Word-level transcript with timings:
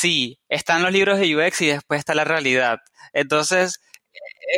sí, 0.00 0.38
están 0.48 0.82
los 0.82 0.92
libros 0.92 1.18
de 1.18 1.36
UX 1.36 1.60
y 1.60 1.66
después 1.66 1.98
está 1.98 2.14
la 2.14 2.24
realidad. 2.24 2.78
Entonces, 3.12 3.80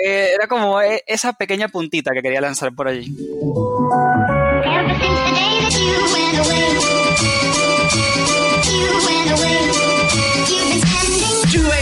eh, 0.04 0.30
era 0.34 0.46
como 0.46 0.80
e, 0.80 1.02
esa 1.06 1.32
pequeña 1.32 1.68
puntita 1.68 2.12
que 2.12 2.22
quería 2.22 2.40
lanzar 2.40 2.72
por 2.74 2.86
allí. 2.88 3.12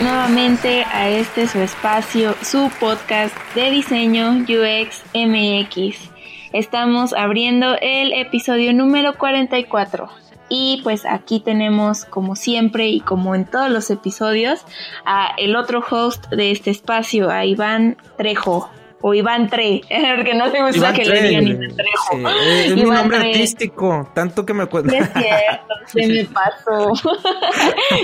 Nuevamente 0.00 0.84
a 0.84 1.10
este 1.10 1.46
su 1.46 1.60
espacio, 1.60 2.34
su 2.40 2.70
podcast 2.80 3.36
de 3.54 3.70
diseño 3.70 4.30
UX 4.48 5.04
MX. 5.14 6.10
Estamos 6.54 7.12
abriendo 7.12 7.76
el 7.82 8.14
episodio 8.14 8.72
número 8.72 9.18
44. 9.18 10.08
Y 10.48 10.80
pues 10.82 11.04
aquí 11.04 11.40
tenemos, 11.40 12.06
como 12.06 12.36
siempre 12.36 12.88
y 12.88 13.00
como 13.00 13.34
en 13.34 13.44
todos 13.44 13.68
los 13.68 13.90
episodios, 13.90 14.64
a 15.04 15.34
el 15.36 15.54
otro 15.56 15.84
host 15.90 16.26
de 16.30 16.52
este 16.52 16.70
espacio, 16.70 17.28
a 17.28 17.44
Iván 17.44 17.98
Trejo 18.16 18.70
o 19.08 19.14
Iván 19.14 19.48
Tre, 19.48 19.82
porque 20.16 20.34
no 20.34 20.50
te 20.50 20.60
gusta 20.60 20.92
que 20.92 21.04
le 21.04 21.22
digan 21.22 21.46
Iván 21.46 21.76
Trejo. 21.76 22.28
es 22.64 22.74
mi 22.74 22.82
nombre 22.82 23.18
artístico, 23.18 24.10
tanto 24.12 24.44
que 24.44 24.52
me 24.52 24.64
acuerdo. 24.64 24.92
es 24.92 25.08
cierto, 25.12 25.74
se 25.86 26.06
me 26.08 26.24
pasó. 26.34 26.88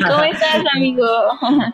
¿Cómo 0.09 0.23
estás, 0.23 0.63
amigo? 0.77 1.05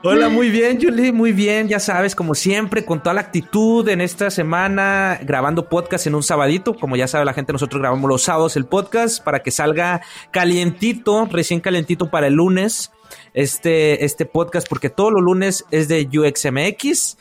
Hola, 0.03 0.31
muy 0.31 0.49
bien, 0.49 0.79
Julie, 0.81 1.13
muy 1.13 1.33
bien, 1.33 1.69
ya 1.69 1.79
sabes, 1.79 2.15
como 2.15 2.35
siempre, 2.35 2.87
con 2.87 3.03
toda 3.03 3.13
la 3.13 3.21
actitud 3.21 3.87
en 3.91 4.01
esta 4.01 4.31
semana, 4.31 5.19
grabando 5.21 5.69
podcast 5.69 6.07
en 6.07 6.15
un 6.15 6.23
sabadito, 6.23 6.73
como 6.73 6.97
ya 6.97 7.07
sabe 7.07 7.27
la 7.27 7.35
gente, 7.35 7.53
nosotros 7.53 7.83
grabamos 7.83 8.09
los 8.09 8.23
sábados 8.23 8.57
el 8.57 8.65
podcast 8.65 9.23
para 9.23 9.41
que 9.41 9.51
salga 9.51 10.01
calientito, 10.31 11.29
recién 11.31 11.61
calientito 11.61 12.09
para 12.09 12.29
el 12.29 12.33
lunes, 12.33 12.93
este, 13.35 14.07
este 14.07 14.25
podcast, 14.25 14.67
porque 14.67 14.89
todos 14.89 15.13
los 15.13 15.21
lunes 15.21 15.67
es 15.71 15.87
de 15.89 16.09
UXMX. 16.11 17.19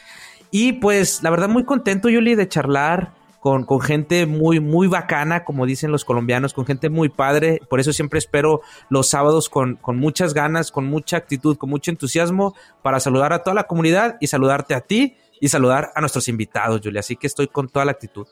Y 0.51 0.73
pues 0.73 1.23
la 1.23 1.29
verdad 1.29 1.49
muy 1.49 1.65
contento, 1.65 2.09
Yuli, 2.09 2.35
de 2.35 2.47
charlar 2.47 3.13
con, 3.39 3.63
con, 3.65 3.79
gente 3.81 4.25
muy, 4.25 4.59
muy 4.59 4.87
bacana, 4.87 5.43
como 5.43 5.65
dicen 5.65 5.91
los 5.91 6.05
colombianos, 6.05 6.53
con 6.53 6.65
gente 6.65 6.89
muy 6.89 7.09
padre. 7.09 7.61
Por 7.69 7.79
eso 7.79 7.93
siempre 7.93 8.19
espero 8.19 8.61
los 8.89 9.09
sábados 9.09 9.49
con, 9.49 9.75
con 9.75 9.97
muchas 9.97 10.33
ganas, 10.33 10.71
con 10.71 10.85
mucha 10.85 11.17
actitud, 11.17 11.57
con 11.57 11.69
mucho 11.69 11.91
entusiasmo 11.91 12.55
para 12.81 12.99
saludar 12.99 13.33
a 13.33 13.43
toda 13.43 13.53
la 13.53 13.63
comunidad 13.65 14.17
y 14.19 14.27
saludarte 14.27 14.73
a 14.73 14.81
ti 14.81 15.17
y 15.39 15.49
saludar 15.49 15.91
a 15.95 15.99
nuestros 15.99 16.27
invitados, 16.27 16.81
Yuli. 16.81 16.99
Así 16.99 17.15
que 17.15 17.27
estoy 17.27 17.47
con 17.47 17.69
toda 17.69 17.85
la 17.85 17.91
actitud. 17.91 18.27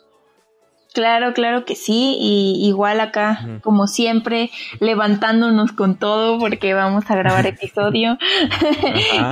Claro, 0.95 1.33
claro 1.33 1.65
que 1.65 1.75
sí, 1.75 2.15
y 2.21 2.65
igual 2.65 3.01
acá, 3.01 3.59
como 3.61 3.85
siempre, 3.85 4.49
levantándonos 4.79 5.73
con 5.73 5.97
todo 5.97 6.39
porque 6.39 6.73
vamos 6.73 7.11
a 7.11 7.17
grabar 7.17 7.45
episodio. 7.45 8.17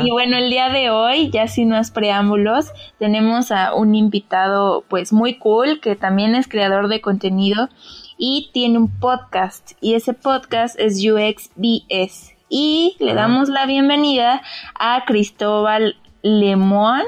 y 0.04 0.12
bueno, 0.12 0.36
el 0.36 0.50
día 0.50 0.68
de 0.68 0.90
hoy, 0.90 1.30
ya 1.30 1.48
sin 1.48 1.70
más 1.70 1.90
preámbulos, 1.90 2.74
tenemos 3.00 3.54
a 3.54 3.74
un 3.76 3.96
invitado 3.96 4.84
pues 4.90 5.14
muy 5.14 5.36
cool 5.36 5.80
que 5.80 5.96
también 5.96 6.36
es 6.36 6.50
creador 6.50 6.90
de 6.90 7.00
contenido 7.00 7.70
y 8.18 8.50
tiene 8.52 8.78
un 8.78 9.00
podcast 9.00 9.72
y 9.80 9.94
ese 9.94 10.14
podcast 10.14 10.78
es 10.78 11.02
UXBS 11.02 12.34
y 12.50 12.98
le 13.00 13.14
damos 13.14 13.48
la 13.48 13.66
bienvenida 13.66 14.42
a 14.78 15.06
Cristóbal 15.06 15.96
Lemoine 16.24 17.08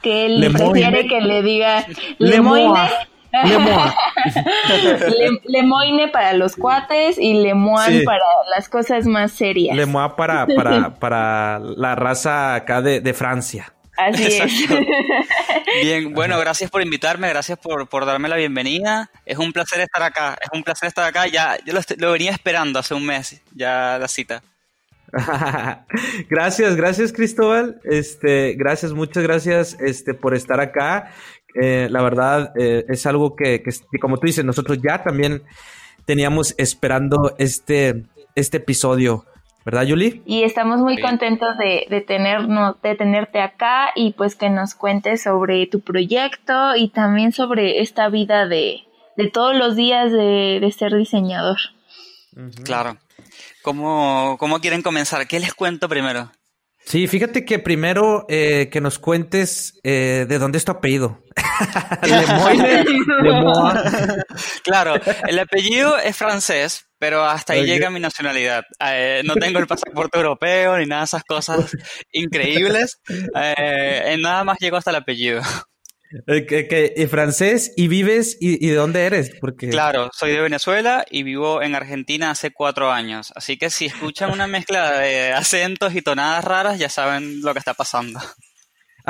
que 0.00 0.24
él 0.24 0.50
prefiere 0.52 1.06
que 1.06 1.20
le 1.20 1.42
diga 1.42 1.84
Lemoine. 2.18 2.64
Lemoine 2.64 3.09
para 6.12 6.32
los 6.32 6.56
cuates 6.56 7.18
y 7.18 7.34
Lemoine 7.34 8.02
para 8.04 8.24
las 8.54 8.68
cosas 8.68 9.06
más 9.06 9.32
serias. 9.32 9.76
Lemoine 9.76 10.14
para, 10.16 10.46
para, 10.46 10.94
para 10.98 11.58
la 11.58 11.94
raza 11.94 12.54
acá 12.54 12.82
de, 12.82 13.00
de 13.00 13.14
Francia. 13.14 13.72
Así 13.96 14.24
es. 14.24 14.68
Bien, 15.82 16.14
bueno, 16.14 16.38
gracias 16.38 16.70
por 16.70 16.80
invitarme, 16.82 17.28
gracias 17.28 17.58
por, 17.58 17.86
por, 17.88 18.06
darme 18.06 18.28
la 18.28 18.36
bienvenida. 18.36 19.10
Es 19.26 19.36
un 19.38 19.52
placer 19.52 19.80
estar 19.80 20.02
acá, 20.02 20.38
es 20.40 20.48
un 20.52 20.62
placer 20.62 20.88
estar 20.88 21.04
acá. 21.04 21.26
Ya, 21.26 21.58
yo 21.66 21.74
lo, 21.74 21.80
lo 21.98 22.12
venía 22.12 22.30
esperando 22.30 22.78
hace 22.78 22.94
un 22.94 23.04
mes, 23.04 23.42
ya 23.54 23.98
la 23.98 24.08
cita. 24.08 24.42
gracias, 26.30 26.76
gracias 26.76 27.12
Cristóbal. 27.12 27.80
Este, 27.84 28.54
gracias, 28.54 28.92
muchas 28.92 29.22
gracias 29.22 29.76
este, 29.80 30.14
por 30.14 30.34
estar 30.34 30.60
acá. 30.60 31.12
Eh, 31.54 31.88
la 31.90 32.02
verdad 32.02 32.52
eh, 32.58 32.84
es 32.88 33.06
algo 33.06 33.34
que, 33.34 33.62
como 34.00 34.18
tú 34.18 34.26
dices, 34.26 34.44
nosotros 34.44 34.78
ya 34.82 35.02
también 35.02 35.42
teníamos 36.04 36.54
esperando 36.58 37.34
este, 37.38 38.04
este 38.34 38.58
episodio. 38.58 39.24
¿Verdad, 39.64 39.82
Yuli? 39.82 40.22
Y 40.24 40.42
estamos 40.44 40.80
muy 40.80 40.98
contentos 41.00 41.58
de, 41.58 41.86
de, 41.90 42.00
tenernos, 42.00 42.80
de 42.80 42.94
tenerte 42.94 43.40
acá 43.40 43.90
y 43.94 44.12
pues 44.12 44.34
que 44.34 44.48
nos 44.48 44.74
cuentes 44.74 45.22
sobre 45.22 45.66
tu 45.66 45.80
proyecto 45.80 46.74
y 46.76 46.88
también 46.88 47.32
sobre 47.32 47.80
esta 47.80 48.08
vida 48.08 48.46
de, 48.46 48.84
de 49.16 49.28
todos 49.28 49.54
los 49.54 49.76
días 49.76 50.10
de, 50.10 50.58
de 50.60 50.72
ser 50.72 50.94
diseñador. 50.94 51.58
Claro. 52.64 52.96
¿Cómo, 53.62 54.36
¿Cómo 54.38 54.60
quieren 54.60 54.82
comenzar? 54.82 55.26
¿Qué 55.26 55.38
les 55.38 55.52
cuento 55.52 55.88
primero? 55.88 56.30
Sí, 56.84 57.06
fíjate 57.06 57.44
que 57.44 57.58
primero 57.58 58.26
eh, 58.28 58.68
que 58.70 58.80
nos 58.80 58.98
cuentes 58.98 59.78
eh, 59.84 60.26
de 60.28 60.38
dónde 60.38 60.58
es 60.58 60.64
tu 60.64 60.72
apellido. 60.72 61.22
Claro, 64.64 64.94
el 65.26 65.38
apellido 65.38 65.98
es 65.98 66.16
francés, 66.16 66.86
pero 66.98 67.24
hasta 67.24 67.52
ahí 67.52 67.64
llega 67.64 67.90
mi 67.90 68.00
nacionalidad. 68.00 68.64
Eh, 68.84 69.22
no 69.24 69.34
tengo 69.34 69.58
el 69.58 69.66
pasaporte 69.66 70.18
europeo 70.18 70.78
ni 70.78 70.86
nada 70.86 71.02
de 71.02 71.06
esas 71.06 71.24
cosas 71.24 71.76
increíbles. 72.12 73.00
nada 74.18 74.44
más 74.44 74.58
llego 74.58 74.76
hasta 74.76 74.90
el 74.90 74.96
apellido. 74.96 75.42
Que, 76.26 77.08
francés 77.08 77.72
y 77.76 77.86
vives 77.86 78.36
y, 78.40 78.66
de 78.66 78.74
dónde 78.74 79.04
eres? 79.04 79.30
Porque... 79.40 79.68
Claro, 79.68 80.10
soy 80.12 80.32
de 80.32 80.40
Venezuela 80.40 81.04
y 81.08 81.22
vivo 81.22 81.62
en 81.62 81.76
Argentina 81.76 82.32
hace 82.32 82.50
cuatro 82.50 82.90
años. 82.90 83.32
Así 83.36 83.56
que 83.56 83.70
si 83.70 83.86
escuchan 83.86 84.32
una 84.32 84.48
mezcla 84.48 84.98
de 84.98 85.32
acentos 85.32 85.94
y 85.94 86.02
tonadas 86.02 86.44
raras, 86.44 86.78
ya 86.78 86.88
saben 86.88 87.42
lo 87.42 87.52
que 87.52 87.60
está 87.60 87.74
pasando. 87.74 88.20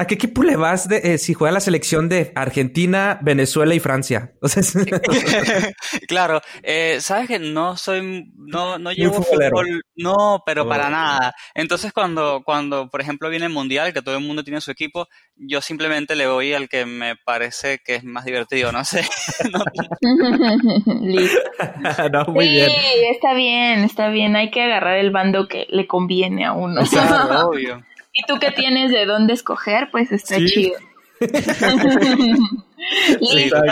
¿A 0.01 0.07
qué 0.07 0.15
equipo 0.15 0.43
le 0.43 0.57
vas 0.57 0.89
de, 0.89 1.03
eh, 1.05 1.19
si 1.19 1.35
juega 1.35 1.53
la 1.53 1.61
selección 1.61 2.09
de 2.09 2.33
Argentina, 2.35 3.19
Venezuela 3.21 3.75
y 3.75 3.81
Francia? 3.81 4.33
claro, 6.09 6.41
eh, 6.63 6.97
sabes 7.03 7.29
que 7.29 7.39
no 7.39 7.77
soy, 7.77 8.33
no, 8.35 8.79
no 8.79 8.93
llevo 8.93 9.23
fútbol, 9.23 9.83
no, 9.97 10.43
pero 10.47 10.67
para 10.67 10.87
oh. 10.87 10.91
nada. 10.91 11.35
Entonces 11.55 11.93
cuando, 11.93 12.41
cuando, 12.47 12.89
por 12.89 13.03
ejemplo, 13.03 13.29
viene 13.29 13.45
el 13.45 13.53
mundial, 13.53 13.93
que 13.93 14.01
todo 14.01 14.17
el 14.17 14.25
mundo 14.25 14.43
tiene 14.43 14.63
su 14.63 14.71
equipo, 14.71 15.07
yo 15.37 15.61
simplemente 15.61 16.17
le 16.17 16.27
voy 16.27 16.55
al 16.55 16.71
que 16.71 16.87
me 16.87 17.17
parece 17.17 17.81
que 17.85 17.97
es 17.97 18.05
más 18.05 18.25
divertido, 18.25 18.73
no 18.73 18.87
sé. 18.87 19.03
no, 22.11 22.25
muy 22.29 22.47
sí, 22.47 22.53
bien. 22.53 22.71
está 23.13 23.35
bien, 23.35 23.85
está 23.85 24.09
bien. 24.09 24.35
Hay 24.35 24.51
que 24.51 24.63
agarrar 24.63 24.97
el 24.97 25.11
bando 25.11 25.47
que 25.47 25.67
le 25.69 25.87
conviene 25.87 26.47
a 26.47 26.55
uno. 26.55 26.81
Claro, 26.91 27.51
obvio. 27.51 27.85
Y 28.13 28.23
tú 28.27 28.39
que 28.39 28.51
tienes 28.51 28.91
de 28.91 29.07
dónde 29.07 29.35
escoger, 29.35 29.91
pues 29.91 30.13
está 30.13 30.37
chido. 30.37 30.79
Listo. 33.21 33.63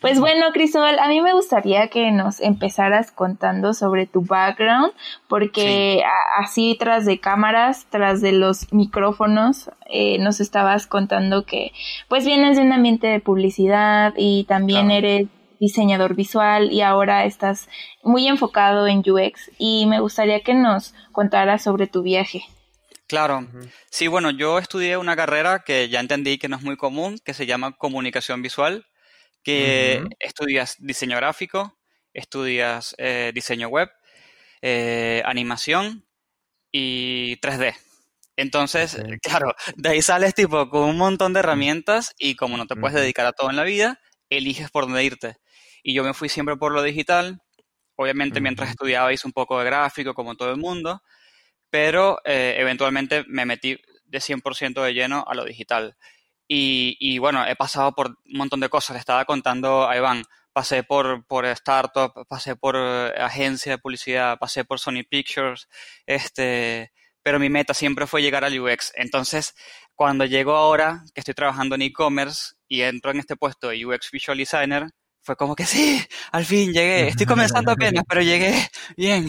Pues 0.00 0.20
bueno, 0.20 0.46
Cristóbal, 0.52 0.98
a 0.98 1.08
mí 1.08 1.20
me 1.20 1.32
gustaría 1.32 1.88
que 1.88 2.10
nos 2.10 2.40
empezaras 2.40 3.12
contando 3.12 3.72
sobre 3.72 4.06
tu 4.06 4.22
background, 4.22 4.92
porque 5.28 6.02
así 6.36 6.76
tras 6.78 7.06
de 7.06 7.18
cámaras, 7.18 7.86
tras 7.88 8.20
de 8.20 8.32
los 8.32 8.72
micrófonos, 8.72 9.70
eh, 9.86 10.18
nos 10.18 10.40
estabas 10.40 10.86
contando 10.86 11.44
que 11.44 11.72
pues 12.08 12.26
vienes 12.26 12.56
de 12.56 12.62
un 12.62 12.72
ambiente 12.72 13.06
de 13.06 13.20
publicidad 13.20 14.12
y 14.16 14.44
también 14.44 14.90
eres 14.90 15.28
diseñador 15.58 16.14
visual 16.14 16.72
y 16.72 16.82
ahora 16.82 17.24
estás 17.24 17.68
muy 18.02 18.26
enfocado 18.26 18.86
en 18.86 18.98
UX 18.98 19.50
y 19.58 19.86
me 19.86 20.00
gustaría 20.00 20.40
que 20.40 20.54
nos 20.54 20.94
contaras 21.12 21.62
sobre 21.62 21.86
tu 21.86 22.02
viaje. 22.02 22.42
Claro. 23.10 23.44
Sí, 23.90 24.06
bueno, 24.06 24.30
yo 24.30 24.60
estudié 24.60 24.96
una 24.96 25.16
carrera 25.16 25.64
que 25.66 25.88
ya 25.88 25.98
entendí 25.98 26.38
que 26.38 26.48
no 26.48 26.54
es 26.56 26.62
muy 26.62 26.76
común, 26.76 27.18
que 27.24 27.34
se 27.34 27.44
llama 27.44 27.76
comunicación 27.76 28.40
visual, 28.40 28.86
que 29.42 30.04
estudias 30.20 30.76
diseño 30.78 31.16
gráfico, 31.16 31.76
estudias 32.14 32.94
eh, 32.98 33.32
diseño 33.34 33.66
web, 33.66 33.90
eh, 34.62 35.22
animación 35.26 36.06
y 36.72 37.36
3D. 37.40 37.74
Entonces, 38.36 38.98
claro, 39.22 39.54
de 39.76 39.90
ahí 39.90 40.02
sales 40.02 40.34
tipo 40.34 40.70
con 40.70 40.84
un 40.88 40.98
montón 40.98 41.32
de 41.32 41.40
herramientas 41.40 42.14
y 42.18 42.36
como 42.36 42.56
no 42.56 42.66
te 42.66 42.76
puedes 42.76 42.96
dedicar 42.96 43.26
a 43.26 43.32
todo 43.32 43.50
en 43.50 43.56
la 43.56 43.64
vida, 43.64 44.00
eliges 44.30 44.70
por 44.70 44.84
dónde 44.84 45.04
irte. 45.04 45.36
Y 45.82 45.94
yo 45.94 46.04
me 46.04 46.14
fui 46.14 46.28
siempre 46.28 46.56
por 46.56 46.72
lo 46.72 46.82
digital. 46.82 47.42
Obviamente 47.96 48.40
mientras 48.40 48.70
estudiaba 48.70 49.12
hice 49.12 49.26
un 49.28 49.32
poco 49.32 49.58
de 49.58 49.66
gráfico 49.66 50.14
como 50.14 50.36
todo 50.36 50.50
el 50.52 50.58
mundo, 50.58 51.02
pero 51.70 52.18
eh, 52.24 52.56
eventualmente 52.58 53.24
me 53.28 53.46
metí 53.46 53.78
de 54.04 54.18
100% 54.18 54.82
de 54.82 54.94
lleno 54.94 55.24
a 55.26 55.34
lo 55.34 55.44
digital. 55.44 55.96
Y, 56.52 57.18
bueno, 57.18 57.46
he 57.46 57.54
pasado 57.54 57.92
por 57.92 58.08
un 58.08 58.38
montón 58.38 58.58
de 58.58 58.68
cosas. 58.68 58.94
Le 58.94 58.98
estaba 58.98 59.24
contando 59.24 59.88
a 59.88 59.96
Iván, 59.96 60.24
pasé 60.52 60.82
por, 60.82 61.24
por 61.26 61.46
startup, 61.46 62.26
pasé 62.28 62.56
por 62.56 62.74
eh, 62.76 63.12
agencia 63.18 63.72
de 63.72 63.78
publicidad, 63.78 64.36
pasé 64.36 64.64
por 64.64 64.80
Sony 64.80 65.04
Pictures, 65.08 65.68
este, 66.06 66.92
pero 67.22 67.38
mi 67.38 67.48
meta 67.50 67.72
siempre 67.72 68.08
fue 68.08 68.20
llegar 68.20 68.44
al 68.44 68.58
UX. 68.58 68.92
Entonces, 68.96 69.54
cuando 69.94 70.24
llego 70.24 70.56
ahora, 70.56 71.04
que 71.14 71.20
estoy 71.20 71.34
trabajando 71.34 71.76
en 71.76 71.82
e-commerce 71.82 72.54
y 72.66 72.82
entro 72.82 73.12
en 73.12 73.20
este 73.20 73.36
puesto 73.36 73.68
de 73.68 73.86
UX 73.86 74.10
Visual 74.10 74.38
Designer, 74.38 74.86
fue 75.22 75.36
como 75.36 75.54
que 75.54 75.64
sí, 75.64 76.02
al 76.32 76.44
fin 76.44 76.72
llegué. 76.72 77.08
Estoy 77.08 77.26
comenzando 77.26 77.72
apenas, 77.72 78.04
pero 78.08 78.22
llegué 78.22 78.54
bien. 78.96 79.28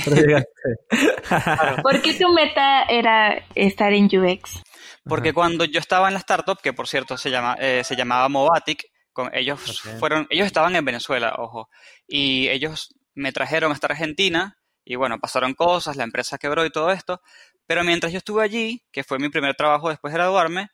¿Por 1.83 2.01
qué 2.01 2.13
tu 2.13 2.31
meta 2.33 2.83
era 2.83 3.45
estar 3.55 3.93
en 3.93 4.05
UX? 4.05 4.61
Porque 5.03 5.33
cuando 5.33 5.65
yo 5.65 5.79
estaba 5.79 6.07
en 6.07 6.13
la 6.13 6.19
startup, 6.19 6.59
que 6.61 6.73
por 6.73 6.87
cierto 6.87 7.17
se, 7.17 7.31
llama, 7.31 7.55
eh, 7.59 7.81
se 7.83 7.95
llamaba 7.95 8.29
Movatic, 8.29 8.85
con, 9.13 9.29
ellos 9.33 9.81
fueron, 9.99 10.27
ellos 10.29 10.47
estaban 10.47 10.75
en 10.75 10.85
Venezuela, 10.85 11.35
ojo, 11.37 11.69
y 12.07 12.47
ellos 12.49 12.95
me 13.13 13.31
trajeron 13.31 13.71
hasta 13.71 13.87
Argentina 13.87 14.57
y 14.85 14.95
bueno, 14.95 15.19
pasaron 15.19 15.53
cosas, 15.53 15.97
la 15.97 16.03
empresa 16.03 16.37
quebró 16.37 16.65
y 16.65 16.71
todo 16.71 16.91
esto, 16.91 17.21
pero 17.65 17.83
mientras 17.83 18.11
yo 18.11 18.17
estuve 18.17 18.43
allí, 18.43 18.83
que 18.91 19.03
fue 19.03 19.19
mi 19.19 19.29
primer 19.29 19.55
trabajo 19.55 19.89
después 19.89 20.13
de 20.13 20.19
graduarme, 20.19 20.69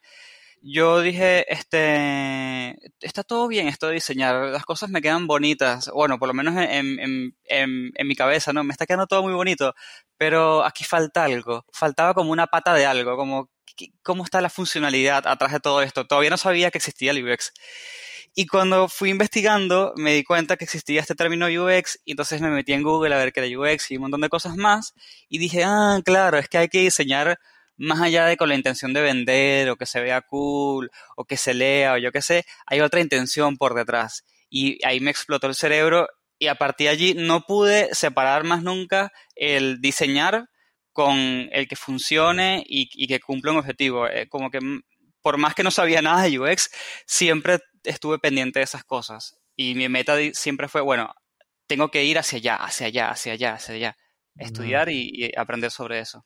yo 0.61 1.01
dije, 1.01 1.51
este, 1.53 2.75
está 3.01 3.23
todo 3.23 3.47
bien 3.47 3.67
esto 3.67 3.87
de 3.87 3.95
diseñar, 3.95 4.49
las 4.49 4.65
cosas 4.65 4.89
me 4.89 5.01
quedan 5.01 5.27
bonitas, 5.27 5.89
bueno, 5.93 6.19
por 6.19 6.27
lo 6.27 6.33
menos 6.33 6.55
en, 6.55 6.99
en, 6.99 7.35
en, 7.45 7.91
en, 7.95 8.07
mi 8.07 8.15
cabeza, 8.15 8.53
¿no? 8.53 8.63
Me 8.63 8.71
está 8.71 8.85
quedando 8.85 9.07
todo 9.07 9.23
muy 9.23 9.33
bonito, 9.33 9.73
pero 10.17 10.63
aquí 10.65 10.83
falta 10.83 11.23
algo, 11.23 11.65
faltaba 11.71 12.13
como 12.13 12.31
una 12.31 12.47
pata 12.47 12.73
de 12.73 12.85
algo, 12.85 13.15
como 13.15 13.49
cómo 14.01 14.23
está 14.23 14.41
la 14.41 14.49
funcionalidad 14.49 15.27
atrás 15.27 15.51
de 15.51 15.59
todo 15.59 15.81
esto. 15.81 16.07
Todavía 16.07 16.29
no 16.29 16.37
sabía 16.37 16.71
que 16.71 16.77
existía 16.79 17.11
el 17.11 17.23
UX. 17.23 17.53
Y 18.35 18.45
cuando 18.45 18.87
fui 18.87 19.09
investigando, 19.09 19.93
me 19.97 20.13
di 20.13 20.23
cuenta 20.23 20.57
que 20.57 20.65
existía 20.65 21.01
este 21.01 21.15
término 21.15 21.47
UX, 21.47 21.99
y 22.05 22.11
entonces 22.11 22.39
me 22.41 22.49
metí 22.49 22.73
en 22.73 22.83
Google 22.83 23.15
a 23.15 23.17
ver 23.17 23.33
qué 23.33 23.39
era 23.39 23.59
UX 23.59 23.91
y 23.91 23.95
un 23.95 24.03
montón 24.03 24.21
de 24.21 24.29
cosas 24.29 24.55
más, 24.57 24.93
y 25.27 25.39
dije, 25.39 25.63
ah, 25.65 25.99
claro, 26.05 26.37
es 26.37 26.47
que 26.47 26.59
hay 26.59 26.67
que 26.67 26.81
diseñar 26.81 27.39
más 27.77 28.01
allá 28.01 28.25
de 28.25 28.37
con 28.37 28.49
la 28.49 28.55
intención 28.55 28.93
de 28.93 29.01
vender, 29.01 29.69
o 29.69 29.77
que 29.77 29.85
se 29.85 30.01
vea 30.01 30.21
cool, 30.21 30.89
o 31.15 31.25
que 31.25 31.37
se 31.37 31.53
lea, 31.53 31.93
o 31.93 31.97
yo 31.97 32.11
qué 32.11 32.21
sé, 32.21 32.45
hay 32.65 32.81
otra 32.81 33.01
intención 33.01 33.57
por 33.57 33.73
detrás. 33.73 34.25
Y 34.49 34.83
ahí 34.85 34.99
me 34.99 35.11
explotó 35.11 35.47
el 35.47 35.55
cerebro, 35.55 36.07
y 36.39 36.47
a 36.47 36.55
partir 36.55 36.87
de 36.87 36.91
allí 36.91 37.13
no 37.15 37.41
pude 37.41 37.93
separar 37.93 38.43
más 38.43 38.63
nunca 38.63 39.11
el 39.35 39.81
diseñar 39.81 40.49
con 40.93 41.17
el 41.51 41.67
que 41.67 41.75
funcione 41.75 42.63
y, 42.67 43.07
que 43.07 43.19
cumpla 43.19 43.51
un 43.51 43.57
objetivo. 43.57 44.07
Eh, 44.07 44.27
como 44.29 44.49
que 44.49 44.59
por 45.21 45.37
más 45.37 45.55
que 45.55 45.63
no 45.63 45.71
sabía 45.71 46.01
nada 46.01 46.23
de 46.23 46.39
UX, 46.39 46.69
siempre 47.05 47.59
estuve 47.83 48.19
pendiente 48.19 48.59
de 48.59 48.63
esas 48.63 48.83
cosas. 48.83 49.35
Y 49.55 49.75
mi 49.75 49.89
meta 49.89 50.15
siempre 50.33 50.67
fue, 50.67 50.81
bueno, 50.81 51.13
tengo 51.67 51.89
que 51.89 52.03
ir 52.03 52.17
hacia 52.17 52.37
allá, 52.37 52.55
hacia 52.55 52.87
allá, 52.87 53.09
hacia 53.09 53.33
allá, 53.33 53.53
hacia 53.53 53.75
allá. 53.75 53.97
Estudiar 54.35 54.89
y, 54.89 55.31
aprender 55.35 55.71
sobre 55.71 55.99
eso. 55.99 56.23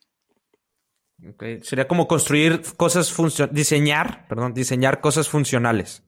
Sería 1.62 1.86
como 1.86 2.08
construir 2.08 2.62
cosas 2.76 3.12
funcionales, 3.12 3.54
diseñar, 3.54 4.26
perdón, 4.28 4.54
diseñar 4.54 5.00
cosas 5.00 5.28
funcionales. 5.28 6.02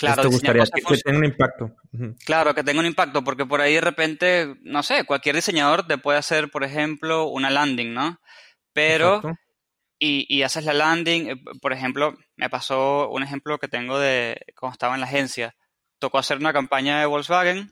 Claro, 0.00 0.22
te 0.22 0.28
gustaría 0.28 0.64
que, 0.64 0.96
tenga 1.04 1.18
un 1.18 1.24
impacto. 1.26 1.76
Claro, 2.24 2.54
que 2.54 2.64
tenga 2.64 2.80
un 2.80 2.86
impacto, 2.86 3.22
porque 3.22 3.44
por 3.44 3.60
ahí 3.60 3.74
de 3.74 3.80
repente, 3.82 4.54
no 4.62 4.82
sé, 4.82 5.04
cualquier 5.04 5.34
diseñador 5.34 5.86
te 5.86 5.98
puede 5.98 6.18
hacer, 6.18 6.50
por 6.50 6.64
ejemplo, 6.64 7.26
una 7.26 7.50
landing, 7.50 7.92
¿no? 7.92 8.18
Pero, 8.72 9.20
y, 9.98 10.24
y, 10.34 10.42
haces 10.42 10.64
la 10.64 10.72
landing, 10.72 11.30
eh, 11.30 11.36
por 11.60 11.74
ejemplo, 11.74 12.16
me 12.36 12.48
pasó 12.48 13.10
un 13.10 13.22
ejemplo 13.22 13.58
que 13.58 13.68
tengo 13.68 13.98
de 13.98 14.40
cuando 14.58 14.72
estaba 14.72 14.94
en 14.94 15.00
la 15.00 15.06
agencia. 15.06 15.54
Tocó 15.98 16.16
hacer 16.16 16.38
una 16.38 16.54
campaña 16.54 17.00
de 17.00 17.06
Volkswagen 17.06 17.70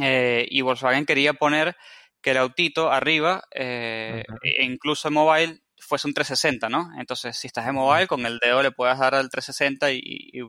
eh, 0.00 0.46
y 0.48 0.60
Volkswagen 0.60 1.04
quería 1.04 1.34
poner 1.34 1.76
que 2.22 2.30
el 2.30 2.38
autito 2.38 2.92
arriba, 2.92 3.42
eh, 3.52 4.24
e 4.42 4.64
incluso 4.64 5.08
en 5.08 5.14
mobile, 5.14 5.63
fuese 5.86 6.08
un 6.08 6.14
360, 6.14 6.68
¿no? 6.68 6.90
Entonces, 6.98 7.36
si 7.36 7.46
estás 7.46 7.66
en 7.68 7.74
mobile, 7.74 8.06
con 8.06 8.24
el 8.26 8.38
dedo 8.38 8.62
le 8.62 8.72
puedes 8.72 8.98
dar 8.98 9.14
al 9.14 9.30
360 9.30 9.92
y, 9.92 10.00
y 10.02 10.40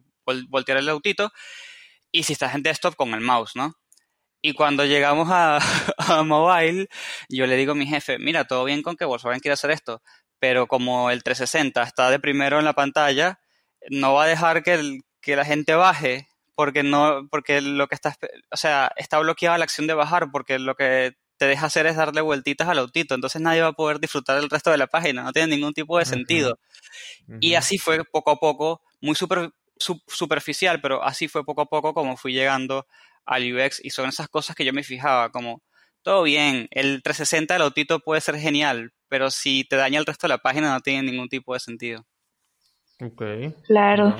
voltear 0.49 0.77
el 0.77 0.89
autito. 0.89 1.31
Y 2.11 2.23
si 2.23 2.33
estás 2.33 2.55
en 2.55 2.63
desktop, 2.63 2.95
con 2.95 3.13
el 3.13 3.21
mouse, 3.21 3.55
¿no? 3.55 3.75
Y 4.41 4.53
cuando 4.53 4.85
llegamos 4.85 5.27
a, 5.31 5.59
mobile, 6.23 6.87
yo 7.29 7.47
le 7.47 7.55
digo 7.57 7.71
a 7.71 7.75
mi 7.75 7.87
jefe, 7.87 8.19
mira, 8.19 8.45
todo 8.45 8.63
bien 8.63 8.83
con 8.83 8.95
que 8.95 9.05
Volkswagen 9.05 9.39
quiere 9.39 9.53
hacer 9.53 9.71
esto, 9.71 10.03
pero 10.39 10.67
como 10.67 11.09
el 11.09 11.23
360 11.23 11.81
está 11.81 12.11
de 12.11 12.19
primero 12.19 12.59
en 12.59 12.65
la 12.65 12.73
pantalla, 12.73 13.39
no 13.89 14.13
va 14.13 14.25
a 14.25 14.27
dejar 14.27 14.61
que, 14.63 14.99
que 15.19 15.35
la 15.35 15.45
gente 15.45 15.73
baje 15.73 16.27
porque 16.53 16.83
no 16.83 17.27
porque 17.29 17.59
lo 17.59 17.87
que 17.87 17.95
está 17.95 18.15
o 18.51 18.57
sea 18.57 18.91
está 18.95 19.19
bloqueada 19.19 19.57
la 19.57 19.65
acción 19.65 19.87
de 19.87 19.93
bajar 19.93 20.31
porque 20.31 20.59
lo 20.59 20.75
que 20.75 21.15
te 21.37 21.45
deja 21.45 21.65
hacer 21.65 21.85
es 21.85 21.95
darle 21.95 22.21
vueltitas 22.21 22.67
al 22.67 22.79
autito 22.79 23.15
entonces 23.15 23.41
nadie 23.41 23.61
va 23.61 23.69
a 23.69 23.73
poder 23.73 23.99
disfrutar 23.99 24.39
del 24.39 24.49
resto 24.49 24.71
de 24.71 24.77
la 24.77 24.87
página 24.87 25.23
no 25.23 25.31
tiene 25.31 25.55
ningún 25.55 25.73
tipo 25.73 25.97
de 25.99 26.05
sentido 26.05 26.59
y 27.41 27.55
así 27.55 27.77
fue 27.77 28.03
poco 28.05 28.31
a 28.31 28.37
poco 28.37 28.81
muy 29.01 29.15
super, 29.15 29.51
superficial, 29.77 30.81
pero 30.81 31.03
así 31.03 31.27
fue 31.27 31.45
poco 31.45 31.61
a 31.61 31.65
poco 31.65 31.93
como 31.93 32.17
fui 32.17 32.33
llegando 32.33 32.85
al 33.25 33.43
UX 33.53 33.83
y 33.83 33.89
son 33.89 34.09
esas 34.09 34.27
cosas 34.27 34.55
que 34.55 34.65
yo 34.65 34.73
me 34.73 34.83
fijaba, 34.83 35.31
como 35.31 35.61
todo 36.01 36.23
bien, 36.23 36.67
el 36.71 37.01
360 37.01 37.55
del 37.55 37.63
autito 37.63 37.99
puede 37.99 38.21
ser 38.21 38.37
genial, 38.37 38.93
pero 39.07 39.31
si 39.31 39.63
te 39.63 39.75
daña 39.75 39.99
el 39.99 40.05
resto 40.05 40.27
de 40.27 40.33
la 40.33 40.37
página 40.37 40.71
no 40.71 40.81
tiene 40.81 41.11
ningún 41.11 41.29
tipo 41.29 41.53
de 41.53 41.59
sentido. 41.59 42.05
Ok. 43.01 43.23
Claro. 43.65 44.15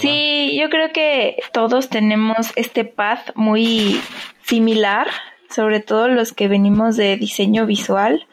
sí, 0.00 0.58
yo 0.60 0.68
creo 0.68 0.92
que 0.92 1.36
todos 1.52 1.88
tenemos 1.88 2.52
este 2.56 2.84
path 2.84 3.30
muy 3.36 4.00
similar, 4.42 5.06
sobre 5.50 5.80
todo 5.80 6.08
los 6.08 6.32
que 6.32 6.48
venimos 6.48 6.96
de 6.96 7.16
diseño 7.16 7.66
visual, 7.66 8.26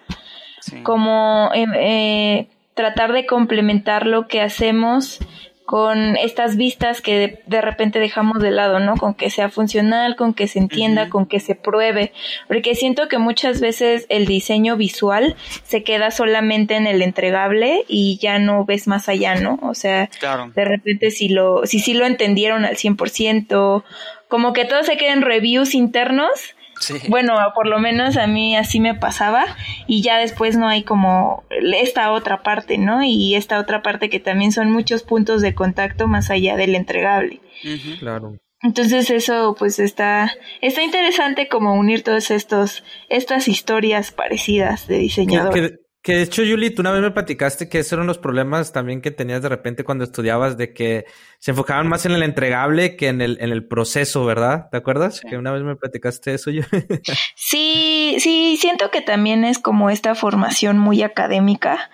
como 0.83 1.49
eh, 1.53 1.65
eh, 1.75 2.47
tratar 2.73 3.13
de 3.13 3.25
complementar 3.25 4.05
lo 4.05 4.27
que 4.27 4.41
hacemos 4.41 5.19
con 5.71 6.17
estas 6.17 6.57
vistas 6.57 6.99
que 6.99 7.39
de, 7.45 7.61
repente 7.61 8.01
dejamos 8.01 8.41
de 8.41 8.51
lado, 8.51 8.81
¿no? 8.81 8.97
Con 8.97 9.13
que 9.13 9.29
sea 9.29 9.47
funcional, 9.47 10.17
con 10.17 10.33
que 10.33 10.49
se 10.49 10.59
entienda, 10.59 11.07
con 11.07 11.25
que 11.25 11.39
se 11.39 11.55
pruebe, 11.55 12.11
porque 12.49 12.75
siento 12.75 13.07
que 13.07 13.17
muchas 13.19 13.61
veces 13.61 14.05
el 14.09 14.25
diseño 14.25 14.75
visual 14.75 15.37
se 15.63 15.81
queda 15.83 16.11
solamente 16.11 16.75
en 16.75 16.87
el 16.87 17.01
entregable 17.01 17.85
y 17.87 18.17
ya 18.21 18.37
no 18.37 18.65
ves 18.65 18.89
más 18.89 19.07
allá, 19.07 19.35
¿no? 19.35 19.59
O 19.61 19.73
sea, 19.73 20.09
de 20.53 20.65
repente 20.65 21.09
si 21.09 21.29
lo 21.29 21.65
si 21.65 21.79
sí 21.79 21.93
lo 21.93 22.05
entendieron 22.05 22.65
al 22.65 22.75
100%, 22.75 23.83
como 24.27 24.51
que 24.51 24.65
todo 24.65 24.83
se 24.83 24.97
queda 24.97 25.13
en 25.13 25.21
reviews 25.21 25.73
internos 25.73 26.53
bueno, 27.09 27.35
por 27.55 27.67
lo 27.67 27.79
menos 27.79 28.17
a 28.17 28.27
mí 28.27 28.55
así 28.55 28.79
me 28.79 28.95
pasaba 28.95 29.45
y 29.87 30.01
ya 30.01 30.17
después 30.17 30.57
no 30.57 30.67
hay 30.67 30.83
como 30.83 31.43
esta 31.49 32.11
otra 32.11 32.43
parte, 32.43 32.77
¿no? 32.77 33.03
Y 33.03 33.35
esta 33.35 33.59
otra 33.59 33.81
parte 33.81 34.09
que 34.09 34.19
también 34.19 34.51
son 34.51 34.71
muchos 34.71 35.03
puntos 35.03 35.41
de 35.41 35.53
contacto 35.53 36.07
más 36.07 36.29
allá 36.29 36.55
del 36.55 36.75
entregable. 36.75 37.41
Claro. 37.99 38.37
Entonces 38.63 39.09
eso 39.09 39.55
pues 39.57 39.79
está 39.79 40.31
está 40.61 40.83
interesante 40.83 41.47
como 41.47 41.73
unir 41.73 42.03
todas 42.03 42.29
estos 42.29 42.83
estas 43.09 43.47
historias 43.47 44.11
parecidas 44.11 44.87
de 44.87 44.99
diseñador. 44.99 45.53
Que 45.53 45.80
de 46.03 46.23
hecho, 46.23 46.43
Yuli, 46.43 46.71
tú 46.71 46.81
una 46.81 46.91
vez 46.91 47.01
me 47.01 47.11
platicaste 47.11 47.69
que 47.69 47.79
esos 47.79 47.93
eran 47.93 48.07
los 48.07 48.17
problemas 48.17 48.71
también 48.73 49.01
que 49.01 49.11
tenías 49.11 49.43
de 49.43 49.49
repente 49.49 49.83
cuando 49.83 50.03
estudiabas, 50.03 50.57
de 50.57 50.73
que 50.73 51.05
se 51.37 51.51
enfocaban 51.51 51.87
más 51.87 52.05
en 52.05 52.11
el 52.11 52.23
entregable 52.23 52.95
que 52.95 53.07
en 53.07 53.21
el, 53.21 53.37
en 53.39 53.51
el 53.51 53.65
proceso, 53.65 54.25
¿verdad? 54.25 54.67
¿Te 54.71 54.77
acuerdas? 54.77 55.21
Que 55.21 55.37
una 55.37 55.51
vez 55.51 55.63
me 55.63 55.75
platicaste 55.75 56.33
eso 56.33 56.49
yo. 56.49 56.63
sí, 57.35 58.15
sí, 58.19 58.57
siento 58.57 58.89
que 58.89 59.01
también 59.01 59.43
es 59.43 59.59
como 59.59 59.91
esta 59.91 60.15
formación 60.15 60.79
muy 60.79 61.03
académica, 61.03 61.91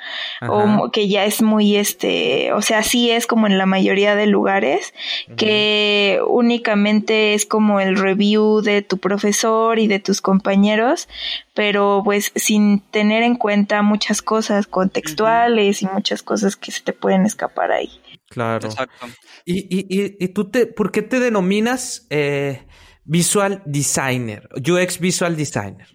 o 0.48 0.90
que 0.92 1.10
ya 1.10 1.26
es 1.26 1.42
muy 1.42 1.76
este, 1.76 2.54
o 2.54 2.62
sea, 2.62 2.84
sí 2.84 3.12
es 3.12 3.28
como 3.28 3.48
en 3.48 3.58
la 3.58 3.66
mayoría 3.66 4.16
de 4.16 4.28
lugares, 4.28 4.94
que 5.36 6.20
únicamente 6.28 7.34
es 7.34 7.46
como 7.46 7.80
el 7.80 7.98
review 7.98 8.62
de 8.62 8.82
tu 8.82 8.98
profesor 8.98 9.80
y 9.80 9.88
de 9.88 10.00
tus 10.00 10.22
compañeros, 10.22 11.08
pero 11.54 12.02
pues 12.04 12.32
sin 12.36 12.82
tener 12.82 13.24
en 13.24 13.36
cuenta 13.36 13.82
muchas 13.98 14.22
cosas 14.22 14.68
contextuales 14.68 15.82
y 15.82 15.88
muchas 15.88 16.22
cosas 16.22 16.56
que 16.56 16.72
se 16.72 16.82
te 16.82 16.94
pueden 16.94 17.26
escapar 17.26 17.72
ahí. 17.72 17.90
Claro. 18.30 18.68
Exacto. 18.68 19.08
¿Y, 19.44 19.62
y, 19.76 20.24
y, 20.24 20.28
tú 20.30 20.52
te, 20.52 20.68
por 20.68 20.92
qué 20.92 21.02
te 21.02 21.20
denominas 21.20 22.06
eh, 22.12 22.68
Visual 23.06 23.64
Designer, 23.66 24.48
UX 24.56 25.00
Visual 25.00 25.36
Designer? 25.36 25.88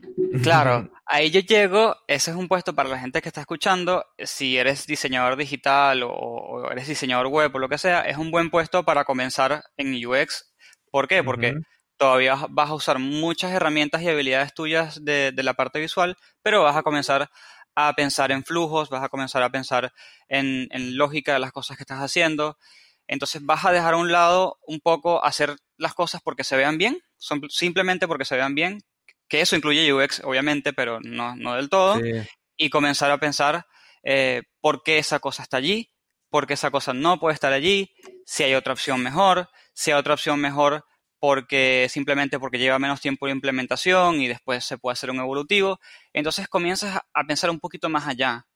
Claro, 0.42 0.90
ahí 1.06 1.30
yo 1.30 1.40
llego, 1.40 1.94
ese 2.09 2.32
es 2.32 2.37
un 2.37 2.49
puesto 2.49 2.75
para 2.75 2.88
la 2.88 2.99
gente 2.99 3.23
que 3.23 3.28
está 3.28 3.40
escuchando, 3.40 4.04
si 4.18 4.59
eres 4.59 4.87
diseñador 4.87 5.37
digital 5.37 6.02
o, 6.04 6.68
eres 6.73 6.88
diseñador 6.88 7.28
web 7.28 7.54
o 7.54 7.59
lo 7.61 7.68
que 7.68 7.78
sea, 7.78 8.00
es 8.00 8.16
un 8.16 8.32
buen 8.32 8.50
puesto 8.50 8.85
para 8.85 9.04
comenzar 9.04 9.62
en 9.76 9.94
UX. 10.04 10.52
¿Por 10.90 11.06
qué? 11.06 11.23
Porque 11.23 11.54
todavía 12.02 12.37
vas 12.50 12.68
a 12.68 12.75
usar 12.75 12.99
muchas 12.99 13.52
herramientas 13.52 14.02
y 14.02 14.09
habilidades 14.09 14.52
tuyas 14.54 15.04
de, 15.04 15.32
la 15.37 15.54
parte 15.54 15.78
visual, 15.78 16.16
pero 16.42 16.64
vas 16.64 16.76
a 16.76 16.82
comenzar 16.82 17.30
a 17.75 17.93
pensar 17.95 18.33
en 18.33 18.45
flujos, 18.45 18.91
vas 18.91 19.02
a 19.02 19.09
comenzar 19.09 19.43
a 19.43 19.50
pensar 19.50 19.93
en, 20.29 20.69
en 20.71 20.97
lógica 20.97 21.33
de 21.33 21.38
las 21.38 21.52
cosas 21.52 21.76
que 21.76 21.83
estás 21.83 22.00
haciendo. 22.00 22.59
Entonces 23.07 23.45
vas 23.45 23.64
a 23.64 23.73
dejar 23.73 23.95
a 23.95 23.97
un 23.99 24.12
lado 24.12 24.59
un 24.67 24.81
poco 24.81 25.25
hacer 25.25 25.57
las 25.76 25.95
cosas 25.95 26.21
porque 26.23 26.45
se 26.45 26.57
vean 26.57 26.79
bien, 26.79 26.99
simplemente 27.49 28.07
porque 28.07 28.25
se 28.25 28.37
vean 28.37 28.55
bien, 28.55 28.83
que 29.29 29.41
eso 29.41 29.57
incluye 29.57 29.93
UX, 29.93 30.21
obviamente, 30.25 30.73
pero 30.73 31.00
no, 31.00 31.37
no 31.37 31.55
del 31.55 31.69
todo, 31.69 32.00
y 32.57 32.71
comenzar 32.71 33.11
a 33.11 33.19
pensar 33.19 33.67
eh, 34.02 34.43
por 34.61 34.83
qué 34.83 34.99
esa 34.99 35.19
cosa 35.19 35.43
está 35.43 35.57
allí, 35.57 35.93
por 36.31 36.47
qué 36.47 36.55
esa 36.55 36.71
cosa 36.71 36.93
no 36.93 37.19
puede 37.19 37.35
estar 37.35 37.52
allí, 37.52 37.93
si 38.25 38.45
hay 38.45 38.55
otra 38.55 38.73
opción 38.73 39.02
mejor, 39.02 39.49
si 39.75 39.91
hay 39.91 39.99
otra 39.99 40.14
opción 40.14 40.41
mejor 40.41 40.85
porque 41.23 41.87
simplemente 41.88 42.41
porque 42.41 42.59
lleva 42.59 42.81
menos 42.81 43.00
tiempo 43.00 43.26
de 43.26 43.33
implementación 43.33 44.21
y 44.21 44.26
después 44.26 44.64
se 44.64 44.76
puede 44.76 44.95
hacer 44.95 45.09
un 45.09 45.21
evolutivo. 45.21 45.79
Entonces 46.12 46.49
comienzas 46.49 46.99
a 47.14 47.25
pensar 47.29 47.49
un 47.49 47.61
poquito 47.61 47.88
más 47.88 48.09
allá. 48.09 48.49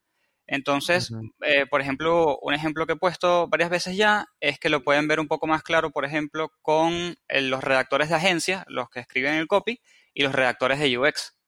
Entonces, 0.49 1.13
eh, 1.43 1.67
por 1.67 1.81
ejemplo, 1.81 2.41
un 2.43 2.55
ejemplo 2.55 2.85
que 2.85 2.95
he 2.95 2.97
puesto 2.97 3.47
varias 3.47 3.71
veces 3.71 3.97
ya 3.97 4.27
es 4.41 4.59
que 4.59 4.69
lo 4.69 4.83
pueden 4.83 5.07
ver 5.07 5.21
un 5.21 5.29
poco 5.29 5.47
más 5.47 5.63
claro, 5.63 5.93
por 5.93 6.05
ejemplo, 6.05 6.51
con 6.61 7.17
eh, 7.29 7.41
los 7.41 7.63
redactores 7.63 8.09
de 8.09 8.17
agencia, 8.17 8.65
los 8.67 8.91
que 8.91 8.99
escriben 8.99 9.35
el 9.35 9.47
copy, 9.47 9.81
y 10.13 10.25
los 10.25 10.35
redactores 10.35 10.81
de 10.81 10.99
UX. 10.99 11.39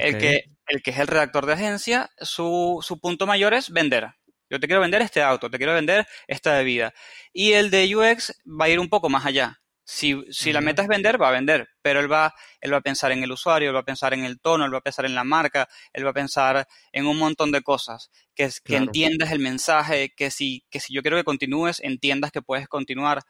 El, 0.00 0.18
que, 0.18 0.46
el 0.66 0.82
que 0.82 0.90
es 0.90 0.98
el 0.98 1.06
redactor 1.06 1.46
de 1.46 1.52
agencia, 1.52 2.10
su, 2.18 2.80
su 2.82 2.98
punto 2.98 3.24
mayor 3.24 3.54
es 3.54 3.70
vender. 3.70 4.08
Yo 4.50 4.58
te 4.58 4.66
quiero 4.66 4.80
vender 4.80 5.00
este 5.00 5.22
auto, 5.22 5.48
te 5.48 5.58
quiero 5.58 5.74
vender 5.74 6.08
esta 6.26 6.54
bebida. 6.54 6.92
Y 7.32 7.52
el 7.52 7.70
de 7.70 7.94
UX 7.94 8.34
va 8.44 8.64
a 8.64 8.68
ir 8.68 8.80
un 8.80 8.88
poco 8.88 9.08
más 9.08 9.24
allá. 9.24 9.60
Si, 9.92 10.24
si, 10.30 10.52
la 10.52 10.60
meta 10.60 10.82
es 10.82 10.88
vender, 10.88 11.20
va 11.20 11.30
a 11.30 11.32
vender, 11.32 11.68
pero 11.82 11.98
él 11.98 12.10
va, 12.10 12.32
él 12.60 12.72
va 12.72 12.76
a 12.76 12.80
pensar 12.80 13.10
en 13.10 13.24
el 13.24 13.32
usuario, 13.32 13.70
él 13.70 13.74
va 13.74 13.80
a 13.80 13.84
pensar 13.84 14.14
en 14.14 14.24
el 14.24 14.40
tono, 14.40 14.64
él 14.64 14.72
va 14.72 14.78
a 14.78 14.82
pensar 14.82 15.04
en 15.04 15.16
la 15.16 15.24
marca, 15.24 15.68
él 15.92 16.06
va 16.06 16.10
a 16.10 16.14
pensar 16.14 16.68
en 16.92 17.06
un 17.06 17.18
montón 17.18 17.50
de 17.50 17.60
cosas, 17.60 18.08
que, 18.36 18.48
que 18.64 18.76
entiendas 18.76 19.32
el 19.32 19.40
mensaje, 19.40 20.14
que 20.16 20.30
si, 20.30 20.64
que 20.70 20.78
si 20.78 20.94
yo 20.94 21.02
quiero 21.02 21.16
que 21.16 21.24
continúes, 21.24 21.80
entiendas 21.80 22.30
que 22.30 22.40
puedes 22.40 22.68
continuar. 22.68 23.22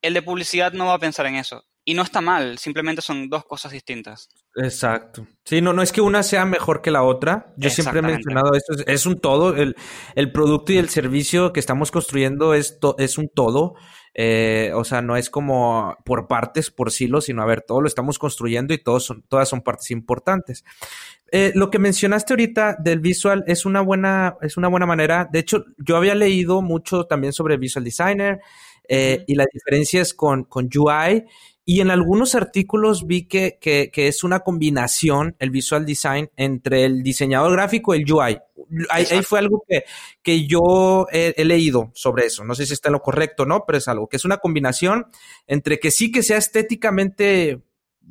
El 0.00 0.14
de 0.14 0.22
publicidad 0.22 0.72
no 0.72 0.86
va 0.86 0.94
a 0.94 0.98
pensar 0.98 1.26
en 1.26 1.34
eso. 1.34 1.66
Y 1.84 1.92
no 1.92 2.02
está 2.02 2.22
mal, 2.22 2.56
simplemente 2.56 3.02
son 3.02 3.28
dos 3.28 3.44
cosas 3.44 3.72
distintas. 3.72 4.30
Exacto. 4.56 5.26
Sí, 5.44 5.60
no, 5.60 5.74
no 5.74 5.82
es 5.82 5.92
que 5.92 6.00
una 6.00 6.22
sea 6.22 6.46
mejor 6.46 6.80
que 6.80 6.90
la 6.90 7.02
otra. 7.02 7.52
Yo 7.58 7.68
siempre 7.68 7.98
he 7.98 8.02
mencionado 8.02 8.54
esto, 8.54 8.74
es, 8.86 9.04
un 9.04 9.20
todo. 9.20 9.54
El, 9.56 9.76
el, 10.14 10.32
producto 10.32 10.72
y 10.72 10.78
el 10.78 10.88
servicio 10.88 11.52
que 11.52 11.60
estamos 11.60 11.90
construyendo 11.90 12.54
es, 12.54 12.78
es 12.98 13.18
un 13.18 13.28
todo. 13.28 13.74
Eh, 14.20 14.72
o 14.74 14.82
sea, 14.82 15.00
no 15.00 15.16
es 15.16 15.30
como 15.30 15.96
por 16.04 16.26
partes, 16.26 16.72
por 16.72 16.90
silos, 16.90 17.26
sino 17.26 17.40
a 17.40 17.46
ver, 17.46 17.62
todo 17.62 17.80
lo 17.80 17.86
estamos 17.86 18.18
construyendo 18.18 18.74
y 18.74 18.78
todos 18.78 19.04
son, 19.04 19.22
todas 19.28 19.48
son 19.48 19.60
partes 19.60 19.92
importantes. 19.92 20.64
Eh, 21.30 21.52
lo 21.54 21.70
que 21.70 21.78
mencionaste 21.78 22.32
ahorita 22.32 22.76
del 22.80 22.98
visual 22.98 23.44
es 23.46 23.64
una 23.64 23.80
buena, 23.80 24.36
es 24.42 24.56
una 24.56 24.66
buena 24.66 24.86
manera. 24.86 25.28
De 25.30 25.38
hecho, 25.38 25.66
yo 25.78 25.96
había 25.96 26.16
leído 26.16 26.62
mucho 26.62 27.04
también 27.04 27.32
sobre 27.32 27.58
Visual 27.58 27.84
Designer 27.84 28.40
eh, 28.88 29.22
y 29.28 29.36
las 29.36 29.46
diferencias 29.52 30.12
con, 30.12 30.42
con 30.42 30.68
UI 30.76 31.24
y 31.70 31.82
en 31.82 31.90
algunos 31.90 32.34
artículos 32.34 33.06
vi 33.06 33.28
que, 33.28 33.58
que, 33.60 33.90
que, 33.92 34.08
es 34.08 34.24
una 34.24 34.40
combinación, 34.40 35.36
el 35.38 35.50
visual 35.50 35.84
design, 35.84 36.30
entre 36.34 36.86
el 36.86 37.02
diseñador 37.02 37.52
gráfico 37.52 37.94
y 37.94 37.98
el 37.98 38.10
UI. 38.10 38.38
Ahí, 38.88 39.04
fue 39.22 39.40
algo 39.40 39.62
que, 39.68 39.84
que 40.22 40.46
yo 40.46 41.06
he, 41.12 41.44
leído 41.44 41.90
sobre 41.92 42.24
eso. 42.24 42.42
No 42.42 42.54
sé 42.54 42.64
si 42.64 42.72
está 42.72 42.88
en 42.88 42.94
lo 42.94 43.02
correcto 43.02 43.44
no, 43.44 43.64
pero 43.66 43.76
es 43.76 43.86
algo 43.86 44.08
que 44.08 44.16
es 44.16 44.24
una 44.24 44.38
combinación 44.38 45.08
entre 45.46 45.78
que 45.78 45.90
sí 45.90 46.10
que 46.10 46.22
sea 46.22 46.38
estéticamente, 46.38 47.60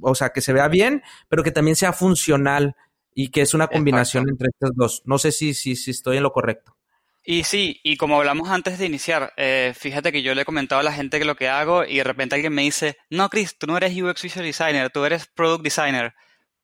o 0.02 0.14
sea, 0.14 0.30
que 0.30 0.42
se 0.42 0.54
vea 0.54 0.68
bien, 0.68 1.02
pero 1.28 1.42
que 1.42 1.52
también 1.52 1.76
sea 1.76 1.94
funcional 1.94 2.76
y 3.16 3.30
que 3.30 3.42
es 3.42 3.56
una 3.56 3.70
combinación 3.70 4.30
entre 4.30 4.50
estas 4.50 4.70
dos. 4.76 5.02
No 5.06 5.18
sé 5.18 5.32
si, 5.32 5.56
si, 5.56 5.76
si 5.76 5.90
estoy 5.90 6.18
en 6.18 6.24
lo 6.24 6.32
correcto. 6.32 6.78
Y 7.30 7.44
sí, 7.44 7.82
y 7.84 7.98
como 7.98 8.16
hablamos 8.16 8.50
antes 8.50 8.80
de 8.80 8.86
iniciar, 8.86 9.34
eh, 9.36 9.74
fíjate 9.78 10.14
que 10.14 10.22
yo 10.22 10.34
le 10.34 10.44
he 10.44 10.46
comentado 10.46 10.80
a 10.80 10.84
la 10.84 10.94
gente 10.94 11.20
que 11.20 11.26
lo 11.26 11.36
que 11.36 11.50
hago 11.50 11.84
y 11.84 11.98
de 11.98 12.06
repente 12.06 12.36
alguien 12.36 12.54
me 12.54 12.62
dice, 12.62 12.96
no, 13.10 13.28
Chris, 13.28 13.58
tú 13.60 13.68
no 13.68 13.76
eres 13.76 14.02
UX 14.02 14.22
Visual 14.22 14.46
Designer, 14.46 14.90
tú 14.90 15.04
eres 15.04 15.28
Product 15.28 15.62
Designer. 15.62 16.14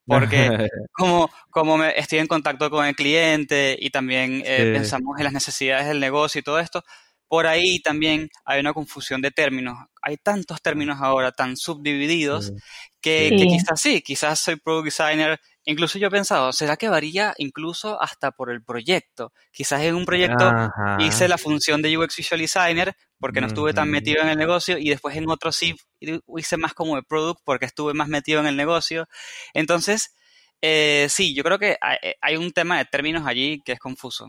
Porque 0.05 0.47
como, 0.93 1.29
como 1.49 1.77
me, 1.77 1.99
estoy 1.99 2.19
en 2.19 2.27
contacto 2.27 2.69
con 2.69 2.85
el 2.85 2.95
cliente 2.95 3.77
y 3.77 3.89
también 3.89 4.41
eh, 4.45 4.71
pensamos 4.73 5.17
en 5.17 5.25
las 5.25 5.33
necesidades 5.33 5.85
del 5.85 5.99
negocio 5.99 6.39
y 6.39 6.43
todo 6.43 6.61
esto, 6.61 6.81
por 7.27 7.45
ahí 7.45 7.81
también 7.81 8.29
hay 8.45 8.61
una 8.61 8.71
confusión 8.71 9.21
de 9.21 9.31
términos. 9.31 9.77
Hay 10.01 10.15
tantos 10.15 10.61
términos 10.61 10.99
ahora 11.01 11.33
tan 11.33 11.57
subdivididos 11.57 12.53
que, 13.01 13.31
que, 13.37 13.47
quizás 13.47 13.81
sí, 13.81 14.01
quizás 14.01 14.39
soy 14.39 14.55
product 14.55 14.85
designer 14.85 15.41
Incluso 15.65 15.97
yo 15.97 16.07
he 16.07 16.11
pensado, 16.11 16.51
¿será 16.51 16.75
que 16.75 16.89
varía 16.89 17.33
incluso 17.37 18.01
hasta 18.01 18.31
por 18.31 18.51
el 18.51 18.63
proyecto? 18.63 19.31
Quizás 19.51 19.81
en 19.83 19.95
un 19.95 20.05
proyecto 20.05 20.51
hice 20.99 21.27
la 21.27 21.37
función 21.37 21.81
de 21.81 21.97
UX 21.97 22.17
Visual 22.17 22.41
Designer 22.41 22.95
porque 23.17 23.39
no 23.39 23.47
estuve 23.47 23.73
tan 23.73 23.89
metido 23.89 24.21
en 24.21 24.27
el 24.27 24.37
negocio 24.37 24.77
y 24.77 24.89
después 24.89 25.15
en 25.15 25.29
otro 25.29 25.53
sí 25.53 25.75
hice 26.01 26.57
más 26.57 26.73
como 26.73 26.97
de 26.97 27.03
product 27.03 27.39
porque 27.45 27.65
estuve 27.65 27.93
más 27.93 28.09
metido 28.09 28.41
en 28.41 28.47
el 28.47 28.57
negocio. 28.57 29.07
Entonces, 29.53 30.13
eh, 30.61 31.07
sí, 31.09 31.33
yo 31.33 31.43
creo 31.43 31.59
que 31.59 31.77
hay 32.21 32.35
un 32.35 32.51
tema 32.51 32.77
de 32.77 32.85
términos 32.85 33.23
allí 33.25 33.61
que 33.63 33.71
es 33.71 33.79
confuso. 33.79 34.27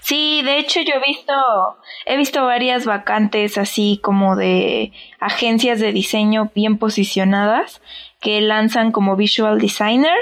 Sí, 0.00 0.42
de 0.42 0.58
hecho 0.58 0.80
yo 0.80 0.94
he 0.94 1.06
visto, 1.06 1.32
he 2.04 2.16
visto 2.16 2.44
varias 2.44 2.84
vacantes 2.84 3.58
así 3.58 4.00
como 4.02 4.36
de 4.36 4.92
agencias 5.20 5.78
de 5.80 5.92
diseño 5.92 6.50
bien 6.54 6.78
posicionadas 6.78 7.80
que 8.20 8.40
lanzan 8.40 8.92
como 8.92 9.16
visual 9.16 9.58
designer 9.58 10.18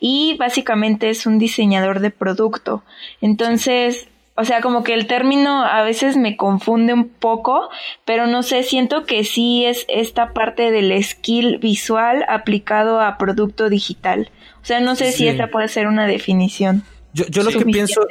y 0.00 0.36
básicamente 0.38 1.10
es 1.10 1.26
un 1.26 1.38
diseñador 1.38 2.00
de 2.00 2.10
producto. 2.10 2.82
Entonces, 3.20 4.08
o 4.36 4.44
sea, 4.44 4.60
como 4.60 4.84
que 4.84 4.94
el 4.94 5.06
término 5.06 5.64
a 5.64 5.82
veces 5.82 6.16
me 6.16 6.36
confunde 6.36 6.94
un 6.94 7.08
poco, 7.08 7.68
pero 8.04 8.26
no 8.26 8.42
sé, 8.42 8.62
siento 8.62 9.04
que 9.04 9.24
sí 9.24 9.64
es 9.66 9.84
esta 9.88 10.32
parte 10.32 10.70
del 10.70 11.02
skill 11.02 11.58
visual 11.58 12.24
aplicado 12.28 13.00
a 13.00 13.18
producto 13.18 13.68
digital. 13.68 14.30
O 14.62 14.64
sea, 14.64 14.80
no 14.80 14.94
sé 14.94 15.12
si 15.12 15.28
esta 15.28 15.48
puede 15.48 15.68
ser 15.68 15.88
una 15.88 16.06
definición. 16.06 16.84
Yo, 17.12 17.26
yo 17.26 17.42
lo 17.42 17.50
que 17.50 17.64
pienso, 17.64 18.06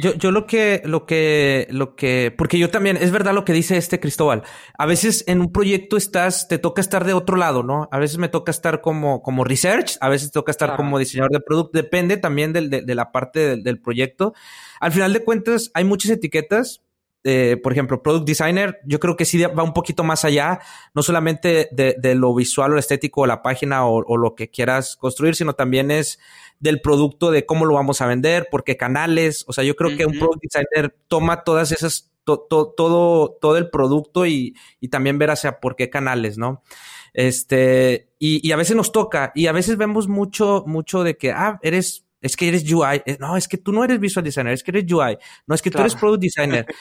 yo, 0.00 0.14
yo 0.14 0.30
lo 0.30 0.46
que, 0.46 0.82
lo 0.84 1.06
que, 1.06 1.66
lo 1.70 1.96
que, 1.96 2.34
porque 2.36 2.58
yo 2.58 2.70
también, 2.70 2.96
es 2.96 3.10
verdad 3.10 3.34
lo 3.34 3.44
que 3.44 3.52
dice 3.52 3.76
este 3.76 4.00
Cristóbal. 4.00 4.42
A 4.78 4.86
veces 4.86 5.24
en 5.26 5.40
un 5.40 5.52
proyecto 5.52 5.96
estás, 5.96 6.48
te 6.48 6.58
toca 6.58 6.80
estar 6.80 7.04
de 7.04 7.12
otro 7.12 7.36
lado, 7.36 7.62
¿no? 7.62 7.88
A 7.90 7.98
veces 7.98 8.18
me 8.18 8.28
toca 8.28 8.50
estar 8.50 8.80
como, 8.80 9.22
como 9.22 9.44
research, 9.44 9.96
a 10.00 10.08
veces 10.08 10.30
toca 10.30 10.50
estar 10.50 10.76
como 10.76 10.98
diseñador 10.98 11.32
de 11.32 11.40
producto, 11.40 11.70
depende 11.74 12.16
también 12.16 12.52
del, 12.52 12.70
de, 12.70 12.82
de, 12.82 12.94
la 12.94 13.12
parte 13.12 13.40
del, 13.40 13.62
del 13.62 13.80
proyecto. 13.80 14.34
Al 14.80 14.92
final 14.92 15.12
de 15.12 15.24
cuentas, 15.24 15.70
hay 15.74 15.84
muchas 15.84 16.10
etiquetas, 16.10 16.82
eh, 17.28 17.56
por 17.60 17.72
ejemplo, 17.72 18.04
product 18.04 18.24
designer, 18.24 18.78
yo 18.84 19.00
creo 19.00 19.16
que 19.16 19.24
sí 19.24 19.42
va 19.42 19.64
un 19.64 19.72
poquito 19.72 20.04
más 20.04 20.24
allá, 20.24 20.60
no 20.94 21.02
solamente 21.02 21.68
de, 21.72 21.96
de 21.98 22.14
lo 22.14 22.32
visual 22.32 22.72
o 22.72 22.78
estético 22.78 23.22
de 23.22 23.28
la 23.28 23.42
página 23.42 23.84
o, 23.84 24.04
o, 24.06 24.16
lo 24.16 24.36
que 24.36 24.48
quieras 24.48 24.94
construir, 24.94 25.34
sino 25.34 25.54
también 25.54 25.90
es 25.90 26.20
del 26.60 26.80
producto, 26.80 27.32
de 27.32 27.44
cómo 27.44 27.66
lo 27.66 27.74
vamos 27.74 28.00
a 28.00 28.06
vender, 28.06 28.46
por 28.48 28.62
qué 28.62 28.76
canales. 28.76 29.44
O 29.48 29.52
sea, 29.52 29.64
yo 29.64 29.74
creo 29.74 29.96
que 29.96 30.06
un 30.06 30.16
product 30.16 30.40
designer 30.40 30.96
toma 31.08 31.42
todas 31.42 31.72
esas, 31.72 32.12
todo, 32.22 33.36
todo 33.40 33.56
el 33.56 33.70
producto 33.70 34.24
y, 34.24 34.54
y, 34.78 34.86
también 34.86 35.18
ver 35.18 35.30
hacia 35.30 35.58
por 35.58 35.74
qué 35.74 35.90
canales, 35.90 36.38
¿no? 36.38 36.62
Este, 37.12 38.08
y, 38.20 38.46
y 38.46 38.52
a 38.52 38.56
veces 38.56 38.76
nos 38.76 38.92
toca, 38.92 39.32
y 39.34 39.48
a 39.48 39.52
veces 39.52 39.76
vemos 39.76 40.06
mucho, 40.06 40.62
mucho 40.64 41.02
de 41.02 41.16
que, 41.16 41.32
ah, 41.32 41.58
eres 41.62 42.06
es 42.20 42.36
que 42.36 42.48
eres 42.48 42.70
UI. 42.70 43.02
Eh, 43.06 43.16
no, 43.20 43.36
es 43.36 43.48
que 43.48 43.58
tú 43.58 43.72
no 43.72 43.84
eres 43.84 44.00
visual 44.00 44.24
designer, 44.24 44.52
es 44.52 44.62
que 44.62 44.70
eres 44.72 44.90
UI. 44.90 45.18
No, 45.46 45.54
es 45.54 45.62
que 45.62 45.70
tú 45.70 45.78
eres 45.78 45.94
product 45.94 46.22
designer. 46.22 46.66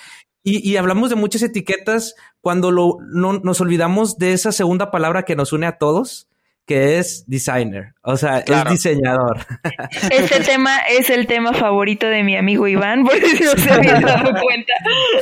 Y, 0.47 0.69
y, 0.69 0.77
hablamos 0.77 1.09
de 1.09 1.15
muchas 1.15 1.41
etiquetas 1.41 2.13
cuando 2.39 2.69
lo, 2.69 2.99
no, 3.01 3.33
nos 3.39 3.61
olvidamos 3.61 4.19
de 4.19 4.33
esa 4.33 4.51
segunda 4.51 4.91
palabra 4.91 5.23
que 5.23 5.35
nos 5.35 5.51
une 5.53 5.65
a 5.65 5.79
todos, 5.79 6.29
que 6.67 6.99
es 6.99 7.25
designer, 7.25 7.95
o 8.03 8.15
sea, 8.15 8.39
es 8.39 8.65
diseñador. 8.69 9.45
Este 10.11 10.39
tema 10.41 10.77
es 10.87 11.09
el 11.09 11.25
tema 11.25 11.51
favorito 11.53 12.07
de 12.07 12.21
mi 12.21 12.37
amigo 12.37 12.67
Iván, 12.67 13.03
por 13.03 13.15
si 13.15 13.43
no 13.43 13.51
se 13.51 13.71
había 13.71 13.99
dado 13.99 14.31
cuenta, 14.41 14.73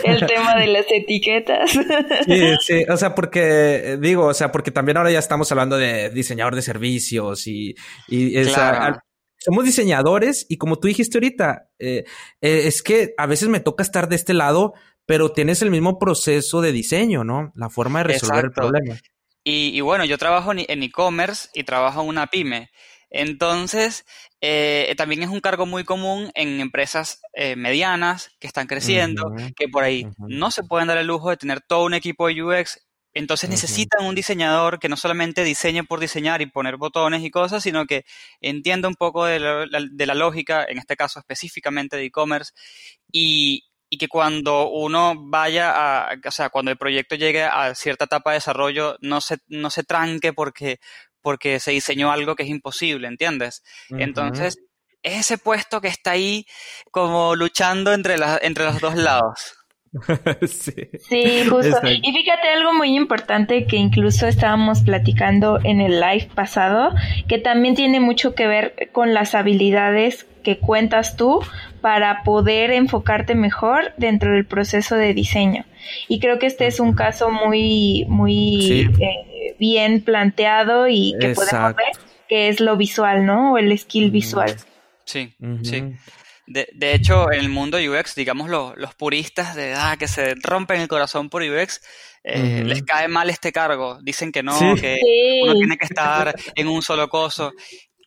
el 0.04 0.26
tema 0.26 0.56
de 0.56 0.68
las 0.68 0.86
etiquetas. 0.90 1.72
Sí, 1.72 2.56
sí, 2.60 2.86
o 2.90 2.98
sea, 2.98 3.16
porque 3.16 3.98
digo, 4.02 4.26
o 4.26 4.34
sea, 4.34 4.52
porque 4.52 4.72
también 4.72 4.98
ahora 4.98 5.12
ya 5.12 5.20
estamos 5.20 5.50
hablando 5.54 5.78
de 5.78 6.10
diseñador 6.10 6.54
de 6.54 6.62
servicios 6.62 7.48
y, 7.48 7.76
y 8.10 8.38
esa, 8.38 9.02
somos 9.44 9.66
diseñadores 9.66 10.46
y 10.48 10.58
como 10.58 10.80
tú 10.80 10.88
dijiste 10.88 11.18
ahorita, 11.18 11.70
eh, 11.78 12.06
eh, 12.40 12.62
es 12.66 12.82
que 12.82 13.14
a 13.18 13.26
veces 13.26 13.50
me 13.50 13.60
toca 13.60 13.84
estar 13.84 14.08
de 14.08 14.16
este 14.16 14.34
lado, 14.34 14.74
pero 15.06 15.32
tienes 15.32 15.62
el 15.62 15.72
mismo 15.72 16.00
proceso 16.00 16.62
de 16.62 16.72
diseño, 16.72 17.24
¿no? 17.24 17.52
La 17.56 17.70
forma 17.70 18.00
de 18.00 18.06
resolver 18.06 18.46
el 18.46 18.52
problema. 18.52 18.98
Y, 19.46 19.82
bueno, 19.82 20.06
yo 20.06 20.18
trabajo 20.18 20.54
en 20.54 20.84
e-commerce 20.84 21.50
y 21.54 21.64
trabajo 21.64 22.02
en 22.02 22.08
una 22.08 22.28
pyme. 22.28 22.70
Entonces, 23.10 24.06
eh, 24.40 24.94
también 24.98 25.22
es 25.22 25.30
un 25.30 25.42
cargo 25.42 25.66
muy 25.66 25.84
común 25.84 26.32
en 26.34 26.62
empresas 26.62 27.22
medianas 27.58 28.32
que 28.40 28.48
están 28.48 28.68
creciendo, 28.68 29.34
que 29.56 29.68
por 29.68 29.84
ahí 29.84 30.08
no 30.18 30.50
se 30.50 30.64
pueden 30.64 30.88
dar 30.88 30.98
el 30.98 31.08
lujo 31.08 31.30
de 31.30 31.38
tener 31.38 31.62
todo 31.62 31.86
un 31.86 31.94
equipo 31.94 32.28
de 32.28 32.42
UX 32.42 32.80
entonces 33.14 33.50
necesitan 33.50 34.06
un 34.06 34.16
diseñador 34.16 34.80
que 34.80 34.90
no 34.90 34.98
solamente 34.98 35.44
diseñe 35.44 35.84
por 35.84 36.00
diseñar 36.00 36.42
y 36.42 36.48
poner 36.48 36.78
botones 36.78 37.24
y 37.24 37.30
cosas, 37.30 37.62
sino 37.62 37.86
que 37.86 38.06
entienda 38.42 38.88
un 38.88 38.96
poco 38.96 39.26
de 39.26 39.40
la, 39.40 40.16
lógica, 40.16 40.66
en 40.68 40.80
este 40.80 40.96
caso 40.96 41.20
específicamente 41.20 41.96
de 41.96 42.06
e-commerce, 42.06 42.54
y, 43.12 43.66
que 43.98 44.08
cuando 44.08 44.70
uno 44.70 45.14
vaya 45.18 45.72
a, 45.72 46.16
o 46.26 46.32
sea, 46.32 46.50
cuando 46.50 46.72
el 46.72 46.78
proyecto 46.78 47.16
llegue 47.16 47.44
a 47.44 47.76
cierta 47.76 48.06
etapa 48.06 48.32
de 48.32 48.38
desarrollo, 48.38 48.98
no 49.02 49.22
se, 49.22 49.38
no 49.48 49.70
se 49.70 49.84
tranque 49.84 50.34
porque, 50.34 50.80
porque 51.22 51.60
se 51.60 51.72
diseñó 51.72 52.12
algo 52.12 52.36
que 52.36 52.44
es 52.44 52.50
imposible, 52.50 53.08
¿entiendes? 53.08 53.64
Entonces, 53.90 54.58
es 55.04 55.20
ese 55.20 55.38
puesto 55.38 55.82
que 55.82 55.90
está 55.90 56.12
ahí 56.12 56.46
como 56.92 57.36
luchando 57.36 57.94
entre, 57.94 58.16
entre 58.42 58.66
los 58.66 58.80
dos 58.80 58.96
lados. 58.96 59.56
sí. 60.48 60.90
justo. 61.50 61.78
Y 61.88 62.12
fíjate 62.12 62.50
algo 62.56 62.74
muy 62.74 62.96
importante 62.96 63.66
que 63.66 63.78
incluso 63.78 64.28
estábamos 64.28 64.82
platicando 64.82 65.60
en 65.64 65.82
el 65.82 66.00
live 66.00 66.30
pasado, 66.34 66.94
que 67.28 67.38
también 67.38 67.76
tiene 67.76 68.00
mucho 68.00 68.34
que 68.36 68.48
ver 68.48 68.90
con 68.92 69.14
las 69.14 69.36
habilidades 69.36 70.26
que 70.44 70.58
cuentas 70.60 71.16
tú 71.16 71.42
para 71.82 72.24
poder 72.24 72.72
enfocarte 72.72 73.36
mejor 73.36 73.94
dentro 73.98 74.32
del 74.32 74.46
proceso 74.46 74.96
de 74.96 75.14
diseño. 75.14 75.66
Y 76.08 76.20
creo 76.20 76.40
que 76.40 76.48
este 76.48 76.68
es 76.68 76.80
un 76.80 76.94
caso 76.94 77.30
muy, 77.30 78.06
muy 78.08 78.90
eh, 79.00 79.56
bien 79.60 80.02
planteado 80.02 80.88
y 80.88 81.16
que 81.20 81.30
podemos 81.30 81.76
ver 81.76 81.92
que 82.28 82.50
es 82.50 82.60
lo 82.60 82.78
visual, 82.78 83.26
¿no? 83.26 83.54
O 83.54 83.58
el 83.58 83.78
skill 83.78 84.12
visual. 84.12 84.56
Sí, 85.06 85.34
sí. 85.62 85.84
De, 86.46 86.68
de, 86.74 86.94
hecho, 86.94 87.32
en 87.32 87.40
el 87.40 87.50
mundo 87.50 87.78
UX, 87.78 88.16
digamos, 88.16 88.50
los 88.50 88.96
puristas 88.96 89.56
de 89.56 89.74
ah, 89.76 89.96
que 89.98 90.08
se 90.08 90.36
rompen 90.36 90.82
el 90.82 90.88
corazón 90.88 91.30
por 91.30 91.42
UX, 91.42 91.82
eh, 92.24 92.64
les 92.66 92.84
cae 92.84 93.08
mal 93.08 93.30
este 93.30 93.52
cargo. 93.52 94.00
Dicen 94.02 94.32
que 94.32 94.44
no, 94.44 94.58
que 94.76 94.98
uno 95.44 95.54
tiene 95.54 95.78
que 95.78 95.86
estar 95.86 96.34
en 96.56 96.68
un 96.68 96.82
solo 96.82 97.10
coso. 97.10 97.52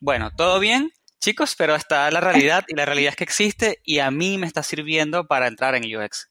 Bueno, 0.01 0.29
todo 0.35 0.59
bien, 0.59 0.91
chicos, 1.19 1.55
pero 1.57 1.75
está 1.75 2.09
la 2.11 2.21
realidad 2.21 2.63
y 2.67 2.75
la 2.75 2.85
realidad 2.85 3.09
es 3.11 3.15
que 3.15 3.23
existe 3.23 3.79
y 3.83 3.99
a 3.99 4.11
mí 4.11 4.37
me 4.37 4.47
está 4.47 4.63
sirviendo 4.63 5.27
para 5.27 5.47
entrar 5.47 5.75
en 5.75 5.83
UX. 5.83 6.29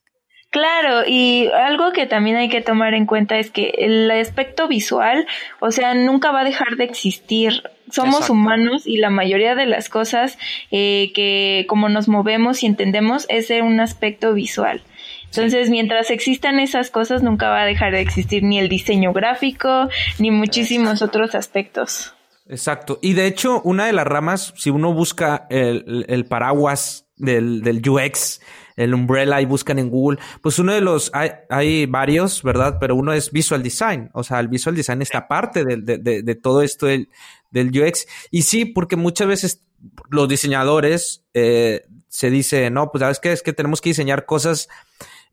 Claro, 0.56 1.02
y 1.06 1.48
algo 1.48 1.92
que 1.92 2.06
también 2.06 2.38
hay 2.38 2.48
que 2.48 2.62
tomar 2.62 2.94
en 2.94 3.04
cuenta 3.04 3.36
es 3.36 3.50
que 3.50 3.74
el 3.76 4.10
aspecto 4.10 4.68
visual, 4.68 5.26
o 5.60 5.70
sea, 5.70 5.92
nunca 5.92 6.32
va 6.32 6.40
a 6.40 6.44
dejar 6.44 6.76
de 6.78 6.84
existir. 6.84 7.62
Somos 7.90 8.30
humanos 8.30 8.86
y 8.86 8.96
la 8.96 9.10
mayoría 9.10 9.54
de 9.54 9.66
las 9.66 9.90
cosas 9.90 10.38
eh, 10.70 11.12
que 11.14 11.66
como 11.68 11.90
nos 11.90 12.08
movemos 12.08 12.62
y 12.62 12.66
entendemos 12.68 13.26
es 13.28 13.48
de 13.48 13.60
un 13.60 13.80
aspecto 13.80 14.32
visual. 14.32 14.80
Entonces, 15.26 15.68
mientras 15.68 16.10
existan 16.10 16.58
esas 16.58 16.88
cosas, 16.88 17.22
nunca 17.22 17.50
va 17.50 17.60
a 17.60 17.66
dejar 17.66 17.92
de 17.92 18.00
existir 18.00 18.42
ni 18.42 18.58
el 18.58 18.70
diseño 18.70 19.12
gráfico, 19.12 19.90
ni 20.18 20.30
muchísimos 20.30 21.02
otros 21.02 21.34
aspectos. 21.34 22.14
Exacto. 22.48 22.98
Y 23.02 23.12
de 23.12 23.26
hecho, 23.26 23.60
una 23.60 23.84
de 23.84 23.92
las 23.92 24.06
ramas, 24.06 24.54
si 24.56 24.70
uno 24.70 24.94
busca 24.94 25.46
el, 25.50 26.24
paraguas 26.30 27.06
del, 27.18 27.60
del 27.60 27.86
UX, 27.86 28.40
el 28.76 28.94
Umbrella 28.94 29.40
y 29.40 29.46
buscan 29.46 29.78
en 29.78 29.90
Google, 29.90 30.18
pues 30.42 30.58
uno 30.58 30.72
de 30.72 30.80
los, 30.80 31.10
hay, 31.14 31.30
hay 31.48 31.86
varios, 31.86 32.42
¿verdad? 32.42 32.76
Pero 32.78 32.94
uno 32.94 33.12
es 33.12 33.32
Visual 33.32 33.62
Design, 33.62 34.10
o 34.12 34.22
sea, 34.22 34.38
el 34.40 34.48
Visual 34.48 34.76
Design 34.76 35.02
está 35.02 35.26
parte 35.26 35.64
de, 35.64 35.76
de, 35.98 36.22
de, 36.22 36.34
todo 36.34 36.62
esto 36.62 36.86
del, 36.86 37.08
del, 37.50 37.68
UX. 37.68 38.06
Y 38.30 38.42
sí, 38.42 38.66
porque 38.66 38.96
muchas 38.96 39.26
veces 39.26 39.64
los 40.10 40.28
diseñadores 40.28 41.24
eh, 41.34 41.86
se 42.08 42.30
dice, 42.30 42.70
no, 42.70 42.90
pues 42.90 43.00
sabes 43.00 43.18
qué, 43.20 43.32
es 43.32 43.42
que 43.42 43.52
tenemos 43.52 43.80
que 43.80 43.90
diseñar 43.90 44.26
cosas 44.26 44.68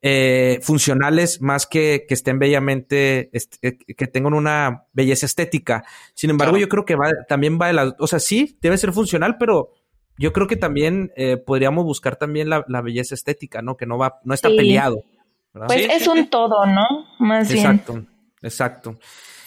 eh, 0.01 0.59
funcionales 0.61 1.41
más 1.41 1.65
que 1.65 2.05
que 2.07 2.13
estén 2.13 2.37
bellamente, 2.39 3.29
eh, 3.31 3.77
que 3.77 4.07
tengan 4.07 4.33
una 4.33 4.85
belleza 4.91 5.25
estética. 5.25 5.85
Sin 6.13 6.29
embargo, 6.29 6.57
yo 6.57 6.67
creo 6.67 6.83
que 6.83 6.95
va, 6.95 7.09
también 7.27 7.57
va 7.59 7.67
de 7.67 7.73
la, 7.73 7.95
o 7.99 8.07
sea, 8.07 8.19
sí, 8.19 8.57
debe 8.61 8.77
ser 8.77 8.91
funcional, 8.91 9.37
pero 9.37 9.71
yo 10.17 10.33
creo 10.33 10.47
que 10.47 10.55
también 10.55 11.11
eh, 11.15 11.37
podríamos 11.37 11.85
buscar 11.85 12.15
también 12.15 12.49
la, 12.49 12.63
belleza 12.81 13.15
estética, 13.15 13.61
¿no? 13.61 13.77
Que 13.77 13.85
no 13.85 13.97
va, 13.97 14.19
no 14.23 14.33
está 14.33 14.49
peleado. 14.49 15.03
Pues 15.67 15.87
es 15.89 16.07
un 16.07 16.29
todo, 16.29 16.65
¿no? 16.65 17.05
Más 17.19 17.51
bien. 17.51 17.65
Exacto, 17.65 18.05
exacto. 18.41 18.99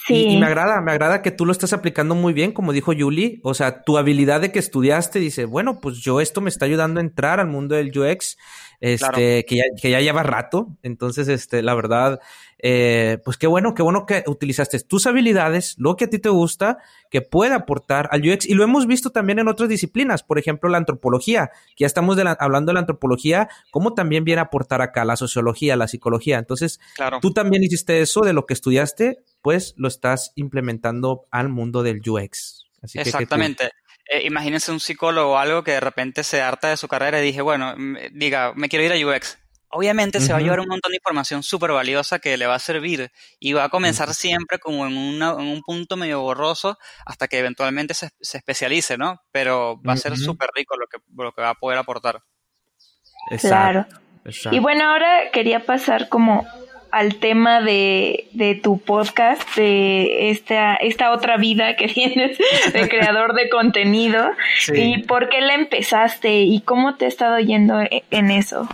Sí. 0.06 0.28
Y, 0.28 0.38
me 0.38 0.46
agrada, 0.46 0.80
me 0.80 0.92
agrada 0.92 1.20
que 1.20 1.32
tú 1.32 1.44
lo 1.44 1.50
estás 1.50 1.72
aplicando 1.72 2.14
muy 2.14 2.32
bien, 2.32 2.52
como 2.52 2.72
dijo 2.72 2.92
Julie. 2.96 3.40
O 3.42 3.54
sea, 3.54 3.82
tu 3.82 3.98
habilidad 3.98 4.40
de 4.40 4.52
que 4.52 4.60
estudiaste 4.60 5.18
dice, 5.18 5.46
bueno, 5.46 5.80
pues 5.80 5.98
yo 5.98 6.20
esto 6.20 6.40
me 6.40 6.48
está 6.48 6.64
ayudando 6.64 7.00
a 7.00 7.02
entrar 7.02 7.40
al 7.40 7.48
mundo 7.48 7.74
del 7.74 7.96
UX 7.96 8.36
este, 8.80 9.44
que, 9.44 9.56
ya, 9.56 9.64
que 9.80 9.90
ya 9.90 10.00
lleva 10.00 10.22
rato. 10.22 10.68
Entonces, 10.82 11.28
este, 11.28 11.62
la 11.62 11.74
verdad, 11.74 12.20
eh, 12.58 13.18
pues 13.24 13.36
qué 13.36 13.46
bueno, 13.46 13.74
qué 13.74 13.82
bueno 13.82 14.06
que 14.06 14.24
utilizaste 14.26 14.80
tus 14.80 15.06
habilidades, 15.06 15.74
lo 15.78 15.96
que 15.96 16.06
a 16.06 16.10
ti 16.10 16.18
te 16.18 16.28
gusta, 16.28 16.78
que 17.10 17.20
puede 17.20 17.54
aportar 17.54 18.08
al 18.12 18.26
UX. 18.26 18.46
Y 18.46 18.54
lo 18.54 18.64
hemos 18.64 18.86
visto 18.86 19.10
también 19.10 19.38
en 19.38 19.48
otras 19.48 19.68
disciplinas, 19.68 20.22
por 20.22 20.38
ejemplo, 20.38 20.68
la 20.68 20.78
antropología, 20.78 21.50
que 21.76 21.82
ya 21.82 21.86
estamos 21.86 22.16
hablando 22.38 22.70
de 22.70 22.74
la 22.74 22.80
antropología, 22.80 23.48
cómo 23.70 23.94
también 23.94 24.24
viene 24.24 24.40
a 24.40 24.44
aportar 24.44 24.82
acá 24.82 25.04
la 25.04 25.16
sociología, 25.16 25.76
la 25.76 25.88
psicología. 25.88 26.38
Entonces, 26.38 26.80
tú 27.20 27.32
también 27.32 27.62
hiciste 27.62 28.00
eso 28.00 28.22
de 28.22 28.32
lo 28.32 28.46
que 28.46 28.54
estudiaste, 28.54 29.22
pues 29.42 29.74
lo 29.76 29.88
estás 29.88 30.32
implementando 30.34 31.26
al 31.30 31.48
mundo 31.48 31.82
del 31.82 32.00
UX. 32.08 32.66
Exactamente. 32.94 33.70
Eh, 34.08 34.22
imagínense 34.24 34.70
un 34.70 34.80
psicólogo 34.80 35.32
o 35.32 35.36
algo 35.36 35.64
que 35.64 35.72
de 35.72 35.80
repente 35.80 36.22
se 36.22 36.40
harta 36.40 36.68
de 36.68 36.76
su 36.76 36.88
carrera 36.88 37.20
y 37.20 37.24
dije, 37.24 37.42
bueno, 37.42 37.74
diga, 38.12 38.52
me 38.54 38.68
quiero 38.68 38.84
ir 38.84 38.92
a 38.92 39.16
UX. 39.16 39.38
Obviamente 39.68 40.20
se 40.20 40.32
va 40.32 40.38
a 40.38 40.40
llevar 40.40 40.60
un 40.60 40.68
montón 40.68 40.90
de 40.92 40.96
información 40.96 41.42
súper 41.42 41.72
valiosa 41.72 42.20
que 42.20 42.36
le 42.36 42.46
va 42.46 42.54
a 42.54 42.60
servir 42.60 43.10
y 43.40 43.52
va 43.52 43.64
a 43.64 43.68
comenzar 43.68 44.14
siempre 44.14 44.58
como 44.58 44.86
en, 44.86 45.22
un 45.22 45.62
punto 45.62 45.96
medio 45.96 46.20
borroso 46.20 46.78
hasta 47.04 47.26
que 47.26 47.40
eventualmente 47.40 47.92
se, 47.92 48.10
especialice, 48.20 48.96
¿no? 48.96 49.20
Pero 49.32 49.80
va 49.82 49.94
a 49.94 49.96
ser 49.96 50.16
súper 50.16 50.50
rico 50.54 50.76
lo 50.76 50.86
que, 50.86 50.98
lo 51.14 51.32
que 51.32 51.42
va 51.42 51.50
a 51.50 51.54
poder 51.54 51.78
aportar. 51.78 52.22
Claro. 53.40 53.86
Y 54.50 54.60
bueno, 54.60 54.88
ahora 54.88 55.30
quería 55.32 55.66
pasar 55.66 56.08
como 56.08 56.46
al 56.90 57.16
tema 57.16 57.60
de, 57.60 58.28
de, 58.32 58.54
tu 58.54 58.78
podcast, 58.78 59.42
de 59.56 60.30
esta, 60.30 60.74
esta 60.74 61.12
otra 61.12 61.36
vida 61.36 61.76
que 61.76 61.88
tienes 61.94 62.38
de 62.72 62.88
creador 62.88 63.34
de 63.34 63.48
contenido. 63.48 64.30
¿Y 64.74 65.02
por 65.02 65.28
qué 65.28 65.40
la 65.40 65.54
empezaste 65.54 66.42
y 66.42 66.60
cómo 66.60 66.96
te 66.96 67.06
ha 67.06 67.08
estado 67.08 67.38
yendo 67.38 67.80
e, 67.80 68.04
en 68.10 68.30
eso? 68.30 68.68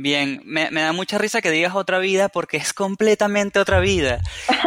Bien, 0.00 0.40
me, 0.44 0.70
da 0.70 0.92
mucha 0.92 1.18
risa 1.18 1.40
que 1.40 1.50
digas 1.50 1.74
otra 1.74 1.98
vida 1.98 2.28
porque 2.28 2.56
es 2.56 2.72
completamente 2.72 3.58
otra 3.58 3.80
vida. 3.80 4.20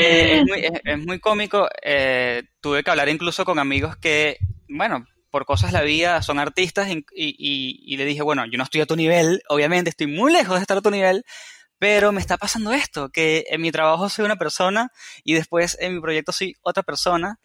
Eh, 0.00 0.44
es, 0.84 0.98
muy, 1.06 1.18
cómico. 1.18 1.68
Eh, 1.82 2.42
tuve 2.60 2.82
que 2.82 2.90
hablar 2.90 3.08
incluso 3.08 3.44
con 3.44 3.58
amigos 3.58 3.96
que, 3.96 4.38
bueno, 4.68 5.06
por 5.30 5.44
cosas 5.44 5.72
de 5.72 5.78
la 5.78 5.84
vida 5.84 6.22
son 6.22 6.38
artistas 6.38 6.88
y, 6.88 7.04
y, 7.14 7.82
y, 7.84 7.96
le 7.96 8.04
dije, 8.04 8.22
bueno, 8.22 8.44
yo 8.46 8.58
no 8.58 8.64
estoy 8.64 8.80
a 8.80 8.86
tu 8.86 8.96
nivel, 8.96 9.42
obviamente 9.48 9.90
estoy 9.90 10.06
muy 10.06 10.32
lejos 10.32 10.56
de 10.56 10.60
estar 10.60 10.78
a 10.78 10.82
tu 10.82 10.90
nivel, 10.90 11.24
pero 11.78 12.12
me 12.12 12.20
está 12.20 12.36
pasando 12.36 12.72
esto, 12.72 13.08
que 13.10 13.44
en 13.50 13.60
mi 13.60 13.70
trabajo 13.70 14.08
soy 14.08 14.24
una 14.24 14.36
persona 14.36 14.90
y 15.24 15.34
después 15.34 15.76
en 15.80 15.94
mi 15.94 16.00
proyecto 16.00 16.32
soy 16.32 16.56
otra 16.62 16.82
persona 16.82 17.38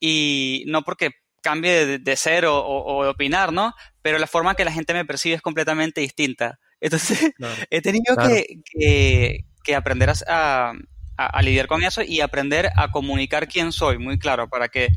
y 0.00 0.64
no 0.66 0.82
porque 0.82 1.10
cambie 1.42 1.98
de, 1.98 2.16
ser 2.16 2.46
o, 2.46 3.00
de 3.02 3.10
opinar, 3.10 3.52
¿no? 3.52 3.74
Pero 4.00 4.18
la 4.18 4.26
forma 4.26 4.54
que 4.54 4.64
la 4.64 4.72
gente 4.72 4.94
me 4.94 5.04
percibe 5.04 5.36
es 5.36 5.42
completamente 5.42 6.00
distinta. 6.00 6.58
Entonces, 6.80 7.32
he 7.70 7.82
tenido 7.82 8.16
que, 8.16 9.44
que, 9.62 9.74
aprender 9.74 10.10
a, 10.26 10.72
a, 11.18 11.42
lidiar 11.42 11.66
con 11.66 11.82
eso 11.82 12.02
y 12.02 12.22
aprender 12.22 12.70
a 12.76 12.90
comunicar 12.90 13.46
quién 13.46 13.72
soy, 13.72 13.98
muy 13.98 14.18
claro, 14.18 14.48
para 14.48 14.68
que 14.68 14.88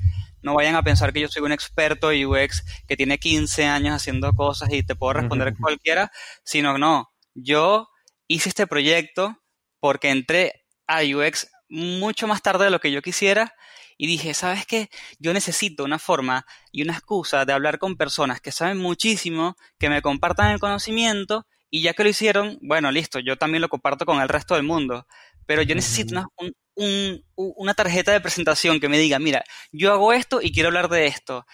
no 0.41 0.53
vayan 0.53 0.75
a 0.75 0.83
pensar 0.83 1.11
que 1.11 1.19
yo 1.19 1.27
soy 1.27 1.43
un 1.43 1.51
experto 1.51 2.09
UX 2.09 2.63
que 2.87 2.95
tiene 2.95 3.17
15 3.17 3.65
años 3.65 3.95
haciendo 3.95 4.33
cosas 4.33 4.71
y 4.71 4.83
te 4.83 4.95
puedo 4.95 5.13
responder 5.13 5.53
cualquiera, 5.59 6.11
sino 6.45 6.77
no, 6.77 7.09
yo 7.33 7.89
hice 8.27 8.49
este 8.49 8.67
proyecto 8.67 9.41
porque 9.79 10.09
entré 10.09 10.65
a 10.87 11.01
UX 11.01 11.47
mucho 11.69 12.27
más 12.27 12.41
tarde 12.41 12.65
de 12.65 12.71
lo 12.71 12.79
que 12.79 12.91
yo 12.91 13.01
quisiera 13.01 13.53
y 13.97 14.07
dije, 14.07 14.33
¿sabes 14.33 14.65
qué? 14.65 14.89
Yo 15.19 15.33
necesito 15.33 15.83
una 15.83 15.99
forma 15.99 16.45
y 16.71 16.83
una 16.83 16.93
excusa 16.93 17.45
de 17.45 17.53
hablar 17.53 17.79
con 17.79 17.97
personas 17.97 18.39
que 18.39 18.51
saben 18.51 18.77
muchísimo, 18.77 19.57
que 19.79 19.89
me 19.89 20.01
compartan 20.01 20.51
el 20.51 20.59
conocimiento 20.59 21.47
y 21.69 21.81
ya 21.81 21.93
que 21.93 22.03
lo 22.03 22.09
hicieron, 22.09 22.59
bueno, 22.61 22.91
listo, 22.91 23.19
yo 23.19 23.37
también 23.37 23.61
lo 23.61 23.69
comparto 23.69 24.05
con 24.05 24.21
el 24.21 24.29
resto 24.29 24.55
del 24.55 24.63
mundo. 24.63 25.07
Pero 25.45 25.61
yo 25.61 25.75
necesito 25.75 26.13
una, 26.35 27.19
una 27.35 27.73
tarjeta 27.73 28.11
de 28.11 28.21
presentación 28.21 28.79
que 28.79 28.89
me 28.89 28.97
diga, 28.97 29.17
mira, 29.17 29.43
yo 29.71 29.91
hago 29.93 30.13
esto 30.13 30.41
y 30.41 30.51
quiero 30.51 30.67
hablar 30.67 30.89
de 30.89 31.07
esto. 31.07 31.45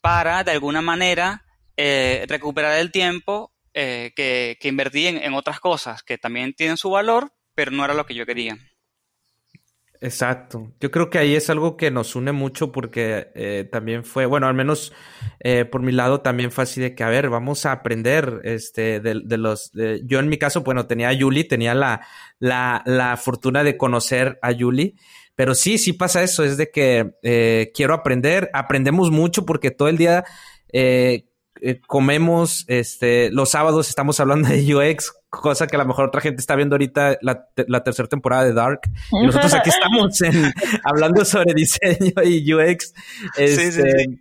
para, 0.00 0.44
de 0.44 0.52
alguna 0.52 0.82
manera, 0.82 1.44
eh, 1.76 2.26
recuperar 2.28 2.78
el 2.78 2.92
tiempo 2.92 3.52
eh, 3.78 4.12
que, 4.14 4.68
invertí 4.68 5.06
en, 5.06 5.34
otras 5.34 5.60
cosas 5.60 6.02
que 6.02 6.18
también 6.18 6.54
tienen 6.54 6.76
su 6.76 6.90
valor, 6.90 7.32
pero 7.54 7.70
no 7.70 7.84
era 7.84 7.94
lo 7.94 8.06
que 8.06 8.14
yo 8.14 8.26
quería. 8.26 8.56
Exacto. 10.00 10.72
Yo 10.80 10.90
creo 10.90 11.10
que 11.10 11.18
ahí 11.18 11.34
es 11.34 11.50
algo 11.50 11.76
que 11.76 11.90
nos 11.90 12.14
une 12.14 12.30
mucho 12.32 12.70
porque 12.70 13.28
eh, 13.34 13.68
también 13.70 14.04
fue, 14.04 14.26
bueno, 14.26 14.46
al 14.46 14.54
menos 14.54 14.92
por 15.70 15.82
mi 15.82 15.92
lado 15.92 16.20
también 16.20 16.50
fue 16.50 16.64
así 16.64 16.80
de 16.80 16.94
que, 16.94 17.04
a 17.04 17.08
ver, 17.08 17.30
vamos 17.30 17.66
a 17.66 17.72
aprender 17.72 18.40
este, 18.44 19.00
de, 19.00 19.14
los... 19.38 19.72
yo 20.04 20.18
en 20.18 20.28
mi 20.28 20.38
caso, 20.38 20.62
bueno, 20.62 20.86
tenía 20.86 21.08
a 21.08 21.12
Yuli, 21.12 21.44
tenía 21.44 21.74
la, 21.74 22.06
la, 22.38 22.82
la 22.86 23.16
fortuna 23.16 23.64
de 23.64 23.76
conocer 23.76 24.38
a 24.42 24.52
Yuli 24.52 24.96
pero 25.38 25.54
sí, 25.54 25.78
sí 25.78 25.92
pasa 25.92 26.24
eso, 26.24 26.42
es 26.42 26.56
de 26.56 26.68
que 26.72 27.12
eh, 27.22 27.70
quiero 27.72 27.94
aprender, 27.94 28.50
aprendemos 28.52 29.12
mucho 29.12 29.46
porque 29.46 29.70
todo 29.70 29.86
el 29.86 29.96
día 29.96 30.24
eh, 30.72 31.27
eh, 31.62 31.80
comemos, 31.86 32.64
este, 32.68 33.30
los 33.30 33.50
sábados 33.50 33.88
estamos 33.88 34.18
hablando 34.20 34.48
de 34.48 34.74
UX, 34.74 35.12
cosa 35.30 35.66
que 35.66 35.76
a 35.76 35.78
lo 35.78 35.86
mejor 35.86 36.06
otra 36.06 36.20
gente 36.20 36.40
está 36.40 36.56
viendo 36.56 36.74
ahorita 36.74 37.18
la, 37.22 37.82
tercera 37.82 38.08
temporada 38.08 38.44
de 38.44 38.52
Dark. 38.52 38.80
Y 39.12 39.26
nosotros 39.26 39.54
aquí 39.54 39.70
estamos 39.70 40.20
hablando 40.84 41.24
sobre 41.24 41.54
diseño 41.54 42.12
y 42.24 42.52
UX. 42.52 42.92
Este, 43.36 43.72
sí, 43.72 43.82
sí. 43.82 44.20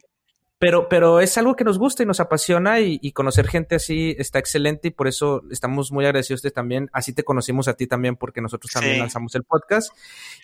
Pero, 0.60 0.89
pero 0.89 1.20
es 1.20 1.38
algo 1.38 1.56
que 1.56 1.63
nos 1.63 1.78
gusta 1.78 2.02
y 2.02 2.08
nos 2.08 2.20
apasiona 2.20 2.80
y, 2.80 3.12
conocer 3.12 3.48
gente 3.48 3.76
así 3.76 4.15
está 4.17 4.39
excelente 4.39 4.88
y 4.88 4.91
por 4.91 5.08
eso 5.08 5.43
estamos 5.52 5.91
muy 5.91 6.06
agradecidos 6.06 6.41
de 6.41 6.50
también. 6.50 6.89
Así 6.93 7.13
te 7.13 7.24
conocimos 7.24 7.67
a 7.67 7.76
ti 7.76 7.86
también 7.86 8.15
porque 8.15 8.41
nosotros 8.41 8.72
también 8.72 8.98
lanzamos 8.98 9.36
el 9.36 9.43
podcast. 9.43 9.91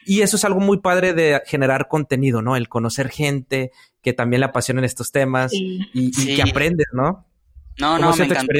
Y 0.05 0.21
eso 0.21 0.35
es 0.35 0.45
algo 0.45 0.59
muy 0.59 0.79
padre 0.79 1.13
de 1.13 1.41
generar 1.47 1.87
contenido, 1.87 2.43
¿no? 2.43 2.55
El 2.55 2.69
conocer 2.69 3.09
gente 3.09 3.71
que 4.03 4.13
también 4.13 4.41
le 4.41 4.45
apasionan 4.45 4.83
estos 4.83 5.11
temas 5.11 5.51
y, 5.51 6.35
que 6.35 6.43
aprendes, 6.43 6.87
¿no? 6.93 7.25
No, 7.79 7.97
no, 7.97 8.15
me 8.15 8.25
encantó. 8.25 8.53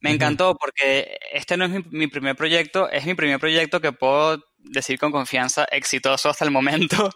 Me 0.00 0.10
encantó 0.12 0.56
porque 0.56 1.18
este 1.32 1.56
no 1.56 1.66
es 1.66 1.86
mi, 1.90 2.06
primer 2.06 2.34
proyecto, 2.34 2.90
es 2.90 3.04
mi 3.04 3.14
primer 3.14 3.38
proyecto 3.38 3.80
que 3.80 3.92
puedo 3.92 4.42
decir 4.58 4.98
con 4.98 5.12
confianza 5.12 5.64
exitoso 5.70 6.30
hasta 6.30 6.44
el 6.44 6.50
momento. 6.50 7.10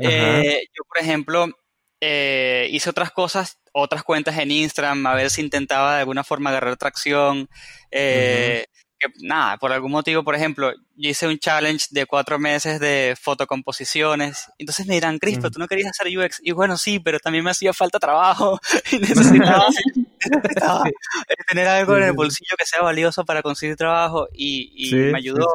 Eh, 0.00 0.58
yo, 0.76 0.82
por 0.88 0.98
ejemplo, 1.00 1.46
eh, 2.06 2.68
hice 2.70 2.90
otras 2.90 3.10
cosas, 3.10 3.58
otras 3.72 4.02
cuentas 4.02 4.36
en 4.36 4.50
Instagram, 4.50 5.06
a 5.06 5.14
ver 5.14 5.30
si 5.30 5.40
intentaba 5.40 5.94
de 5.94 6.00
alguna 6.00 6.22
forma 6.22 6.50
agarrar 6.50 6.76
tracción. 6.76 7.48
Eh, 7.90 8.66
que, 8.98 9.08
nada, 9.22 9.56
por 9.56 9.72
algún 9.72 9.90
motivo, 9.90 10.22
por 10.22 10.34
ejemplo, 10.34 10.70
yo 10.96 11.08
hice 11.08 11.26
un 11.26 11.38
challenge 11.38 11.86
de 11.92 12.04
cuatro 12.04 12.38
meses 12.38 12.78
de 12.78 13.16
fotocomposiciones. 13.18 14.50
Entonces 14.58 14.86
me 14.86 14.94
dirán, 14.94 15.18
Cris, 15.18 15.38
pero 15.38 15.50
tú 15.50 15.58
no 15.58 15.66
querías 15.66 15.92
hacer 15.98 16.14
UX. 16.14 16.40
Y 16.42 16.52
bueno, 16.52 16.76
sí, 16.76 16.98
pero 16.98 17.18
también 17.18 17.42
me 17.42 17.52
hacía 17.52 17.72
falta 17.72 17.98
trabajo 17.98 18.60
y 18.92 18.98
necesitaba, 18.98 19.64
tener 21.48 21.68
algo 21.68 21.96
en 21.96 22.02
el 22.02 22.12
bolsillo 22.12 22.54
que 22.58 22.66
sea 22.66 22.82
valioso 22.82 23.24
para 23.24 23.40
conseguir 23.40 23.76
trabajo 23.76 24.28
y, 24.30 24.90
me 24.92 25.16
ayudó. 25.16 25.46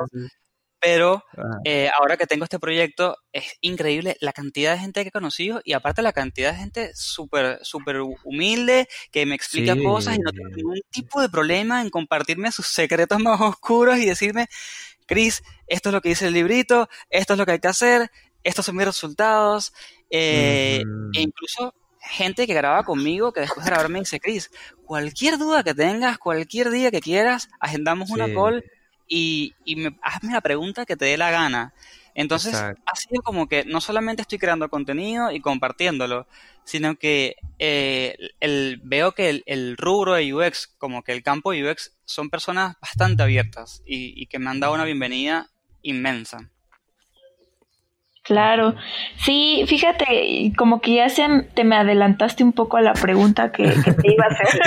Pero 0.82 1.24
eh, 1.66 1.90
ahora 1.98 2.16
que 2.16 2.26
tengo 2.26 2.46
este 2.46 2.60
proyecto, 2.60 3.18
es 3.34 3.58
increíble 3.62 4.16
la 4.22 4.32
cantidad 4.32 4.74
de 4.74 4.80
gente 4.80 5.02
que 5.02 5.10
he 5.10 5.12
conocido 5.12 5.62
y 5.66 5.74
aparte 5.74 6.02
la 6.02 6.14
cantidad 6.14 6.54
de 6.54 6.60
gente 6.60 6.92
súper 6.96 7.60
súper 7.64 8.02
humilde 8.24 8.88
que 9.12 9.26
me 9.26 9.36
explica 9.36 9.76
cosas 9.76 10.16
y 10.16 10.20
no 10.20 10.32
tengo 10.32 10.50
ningún 10.50 10.82
tipo 10.90 11.22
de 11.22 11.30
problema 11.30 11.82
en 11.82 11.90
compartirme 11.90 12.52
sus 12.52 12.68
secretos 12.68 13.20
más 13.24 13.42
oscuros 13.42 13.98
y 13.98 14.06
decirme, 14.06 14.48
Chris, 15.06 15.44
esto 15.68 15.90
es 15.90 15.94
lo 15.94 16.02
que 16.02 16.10
dice 16.10 16.28
el 16.28 16.34
librito, 16.34 16.88
esto 17.10 17.34
es 17.34 17.40
lo 17.40 17.46
que 17.46 17.54
hay 17.54 17.60
que 17.60 17.68
hacer, 17.68 18.10
estos 18.44 18.66
son 18.66 18.76
mis 18.78 18.86
resultados. 18.86 19.74
Eh, 20.10 20.82
E 21.14 21.22
incluso 21.22 21.74
gente 22.02 22.48
que 22.48 22.54
graba 22.54 22.84
conmigo 22.84 23.34
que 23.34 23.42
después 23.42 23.66
de 23.66 23.72
grabar 23.72 23.90
me 23.90 24.00
dice, 24.00 24.20
Chris, 24.20 24.50
cualquier 24.86 25.38
duda 25.38 25.64
que 25.64 25.74
tengas, 25.74 26.18
cualquier 26.18 26.70
día 26.70 26.92
que 26.92 27.02
quieras, 27.02 27.50
agendamos 27.60 28.10
una 28.10 28.34
call 28.34 28.64
y, 29.10 29.56
y 29.66 29.76
me, 29.76 29.98
hazme 30.02 30.32
la 30.32 30.42
pregunta 30.42 30.86
que 30.86 30.96
te 30.96 31.06
dé 31.06 31.18
la 31.18 31.32
gana. 31.32 31.74
Entonces, 32.16 32.54
ha 32.56 32.96
sido 32.96 33.22
como 33.24 33.48
que 33.48 33.64
no 33.66 33.82
solamente 33.82 34.22
estoy 34.22 34.40
creando 34.40 34.70
contenido 34.70 35.32
y 35.32 35.40
compartiéndolo, 35.40 36.28
sino 36.64 36.96
que 36.96 37.38
eh, 37.60 38.16
el, 38.40 38.82
veo 38.84 39.14
que 39.14 39.42
el, 39.46 39.78
rubro 39.78 40.16
de 40.16 40.34
UX, 40.34 40.68
como 40.78 41.02
que 41.02 41.14
el 41.14 41.24
campo 41.24 41.52
de 41.52 41.70
UX, 41.70 41.96
son 42.06 42.30
personas 42.30 42.76
bastante 42.82 43.24
abiertas 43.24 43.82
y, 43.86 44.26
que 44.28 44.38
me 44.38 44.50
han 44.50 44.60
dado 44.60 44.74
una 44.74 44.84
bienvenida 44.84 45.48
inmensa. 45.82 46.50
Claro, 48.24 48.76
sí, 49.18 49.64
fíjate, 49.66 50.52
como 50.58 50.82
que 50.82 50.96
ya 50.96 51.10
se, 51.10 51.26
te 51.56 51.64
me 51.64 51.78
adelantaste 51.78 52.44
un 52.44 52.52
poco 52.52 52.78
a 52.78 52.82
la 52.82 52.94
pregunta 52.94 53.52
que, 53.52 53.64
que 53.64 53.94
te 53.94 54.12
iba 54.12 54.26
a 54.26 54.28
hacer. 54.28 54.62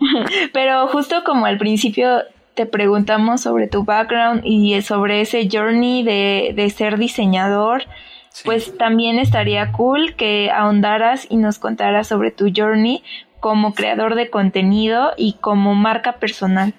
Pero 0.52 0.88
justo 0.88 1.22
como 1.22 1.46
al 1.46 1.58
principio 1.58 2.22
te 2.60 2.66
preguntamos 2.66 3.40
sobre 3.40 3.68
tu 3.68 3.84
background 3.84 4.42
y 4.44 4.82
sobre 4.82 5.22
ese 5.22 5.48
journey 5.50 6.02
de, 6.02 6.74
ser 6.76 6.98
diseñador, 6.98 7.84
pues 8.44 8.76
también 8.76 9.18
estaría 9.18 9.72
cool 9.72 10.14
que 10.14 10.50
ahondaras 10.50 11.26
y 11.30 11.38
nos 11.38 11.58
contaras 11.58 12.08
sobre 12.08 12.32
tu 12.32 12.52
journey 12.54 13.02
como 13.40 13.72
creador 13.72 14.14
de 14.14 14.28
contenido 14.28 15.12
y 15.16 15.38
como 15.40 15.74
marca 15.74 16.18
personal. 16.18 16.74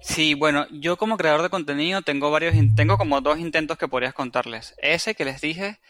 Sí, 0.00 0.34
bueno, 0.34 0.68
yo 0.70 0.96
como 0.96 1.16
creador 1.16 1.42
de 1.42 1.50
contenido 1.50 2.02
tengo 2.02 2.30
varios, 2.30 2.54
tengo 2.76 2.96
como 2.96 3.20
dos 3.20 3.40
intentos 3.40 3.78
que 3.78 3.88
podrías 3.88 4.14
contarles. 4.14 4.76
Ese 4.78 5.16
que 5.16 5.24
les 5.24 5.40
dije, 5.40 5.80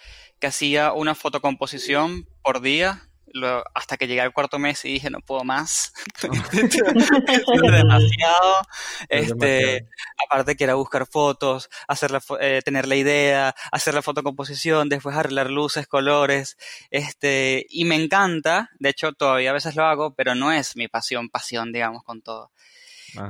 que 0.41 0.47
hacía 0.47 0.95
una 0.95 1.15
fotocomposición 1.15 2.27
por 2.43 2.63
día 2.63 3.06
hasta 3.75 3.97
que 3.97 4.07
llegué 4.07 4.21
al 4.21 4.33
cuarto 4.33 4.59
mes 4.59 4.85
y 4.85 4.95
dije, 4.95 5.11
no 5.11 5.21
puedo 5.21 5.45
más. 5.45 5.93
es 6.23 7.63
demasiado. 7.63 8.63
Este, 9.09 9.87
aparte 10.27 10.57
que 10.57 10.65
era 10.65 10.75
buscar 10.75 11.07
fotos, 11.07 11.69
hacer 11.87 12.11
eh, 12.41 12.61
tener 12.65 12.89
la 12.89 12.97
idea, 12.97 13.55
hacer 13.71 13.95
la 13.95 14.03
fotocomposición, 14.03 14.89
después 14.89 15.17
arreglar 15.17 15.51
luces, 15.51 15.87
colores. 15.87 16.57
Este, 16.91 17.67
y 17.69 17.85
me 17.85 17.97
encanta, 17.97 18.71
de 18.79 18.91
hecho 18.91 19.13
todavía 19.13 19.51
a 19.51 19.55
veces 19.55 19.77
lo 19.77 19.85
hago, 19.85 20.15
pero 20.15 20.35
no 20.35 20.53
es 20.53 20.77
mi 20.77 20.89
pasión, 20.89 21.29
pasión, 21.29 21.73
digamos, 21.73 22.03
con 22.05 22.23
todo. 22.23 22.51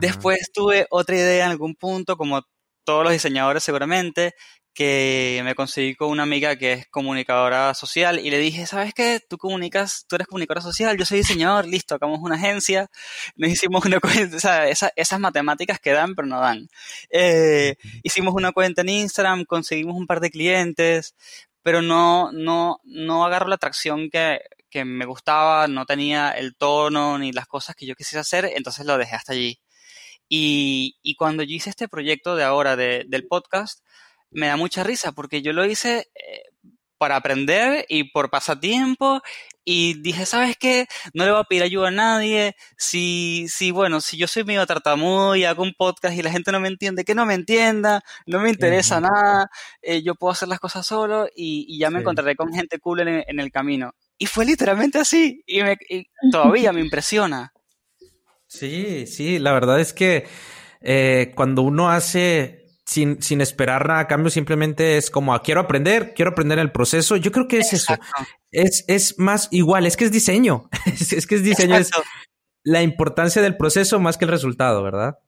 Después 0.00 0.50
tuve 0.52 0.86
otra 0.90 1.16
idea 1.16 1.44
en 1.44 1.50
algún 1.52 1.74
punto, 1.74 2.16
como 2.16 2.42
todos 2.84 3.04
los 3.04 3.12
diseñadores 3.12 3.62
seguramente, 3.62 4.34
que 4.76 5.40
me 5.42 5.54
conseguí 5.54 5.94
con 5.94 6.10
una 6.10 6.24
amiga 6.24 6.56
que 6.56 6.74
es 6.74 6.86
comunicadora 6.88 7.72
social 7.72 8.20
y 8.20 8.30
le 8.30 8.38
dije, 8.38 8.66
¿sabes 8.66 8.92
qué? 8.92 9.20
Tú 9.26 9.38
comunicas, 9.38 10.04
tú 10.06 10.16
eres 10.16 10.28
comunicadora 10.28 10.60
social, 10.60 10.98
yo 10.98 11.06
soy 11.06 11.18
diseñador, 11.18 11.66
listo, 11.66 11.94
hagamos 11.94 12.20
una 12.20 12.34
agencia, 12.34 12.90
nos 13.36 13.50
hicimos 13.50 13.86
una 13.86 14.00
cuenta, 14.00 14.36
o 14.36 14.38
sea, 14.40 14.68
esas 14.68 15.18
matemáticas 15.18 15.80
que 15.80 15.92
dan 15.92 16.14
pero 16.14 16.28
no 16.28 16.40
dan. 16.40 16.68
Eh, 17.08 17.76
hicimos 18.02 18.34
una 18.34 18.52
cuenta 18.52 18.82
en 18.82 18.90
Instagram, 18.90 19.46
conseguimos 19.46 19.96
un 19.96 20.06
par 20.06 20.20
de 20.20 20.30
clientes, 20.30 21.14
pero 21.62 21.80
no, 21.80 22.30
no, 22.32 22.80
no 22.84 23.24
agarro 23.24 23.48
la 23.48 23.54
atracción 23.54 24.10
que, 24.10 24.40
que 24.68 24.84
me 24.84 25.06
gustaba, 25.06 25.68
no 25.68 25.86
tenía 25.86 26.32
el 26.32 26.54
tono 26.54 27.18
ni 27.18 27.32
las 27.32 27.46
cosas 27.46 27.74
que 27.76 27.86
yo 27.86 27.94
quisiera 27.94 28.20
hacer, 28.20 28.52
entonces 28.54 28.84
lo 28.84 28.98
dejé 28.98 29.16
hasta 29.16 29.32
allí. 29.32 29.58
Y, 30.28 30.96
y 31.02 31.14
cuando 31.14 31.42
yo 31.44 31.56
hice 31.56 31.70
este 31.70 31.88
proyecto 31.88 32.36
de 32.36 32.44
ahora 32.44 32.76
de, 32.76 33.04
del 33.08 33.26
podcast, 33.26 33.80
me 34.30 34.46
da 34.48 34.56
mucha 34.56 34.84
risa 34.84 35.12
porque 35.12 35.42
yo 35.42 35.52
lo 35.52 35.64
hice 35.64 36.08
eh, 36.14 36.42
para 36.98 37.16
aprender 37.16 37.84
y 37.88 38.04
por 38.04 38.30
pasatiempo 38.30 39.22
y 39.68 40.00
dije, 40.00 40.26
¿sabes 40.26 40.56
qué? 40.56 40.86
No 41.12 41.24
le 41.24 41.32
voy 41.32 41.40
a 41.40 41.44
pedir 41.44 41.64
ayuda 41.64 41.88
a 41.88 41.90
nadie. 41.90 42.54
Si, 42.78 43.46
si, 43.48 43.72
bueno, 43.72 44.00
si 44.00 44.16
yo 44.16 44.28
soy 44.28 44.44
medio 44.44 44.64
tartamudo 44.64 45.34
y 45.34 45.44
hago 45.44 45.64
un 45.64 45.74
podcast 45.76 46.16
y 46.16 46.22
la 46.22 46.30
gente 46.30 46.52
no 46.52 46.60
me 46.60 46.68
entiende, 46.68 47.04
que 47.04 47.16
no 47.16 47.26
me 47.26 47.34
entienda, 47.34 48.00
no 48.26 48.40
me 48.40 48.50
interesa 48.50 49.00
nada, 49.00 49.50
eh, 49.82 50.02
yo 50.04 50.14
puedo 50.14 50.30
hacer 50.30 50.48
las 50.48 50.60
cosas 50.60 50.86
solo 50.86 51.26
y, 51.34 51.78
ya 51.78 51.90
me 51.90 51.98
encontraré 51.98 52.36
con 52.36 52.52
gente 52.52 52.78
cool 52.78 53.00
en, 53.00 53.40
el 53.40 53.50
camino. 53.50 53.92
Y 54.18 54.26
fue 54.26 54.44
literalmente 54.44 54.98
así 54.98 55.42
y, 55.46 55.62
me, 55.62 55.76
todavía 56.30 56.72
me 56.72 56.80
impresiona. 56.80 57.52
Sí, 58.46 59.08
sí, 59.08 59.40
la 59.40 59.52
verdad 59.52 59.80
es 59.80 59.92
que 59.92 60.28
eh, 60.80 61.32
cuando 61.34 61.62
uno 61.62 61.90
hace 61.90 62.65
sin, 62.86 63.20
sin 63.20 63.40
esperar 63.40 63.88
nada 63.88 64.00
a 64.00 64.06
cambio, 64.06 64.30
simplemente 64.30 64.96
es 64.96 65.10
como, 65.10 65.34
ah, 65.34 65.42
quiero 65.42 65.60
aprender, 65.60 66.14
quiero 66.14 66.30
aprender 66.30 66.58
el 66.60 66.70
proceso. 66.70 67.16
Yo 67.16 67.32
creo 67.32 67.48
que 67.48 67.58
es 67.58 67.72
eso. 67.72 67.96
Es, 68.52 68.84
es 68.86 69.18
más 69.18 69.48
igual, 69.50 69.86
es 69.86 69.96
que 69.96 70.04
es 70.04 70.12
diseño. 70.12 70.70
es, 70.86 71.26
que 71.26 71.34
es 71.34 71.42
diseño, 71.42 71.76
es 71.76 71.90
la 72.62 72.82
importancia 72.82 73.42
del 73.42 73.56
proceso 73.56 73.98
más 73.98 74.16
que 74.16 74.24
el 74.24 74.30
resultado, 74.30 74.82
¿verdad? 74.82 75.18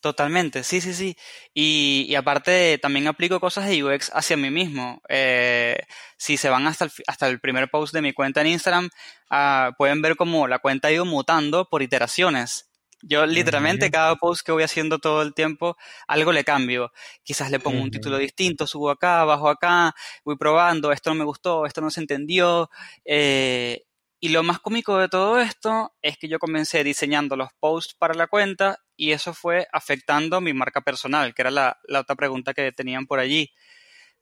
Totalmente, 0.00 0.62
sí, 0.62 0.80
sí, 0.80 0.92
sí. 0.92 1.16
Y, 1.54 2.06
y 2.08 2.14
aparte 2.16 2.78
también 2.78 3.06
aplico 3.08 3.40
cosas 3.40 3.66
de 3.66 3.82
UX 3.82 4.10
hacia 4.14 4.36
mí 4.36 4.50
mismo. 4.50 5.00
Eh, 5.08 5.78
si 6.18 6.36
se 6.36 6.50
van 6.50 6.66
hasta 6.66 6.84
el, 6.84 6.92
hasta 7.06 7.28
el 7.28 7.40
primer 7.40 7.70
post 7.70 7.94
de 7.94 8.02
mi 8.02 8.12
cuenta 8.12 8.42
en 8.42 8.48
Instagram, 8.48 8.90
ah, 9.30 9.72
pueden 9.78 10.02
ver 10.02 10.16
cómo 10.16 10.48
la 10.48 10.58
cuenta 10.58 10.88
ha 10.88 10.92
ido 10.92 11.06
mutando 11.06 11.68
por 11.68 11.82
iteraciones. 11.82 12.68
Yo 13.02 13.26
literalmente 13.26 13.90
cada 13.90 14.16
post 14.16 14.44
que 14.44 14.52
voy 14.52 14.62
haciendo 14.62 14.98
todo 14.98 15.22
el 15.22 15.34
tiempo, 15.34 15.76
algo 16.08 16.32
le 16.32 16.44
cambio. 16.44 16.92
Quizás 17.22 17.50
le 17.50 17.60
pongo 17.60 17.82
un 17.82 17.90
título 17.90 18.18
distinto, 18.18 18.66
subo 18.66 18.90
acá, 18.90 19.24
bajo 19.24 19.48
acá, 19.48 19.94
voy 20.24 20.36
probando, 20.36 20.92
esto 20.92 21.10
no 21.10 21.16
me 21.16 21.24
gustó, 21.24 21.66
esto 21.66 21.80
no 21.80 21.90
se 21.90 22.00
entendió. 22.00 22.70
Eh, 23.04 23.82
Y 24.18 24.30
lo 24.30 24.42
más 24.42 24.60
cómico 24.60 24.98
de 24.98 25.08
todo 25.08 25.38
esto 25.40 25.94
es 26.02 26.16
que 26.18 26.28
yo 26.28 26.38
comencé 26.38 26.82
diseñando 26.84 27.36
los 27.36 27.50
posts 27.60 27.94
para 27.94 28.14
la 28.14 28.26
cuenta 28.28 28.78
y 28.96 29.12
eso 29.12 29.34
fue 29.34 29.68
afectando 29.72 30.40
mi 30.40 30.54
marca 30.54 30.80
personal, 30.80 31.34
que 31.34 31.42
era 31.42 31.50
la, 31.50 31.78
otra 32.00 32.16
pregunta 32.16 32.54
que 32.54 32.72
tenían 32.72 33.06
por 33.06 33.18
allí. 33.20 33.52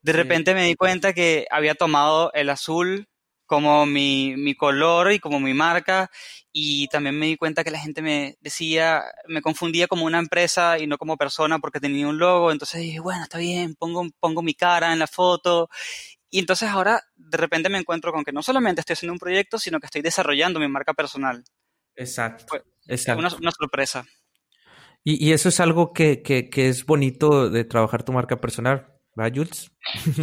De 0.01 0.13
repente 0.13 0.53
me 0.53 0.65
di 0.65 0.75
cuenta 0.75 1.13
que 1.13 1.47
había 1.51 1.75
tomado 1.75 2.31
el 2.33 2.49
azul 2.49 3.07
como 3.45 3.85
mi, 3.85 4.35
mi, 4.37 4.55
color 4.55 5.11
y 5.11 5.19
como 5.19 5.39
mi 5.39 5.53
marca. 5.53 6.09
Y 6.51 6.87
también 6.87 7.17
me 7.17 7.27
di 7.27 7.37
cuenta 7.37 7.63
que 7.63 7.71
la 7.71 7.79
gente 7.79 8.01
me 8.01 8.37
decía, 8.41 9.03
me 9.27 9.41
confundía 9.41 9.87
como 9.87 10.05
una 10.05 10.19
empresa 10.19 10.79
y 10.79 10.87
no 10.87 10.97
como 10.97 11.17
persona 11.17 11.59
porque 11.59 11.79
tenía 11.79 12.07
un 12.07 12.17
logo. 12.17 12.51
Entonces 12.51 12.81
dije, 12.81 12.99
bueno, 12.99 13.23
está 13.23 13.37
bien, 13.37 13.75
pongo, 13.75 14.07
pongo 14.19 14.41
mi 14.41 14.53
cara 14.53 14.93
en 14.93 14.99
la 14.99 15.07
foto. 15.07 15.69
Y 16.29 16.39
entonces 16.39 16.69
ahora 16.69 17.03
de 17.15 17.37
repente 17.37 17.69
me 17.69 17.77
encuentro 17.77 18.11
con 18.11 18.23
que 18.23 18.31
no 18.31 18.41
solamente 18.41 18.81
estoy 18.81 18.93
haciendo 18.93 19.13
un 19.13 19.19
proyecto, 19.19 19.59
sino 19.59 19.79
que 19.79 19.85
estoy 19.85 20.01
desarrollando 20.01 20.59
mi 20.59 20.67
marca 20.67 20.93
personal. 20.93 21.43
Exacto. 21.95 22.57
exacto. 22.87 23.19
Una, 23.19 23.35
una, 23.35 23.51
sorpresa. 23.51 24.05
Y, 25.03 25.25
y, 25.25 25.33
eso 25.33 25.49
es 25.49 25.59
algo 25.59 25.93
que, 25.93 26.21
que, 26.21 26.49
que 26.49 26.67
es 26.67 26.85
bonito 26.85 27.49
de 27.49 27.63
trabajar 27.63 28.03
tu 28.03 28.11
marca 28.11 28.41
personal 28.41 28.94
¿Va, 29.17 29.29
Jules? 29.33 29.71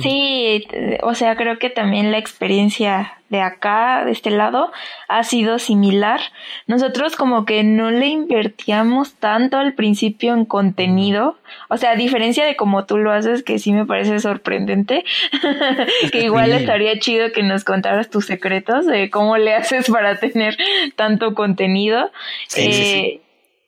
Sí, 0.03 0.67
o 1.03 1.15
sea, 1.15 1.35
creo 1.37 1.59
que 1.59 1.71
también 1.71 2.11
la 2.11 2.19
experiencia 2.19 3.15
de 3.31 3.41
acá, 3.41 4.05
de 4.05 4.13
este 4.13 4.31
lado, 4.31 4.71
ha 5.09 5.25
sido 5.25 5.59
similar. 5.59 6.21
Nosotros 6.67 7.17
como 7.17 7.47
que 7.47 7.65
no 7.65 7.91
le 7.91 8.09
invertíamos 8.09 9.15
tanto 9.15 9.57
al 9.57 9.73
principio 9.73 10.35
en 10.35 10.45
contenido, 10.45 11.39
o 11.71 11.79
sea, 11.79 11.93
a 11.93 11.97
diferencia 11.97 12.45
de 12.45 12.55
como 12.55 12.85
tú 12.85 12.99
lo 12.99 13.13
haces, 13.13 13.43
que 13.43 13.59
sí 13.59 13.73
me 13.73 13.87
parece 13.87 14.21
sorprendente, 14.21 15.05
que 16.13 16.25
igual 16.25 16.53
estaría 16.53 16.99
chido 16.99 17.33
que 17.33 17.43
nos 17.43 17.65
contaras 17.65 18.11
tus 18.11 18.27
secretos 18.27 18.85
de 18.85 19.09
cómo 19.09 19.39
le 19.39 19.55
haces 19.55 19.89
para 19.89 20.19
tener 20.19 20.59
tanto 20.97 21.35
contenido. 21.35 22.11
sí, 22.49 22.73
sí. 22.73 23.23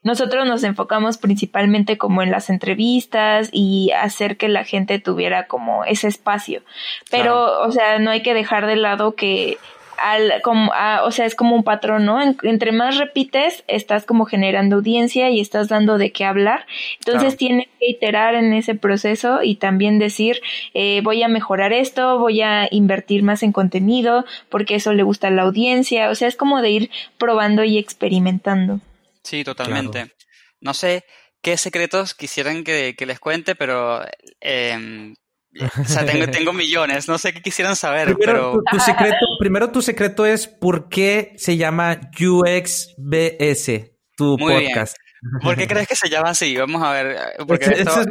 Nosotros 0.04 0.46
nos 0.46 0.62
enfocamos 0.64 1.18
principalmente 1.18 1.98
como 1.98 2.22
en 2.22 2.30
las 2.30 2.50
entrevistas 2.50 3.48
y 3.52 3.90
hacer 3.90 4.36
que 4.36 4.48
la 4.48 4.64
gente 4.64 4.98
tuviera 4.98 5.46
como 5.46 5.84
ese 5.84 6.08
espacio. 6.08 6.62
Pero, 7.10 7.62
o 7.62 7.72
sea, 7.72 7.98
no 7.98 8.10
hay 8.10 8.22
que 8.22 8.34
dejar 8.34 8.66
de 8.66 8.76
lado 8.76 9.14
que 9.14 9.58
al, 9.96 10.42
como, 10.42 10.72
o 11.04 11.10
sea, 11.10 11.24
es 11.24 11.34
como 11.34 11.54
un 11.56 11.64
patrón, 11.64 12.04
¿no? 12.04 12.20
entre 12.20 12.72
más 12.72 12.98
repites, 12.98 13.64
estás 13.66 14.04
como 14.04 14.24
generando 14.24 14.76
audiencia 14.76 15.30
y 15.30 15.40
estás 15.40 15.68
dando 15.68 15.98
de 15.98 16.12
qué 16.12 16.24
hablar. 16.24 16.66
Entonces 16.98 17.36
tienes 17.36 17.68
que 17.78 17.88
iterar 17.88 18.34
en 18.34 18.52
ese 18.52 18.74
proceso 18.74 19.42
y 19.42 19.56
también 19.56 19.98
decir, 19.98 20.40
eh, 20.74 21.00
voy 21.02 21.22
a 21.22 21.28
mejorar 21.28 21.72
esto, 21.72 22.18
voy 22.18 22.42
a 22.42 22.68
invertir 22.70 23.22
más 23.22 23.42
en 23.42 23.52
contenido, 23.52 24.24
porque 24.48 24.74
eso 24.74 24.92
le 24.92 25.02
gusta 25.02 25.28
a 25.28 25.30
la 25.30 25.42
audiencia. 25.42 26.10
O 26.10 26.14
sea, 26.14 26.28
es 26.28 26.36
como 26.36 26.60
de 26.60 26.70
ir 26.70 26.90
probando 27.18 27.64
y 27.64 27.78
experimentando. 27.78 28.80
Sí, 29.24 29.42
totalmente. 29.42 30.12
No 30.60 30.74
sé 30.74 31.04
qué 31.42 31.56
secretos 31.56 32.14
quisieran 32.14 32.64
que, 32.64 32.94
les 32.98 33.18
cuente, 33.18 33.54
pero 33.54 34.00
em, 34.40 35.14
o 35.60 35.84
sea, 35.84 36.04
tengo, 36.06 36.30
tengo, 36.30 36.52
millones, 36.52 37.08
no 37.08 37.18
sé 37.18 37.32
qué 37.32 37.42
quisieran 37.42 37.76
saber, 37.76 38.14
primero, 38.14 38.62
Tu, 38.70 38.80
secreto, 38.80 39.26
primero 39.38 39.70
tu 39.70 39.82
secreto 39.82 40.26
es 40.26 40.46
por 40.46 40.88
qué 40.88 41.32
se 41.37 41.56
llama 41.56 42.00
UXBS, 42.18 43.70
tu 44.16 44.37
podcast. 44.37 44.96
¿Por 45.42 45.56
qué 45.56 45.66
crees 45.66 45.88
que 45.88 45.96
se 45.96 46.08
llama 46.08 46.30
así? 46.30 46.56
Vamos 46.56 46.82
a 46.82 46.92
ver. 46.92 47.06
Eh, 47.16 47.44
porque 47.46 47.66
esto... 47.66 48.00
es 48.00 48.06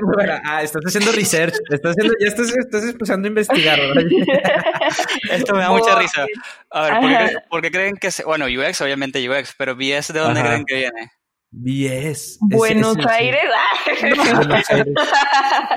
Ah, 0.45 0.63
estás 0.63 0.82
haciendo 0.86 1.12
research. 1.12 1.56
Estás 1.69 1.91
haciendo, 1.91 2.13
ya 2.19 2.28
estás, 2.28 2.56
estás 2.58 2.84
empezando 2.84 3.28
a 3.28 3.30
investigar. 3.30 3.80
esto 5.32 5.54
me 5.54 5.60
da 5.60 5.69
mucha 5.69 5.97
risa. 5.99 6.26
A 6.71 6.82
ver, 6.82 6.99
¿por 6.99 7.10
qué, 7.10 7.38
¿por 7.49 7.62
qué, 7.62 7.71
creen 7.71 7.97
que 7.97 8.12
se... 8.12 8.23
Bueno, 8.23 8.45
UX, 8.45 8.82
obviamente 8.82 9.28
UX, 9.30 9.54
pero 9.58 9.76
BS, 9.76 10.12
¿de 10.12 10.19
dónde 10.19 10.41
creen 10.41 10.65
que 10.65 10.76
viene? 10.76 11.12
BS. 11.54 12.38
Buenos 12.41 12.97
Aires. 13.06 13.43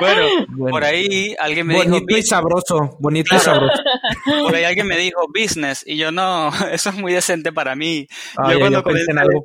bueno, 0.01 0.27
por 0.71 0.85
ahí 0.85 1.37
alguien 1.39 1.67
me 1.67 1.75
dijo. 1.75 1.89
Bonito 1.91 2.17
y 2.17 2.23
sabroso. 2.23 2.97
Bonito 2.99 3.37
y 3.37 3.39
sabroso. 3.39 3.83
Por 4.25 4.55
ahí 4.55 4.65
alguien 4.65 4.87
me 4.87 4.97
dijo 4.97 5.27
business 5.29 5.85
y 5.87 5.99
yo 5.99 6.11
no, 6.11 6.49
eso 6.73 6.91
es 6.91 6.97
muy 6.97 7.13
decente 7.13 7.53
para 7.53 7.77
mí. 7.77 8.07
yo 8.51 8.59
cuando 8.59 8.79
algo 8.79 9.45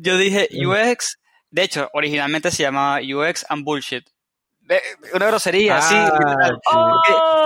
yo 0.00 0.16
dije 0.18 0.48
UX, 0.64 1.18
de 1.50 1.62
hecho, 1.62 1.88
originalmente 1.92 2.50
se 2.50 2.62
llamaba 2.62 3.00
UX 3.00 3.46
and 3.48 3.64
Bullshit. 3.64 4.08
Una 5.12 5.26
grosería, 5.26 5.80
sí. 5.82 5.94
Oh. 6.72 7.43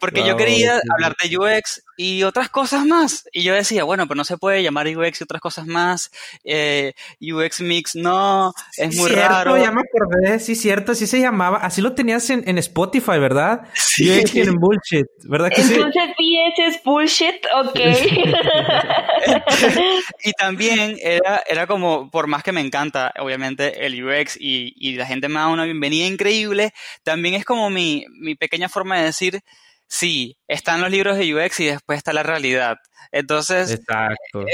Porque 0.00 0.26
yo 0.26 0.36
quería 0.36 0.80
hablar 0.90 1.14
de 1.22 1.36
UX 1.36 1.84
y 1.96 2.22
otras 2.22 2.48
cosas 2.48 2.86
más. 2.86 3.28
Y 3.30 3.42
yo 3.42 3.52
decía, 3.52 3.84
bueno, 3.84 4.08
pero 4.08 4.16
no 4.16 4.24
se 4.24 4.38
puede 4.38 4.62
llamar 4.62 4.88
UX 4.88 5.20
y 5.20 5.24
otras 5.24 5.42
cosas 5.42 5.66
más. 5.66 6.10
Eh, 6.44 6.94
UX 7.20 7.60
Mix 7.60 7.94
no, 7.94 8.54
es 8.78 8.96
muy 8.96 9.10
cierto, 9.10 9.28
raro. 9.28 9.58
Ya 9.58 9.70
me 9.70 9.82
acordé, 9.82 10.38
sí, 10.38 10.54
cierto, 10.54 10.92
así 10.92 11.06
se 11.06 11.20
llamaba. 11.20 11.58
Así 11.58 11.82
lo 11.82 11.94
tenías 11.94 12.30
en, 12.30 12.48
en 12.48 12.56
Spotify, 12.56 13.18
¿verdad? 13.18 13.68
Sí. 13.74 14.10
UX 14.10 14.34
en 14.34 14.54
bullshit, 14.60 15.06
¿verdad 15.24 15.50
que 15.50 15.60
Entonces, 15.60 16.02
sí? 16.16 16.38
Entonces, 16.38 16.76
es 16.76 16.84
bullshit, 16.84 17.46
ok. 17.54 17.80
y 20.24 20.32
también 20.32 20.96
era, 21.02 21.42
era 21.46 21.66
como, 21.66 22.10
por 22.10 22.26
más 22.26 22.42
que 22.42 22.52
me 22.52 22.62
encanta, 22.62 23.12
obviamente, 23.18 23.84
el 23.84 24.02
UX 24.02 24.38
y, 24.40 24.72
y 24.76 24.94
la 24.94 25.04
gente 25.04 25.28
me 25.28 25.34
da 25.34 25.48
una 25.48 25.64
bienvenida 25.64 26.06
increíble, 26.06 26.72
también 27.02 27.34
es 27.34 27.44
como 27.44 27.68
mi, 27.68 28.06
mi 28.10 28.36
pequeña 28.36 28.70
forma 28.70 28.98
de 28.98 29.04
decir, 29.04 29.42
sí, 29.90 30.38
están 30.48 30.80
los 30.80 30.90
libros 30.90 31.18
de 31.18 31.34
UX 31.34 31.60
y 31.60 31.66
después 31.66 31.98
está 31.98 32.12
la 32.12 32.22
realidad. 32.22 32.78
Entonces, 33.12 33.80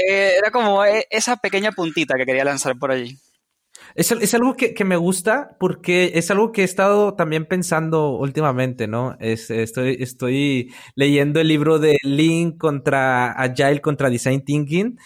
eh, 0.09 0.33
era 0.37 0.51
como 0.51 0.83
e, 0.83 1.05
esa 1.11 1.37
pequeña 1.37 1.71
puntita 1.71 2.15
que 2.17 2.25
quería 2.25 2.43
lanzar 2.43 2.77
por 2.77 2.91
allí. 2.91 3.17
Es, 3.93 4.11
es 4.11 4.33
algo 4.33 4.55
que, 4.55 4.73
que, 4.73 4.83
me 4.83 4.95
gusta 4.95 5.55
porque 5.59 6.13
es 6.15 6.29
algo 6.31 6.51
que 6.51 6.61
he 6.61 6.65
estado 6.65 7.13
también 7.13 7.45
pensando 7.45 8.09
últimamente, 8.09 8.87
¿no? 8.87 9.15
Es, 9.19 9.49
estoy, 9.49 9.97
estoy 9.99 10.73
leyendo 10.95 11.39
el 11.39 11.47
libro 11.47 11.79
de 11.79 11.97
Lean 12.03 12.53
contra 12.53 13.31
Agile 13.31 13.81
contra 13.81 14.09
Design 14.09 14.43
Thinking. 14.43 14.97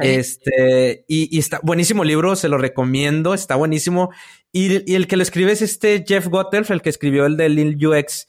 Este, 0.00 1.04
y, 1.08 1.36
y, 1.36 1.38
está 1.40 1.60
buenísimo 1.62 2.04
libro, 2.04 2.36
se 2.36 2.48
lo 2.48 2.56
recomiendo, 2.56 3.34
está 3.34 3.56
buenísimo. 3.56 4.10
Y, 4.52 4.90
y 4.90 4.94
el 4.94 5.08
que 5.08 5.16
lo 5.16 5.22
escribe 5.22 5.52
es 5.52 5.62
este 5.62 6.04
Jeff 6.06 6.28
Gottelf, 6.28 6.70
el 6.70 6.82
que 6.82 6.90
escribió 6.90 7.26
el 7.26 7.36
de 7.36 7.48
Lean 7.48 7.76
UX. 7.84 8.26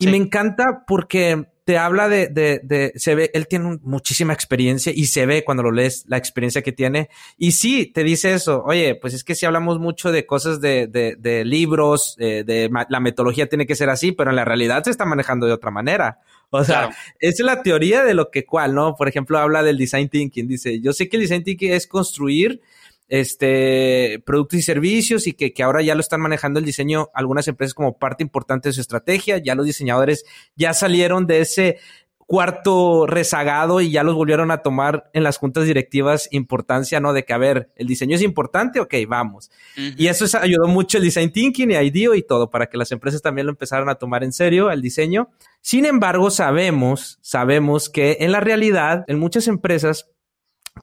Y 0.00 0.06
me 0.06 0.16
encanta 0.16 0.84
porque 0.86 1.46
te 1.64 1.78
habla 1.78 2.08
de, 2.08 2.26
de, 2.26 2.60
de, 2.64 2.92
se 2.96 3.14
ve, 3.14 3.30
él 3.32 3.46
tiene 3.46 3.78
muchísima 3.82 4.32
experiencia 4.32 4.92
y 4.92 5.06
se 5.06 5.24
ve 5.24 5.44
cuando 5.44 5.62
lo 5.62 5.70
lees 5.70 6.04
la 6.08 6.16
experiencia 6.16 6.62
que 6.62 6.72
tiene. 6.72 7.10
Y 7.38 7.52
sí, 7.52 7.86
te 7.86 8.02
dice 8.02 8.32
eso, 8.32 8.64
oye, 8.64 8.96
pues 8.96 9.14
es 9.14 9.22
que 9.22 9.36
si 9.36 9.46
hablamos 9.46 9.78
mucho 9.78 10.10
de 10.10 10.26
cosas 10.26 10.60
de, 10.60 10.88
de, 10.88 11.14
de 11.16 11.44
libros, 11.44 12.16
eh, 12.18 12.42
de 12.44 12.70
la 12.88 12.98
metodología 12.98 13.48
tiene 13.48 13.66
que 13.66 13.76
ser 13.76 13.88
así, 13.88 14.10
pero 14.10 14.30
en 14.30 14.36
la 14.36 14.44
realidad 14.44 14.82
se 14.82 14.90
está 14.90 15.04
manejando 15.04 15.46
de 15.46 15.52
otra 15.52 15.70
manera. 15.70 16.18
O 16.50 16.64
sea, 16.64 16.90
es 17.20 17.38
la 17.38 17.62
teoría 17.62 18.02
de 18.02 18.14
lo 18.14 18.30
que 18.32 18.44
cual, 18.44 18.74
¿no? 18.74 18.96
Por 18.96 19.06
ejemplo, 19.06 19.38
habla 19.38 19.62
del 19.62 19.78
design 19.78 20.08
thinking. 20.08 20.48
Dice, 20.48 20.80
yo 20.80 20.92
sé 20.92 21.08
que 21.08 21.18
el 21.18 21.22
design 21.22 21.44
thinking 21.44 21.72
es 21.72 21.86
construir 21.86 22.60
este, 23.10 24.22
productos 24.24 24.60
y 24.60 24.62
servicios 24.62 25.26
y 25.26 25.32
que, 25.34 25.52
que, 25.52 25.62
ahora 25.62 25.82
ya 25.82 25.94
lo 25.94 26.00
están 26.00 26.20
manejando 26.20 26.60
el 26.60 26.64
diseño 26.64 27.10
algunas 27.12 27.48
empresas 27.48 27.74
como 27.74 27.98
parte 27.98 28.22
importante 28.22 28.68
de 28.68 28.72
su 28.72 28.80
estrategia. 28.80 29.38
Ya 29.38 29.54
los 29.54 29.66
diseñadores 29.66 30.24
ya 30.56 30.72
salieron 30.72 31.26
de 31.26 31.40
ese 31.40 31.78
cuarto 32.30 33.08
rezagado 33.08 33.80
y 33.80 33.90
ya 33.90 34.04
los 34.04 34.14
volvieron 34.14 34.52
a 34.52 34.58
tomar 34.58 35.10
en 35.12 35.24
las 35.24 35.38
juntas 35.38 35.64
directivas 35.64 36.28
importancia, 36.30 37.00
¿no? 37.00 37.12
De 37.12 37.24
que, 37.24 37.32
a 37.32 37.38
ver, 37.38 37.72
el 37.74 37.88
diseño 37.88 38.14
es 38.14 38.22
importante, 38.22 38.78
ok, 38.78 38.94
vamos. 39.08 39.50
Y 39.74 40.06
eso 40.06 40.26
ayudó 40.38 40.68
mucho 40.68 40.98
el 40.98 41.02
design 41.02 41.32
thinking 41.32 41.72
y 41.72 41.74
IDEO 41.74 42.14
y 42.14 42.22
todo 42.22 42.48
para 42.48 42.66
que 42.66 42.78
las 42.78 42.92
empresas 42.92 43.20
también 43.20 43.48
lo 43.48 43.50
empezaran 43.50 43.88
a 43.88 43.96
tomar 43.96 44.22
en 44.22 44.32
serio, 44.32 44.70
el 44.70 44.80
diseño. 44.80 45.30
Sin 45.60 45.84
embargo, 45.84 46.30
sabemos, 46.30 47.18
sabemos 47.20 47.88
que 47.90 48.18
en 48.20 48.30
la 48.30 48.38
realidad, 48.38 49.04
en 49.08 49.18
muchas 49.18 49.48
empresas, 49.48 50.08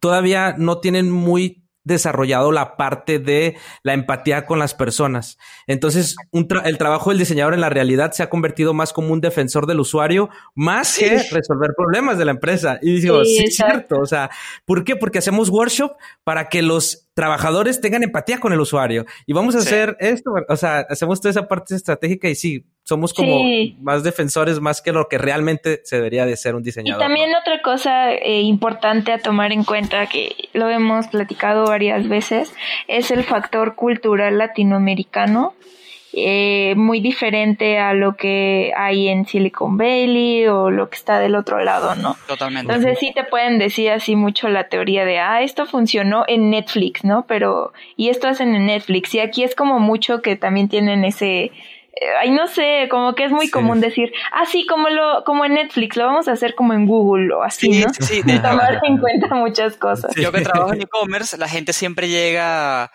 todavía 0.02 0.56
no 0.58 0.82
tienen 0.82 1.10
muy 1.10 1.67
desarrollado 1.88 2.52
la 2.52 2.76
parte 2.76 3.18
de 3.18 3.58
la 3.82 3.94
empatía 3.94 4.46
con 4.46 4.60
las 4.60 4.74
personas. 4.74 5.38
Entonces, 5.66 6.16
el 6.32 6.78
trabajo 6.78 7.10
del 7.10 7.20
diseñador 7.20 7.54
en 7.54 7.62
la 7.62 7.70
realidad 7.70 8.12
se 8.12 8.24
ha 8.24 8.30
convertido 8.30 8.74
más 8.74 8.94
como 8.94 9.14
un 9.14 9.22
defensor 9.22 9.66
del 9.66 9.80
usuario, 9.80 10.30
más 10.54 10.98
que 10.98 11.10
resolver 11.32 11.72
problemas 11.76 12.18
de 12.18 12.26
la 12.26 12.32
empresa. 12.32 12.78
Y 12.82 13.00
digo, 13.00 13.24
sí, 13.24 13.46
es 13.46 13.56
cierto. 13.56 14.00
O 14.00 14.06
sea, 14.06 14.30
¿por 14.66 14.84
qué? 14.84 14.96
Porque 14.96 15.20
hacemos 15.20 15.50
workshop 15.50 15.94
para 16.24 16.50
que 16.50 16.62
los 16.62 17.08
trabajadores 17.14 17.82
tengan 17.82 18.04
empatía 18.04 18.40
con 18.40 18.54
el 18.54 18.60
usuario. 18.60 19.06
Y 19.26 19.34
vamos 19.34 19.56
a 19.56 19.60
hacer 19.60 19.98
esto, 20.00 20.32
o 20.48 20.56
sea, 20.56 20.86
hacemos 20.88 21.20
toda 21.20 21.32
esa 21.32 21.48
parte 21.48 21.74
estratégica 21.74 22.30
y 22.30 22.36
sí, 22.36 22.66
somos 22.88 23.14
como 23.14 23.42
más 23.82 24.02
defensores 24.04 24.62
más 24.62 24.82
que 24.82 24.94
lo 24.94 25.10
que 25.10 25.18
realmente 25.18 25.82
se 25.84 25.98
debería 25.98 26.26
de 26.26 26.38
ser 26.38 26.56
un 26.56 26.64
diseñador. 26.64 27.02
Y 27.02 27.06
también 27.06 27.36
otra 27.36 27.62
cosa 27.62 28.14
eh, 28.14 28.40
importante 28.44 29.12
a 29.12 29.20
tomar 29.20 29.52
en 29.52 29.66
cuenta, 29.66 30.06
que 30.06 30.34
lo 30.54 30.70
hemos 30.70 31.10
platicado 31.10 31.66
varias 31.66 32.08
veces, 32.08 32.54
es 32.88 33.12
el 33.12 33.26
factor 33.26 33.76
cultural 33.76 34.38
latinoamericano 34.38 35.54
eh, 36.14 36.76
muy 36.78 37.02
diferente 37.02 37.78
a 37.78 37.94
lo 37.94 38.16
que 38.16 38.72
hay 38.78 39.10
en 39.10 39.26
Silicon 39.26 39.78
Valley 39.78 40.48
o 40.48 40.72
lo 40.72 40.90
que 40.90 40.96
está 40.96 41.20
del 41.20 41.36
otro 41.36 41.62
lado, 41.62 41.94
¿no? 41.96 42.16
Totalmente. 42.26 42.72
Entonces 42.72 43.00
sí 43.00 43.12
te 43.14 43.26
pueden 43.26 43.60
decir 43.60 43.92
así 43.92 44.16
mucho 44.16 44.48
la 44.48 44.70
teoría 44.70 45.04
de, 45.04 45.20
ah, 45.20 45.42
esto 45.42 45.66
funcionó 45.66 46.24
en 46.26 46.50
Netflix, 46.50 47.04
¿no? 47.04 47.26
Pero, 47.28 47.74
y 47.98 48.08
esto 48.08 48.30
hacen 48.30 48.56
en 48.56 48.68
Netflix. 48.68 49.14
Y 49.14 49.20
aquí 49.20 49.44
es 49.44 49.56
como 49.56 49.80
mucho 49.80 50.22
que 50.22 50.38
también 50.38 50.70
tienen 50.70 51.04
ese 51.04 51.52
ay, 52.22 52.32
no 52.32 52.48
sé, 52.48 52.88
como 52.90 53.16
que 53.16 53.26
es 53.26 53.32
muy 53.32 53.50
común 53.50 53.80
decir, 53.80 54.12
ah, 54.32 54.46
sí, 54.46 54.66
como, 54.66 54.90
lo, 54.90 55.24
como 55.26 55.46
en 55.46 55.56
Netflix, 55.56 55.98
lo 55.98 56.06
vamos 56.06 56.28
a 56.28 56.34
hacer 56.34 56.56
como 56.56 56.74
en 56.74 56.86
Google 56.86 57.34
o 57.34 57.44
así, 57.44 57.70
¿no? 57.82 57.90
Sí, 58.00 58.22
sí, 58.22 58.40
Tomar 58.42 58.80
en 58.84 58.98
cuenta 58.98 59.36
muchas 59.36 59.78
cosas. 59.78 60.14
Yo 60.16 60.32
que 60.32 60.42
trabajo 60.42 60.74
en 60.74 60.82
e-commerce, 60.82 61.38
la 61.38 61.48
gente 61.48 61.74
siempre 61.74 62.08
llega, 62.08 62.92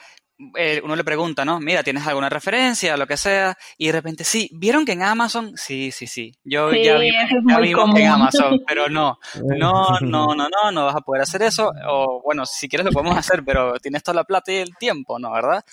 eh, 0.56 0.80
uno 0.84 0.96
le 0.96 1.04
pregunta, 1.04 1.44
¿no? 1.44 1.60
Mira, 1.60 1.82
¿tienes 1.82 2.06
alguna 2.06 2.28
referencia, 2.28 2.96
lo 2.96 3.06
que 3.06 3.16
sea? 3.16 3.56
Y 3.76 3.86
de 3.86 3.92
repente, 3.92 4.24
sí, 4.24 4.50
¿vieron 4.52 4.84
que 4.84 4.92
en 4.92 5.02
Amazon? 5.02 5.56
Sí, 5.56 5.90
sí, 5.92 6.06
sí. 6.06 6.34
Yo 6.44 6.72
ya, 6.72 6.98
vi, 6.98 7.08
en 7.08 8.06
Amazon, 8.06 8.60
pero 8.66 8.88
no, 8.88 9.18
no, 9.56 9.98
no, 10.00 10.34
no, 10.34 10.48
no, 10.48 10.72
no 10.72 10.84
vas 10.84 10.96
a 10.96 11.00
poder 11.00 11.22
hacer 11.22 11.42
eso. 11.42 11.72
O 11.88 12.20
bueno, 12.24 12.44
si 12.46 12.68
quieres 12.68 12.84
lo 12.84 12.92
podemos 12.92 13.16
hacer, 13.16 13.42
pero 13.44 13.78
tienes 13.78 14.02
toda 14.02 14.16
la 14.16 14.24
plata 14.24 14.52
y 14.52 14.56
el 14.56 14.76
tiempo, 14.76 15.18
¿no? 15.18 15.32
¿Verdad? 15.32 15.64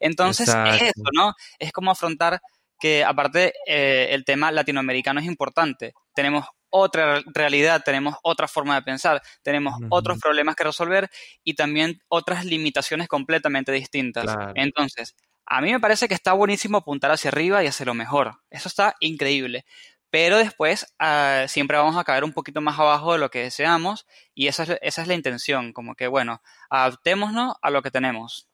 Entonces, 0.00 0.48
es 0.48 0.82
eso, 0.82 1.04
¿no? 1.12 1.34
Es 1.58 1.72
como 1.72 1.90
afrontar 1.90 2.40
que 2.78 3.04
aparte 3.04 3.52
eh, 3.66 4.08
el 4.10 4.24
tema 4.24 4.52
latinoamericano 4.52 5.20
es 5.20 5.26
importante. 5.26 5.94
Tenemos 6.14 6.46
otra 6.70 7.22
realidad, 7.26 7.82
tenemos 7.84 8.16
otra 8.22 8.46
forma 8.46 8.74
de 8.74 8.82
pensar, 8.82 9.22
tenemos 9.42 9.74
otros 9.90 10.18
problemas 10.20 10.54
que 10.54 10.64
resolver 10.64 11.10
y 11.42 11.54
también 11.54 12.00
otras 12.08 12.44
limitaciones 12.44 13.08
completamente 13.08 13.72
distintas. 13.72 14.36
Entonces, 14.54 15.14
a 15.46 15.60
mí 15.60 15.72
me 15.72 15.80
parece 15.80 16.08
que 16.08 16.14
está 16.14 16.34
buenísimo 16.34 16.78
apuntar 16.78 17.10
hacia 17.10 17.30
arriba 17.30 17.64
y 17.64 17.66
hacer 17.66 17.86
lo 17.86 17.94
mejor. 17.94 18.40
Eso 18.50 18.68
está 18.68 18.94
increíble. 19.00 19.64
Pero 20.10 20.38
después 20.38 20.94
ah, 20.98 21.44
siempre 21.48 21.76
vamos 21.76 21.96
a 21.96 22.04
caer 22.04 22.24
un 22.24 22.32
poquito 22.32 22.60
más 22.60 22.78
abajo 22.78 23.12
de 23.12 23.18
lo 23.18 23.30
que 23.30 23.42
deseamos 23.42 24.06
y 24.34 24.46
esa 24.46 24.62
es, 24.62 24.78
esa 24.80 25.02
es 25.02 25.08
la 25.08 25.14
intención, 25.14 25.74
como 25.74 25.94
que 25.94 26.06
bueno, 26.06 26.40
adaptémonos 26.70 27.56
a 27.60 27.70
lo 27.70 27.82
que 27.82 27.90
tenemos. 27.90 28.47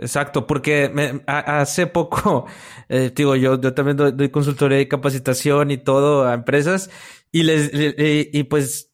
Exacto, 0.00 0.46
porque 0.46 0.90
me, 0.92 1.22
hace 1.26 1.86
poco, 1.86 2.46
eh, 2.88 3.12
digo, 3.14 3.36
yo, 3.36 3.60
yo 3.60 3.74
también 3.74 3.96
doy, 3.96 4.28
consultoría 4.30 4.80
y 4.80 4.88
capacitación 4.88 5.70
y 5.70 5.78
todo 5.78 6.26
a 6.26 6.34
empresas 6.34 6.90
y 7.32 7.42
les, 7.42 7.70
y, 7.72 8.42
pues 8.44 8.92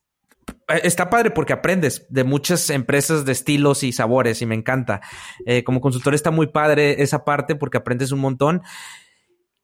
eh, 0.68 0.80
está 0.82 1.10
padre 1.10 1.30
porque 1.30 1.52
aprendes 1.52 2.06
de 2.08 2.24
muchas 2.24 2.70
empresas 2.70 3.24
de 3.24 3.32
estilos 3.32 3.82
y 3.82 3.92
sabores 3.92 4.40
y 4.42 4.46
me 4.46 4.54
encanta. 4.54 5.00
Eh, 5.46 5.62
como 5.62 5.80
consultor 5.80 6.14
está 6.14 6.30
muy 6.30 6.48
padre 6.48 7.02
esa 7.02 7.24
parte 7.24 7.54
porque 7.54 7.78
aprendes 7.78 8.12
un 8.12 8.20
montón. 8.20 8.62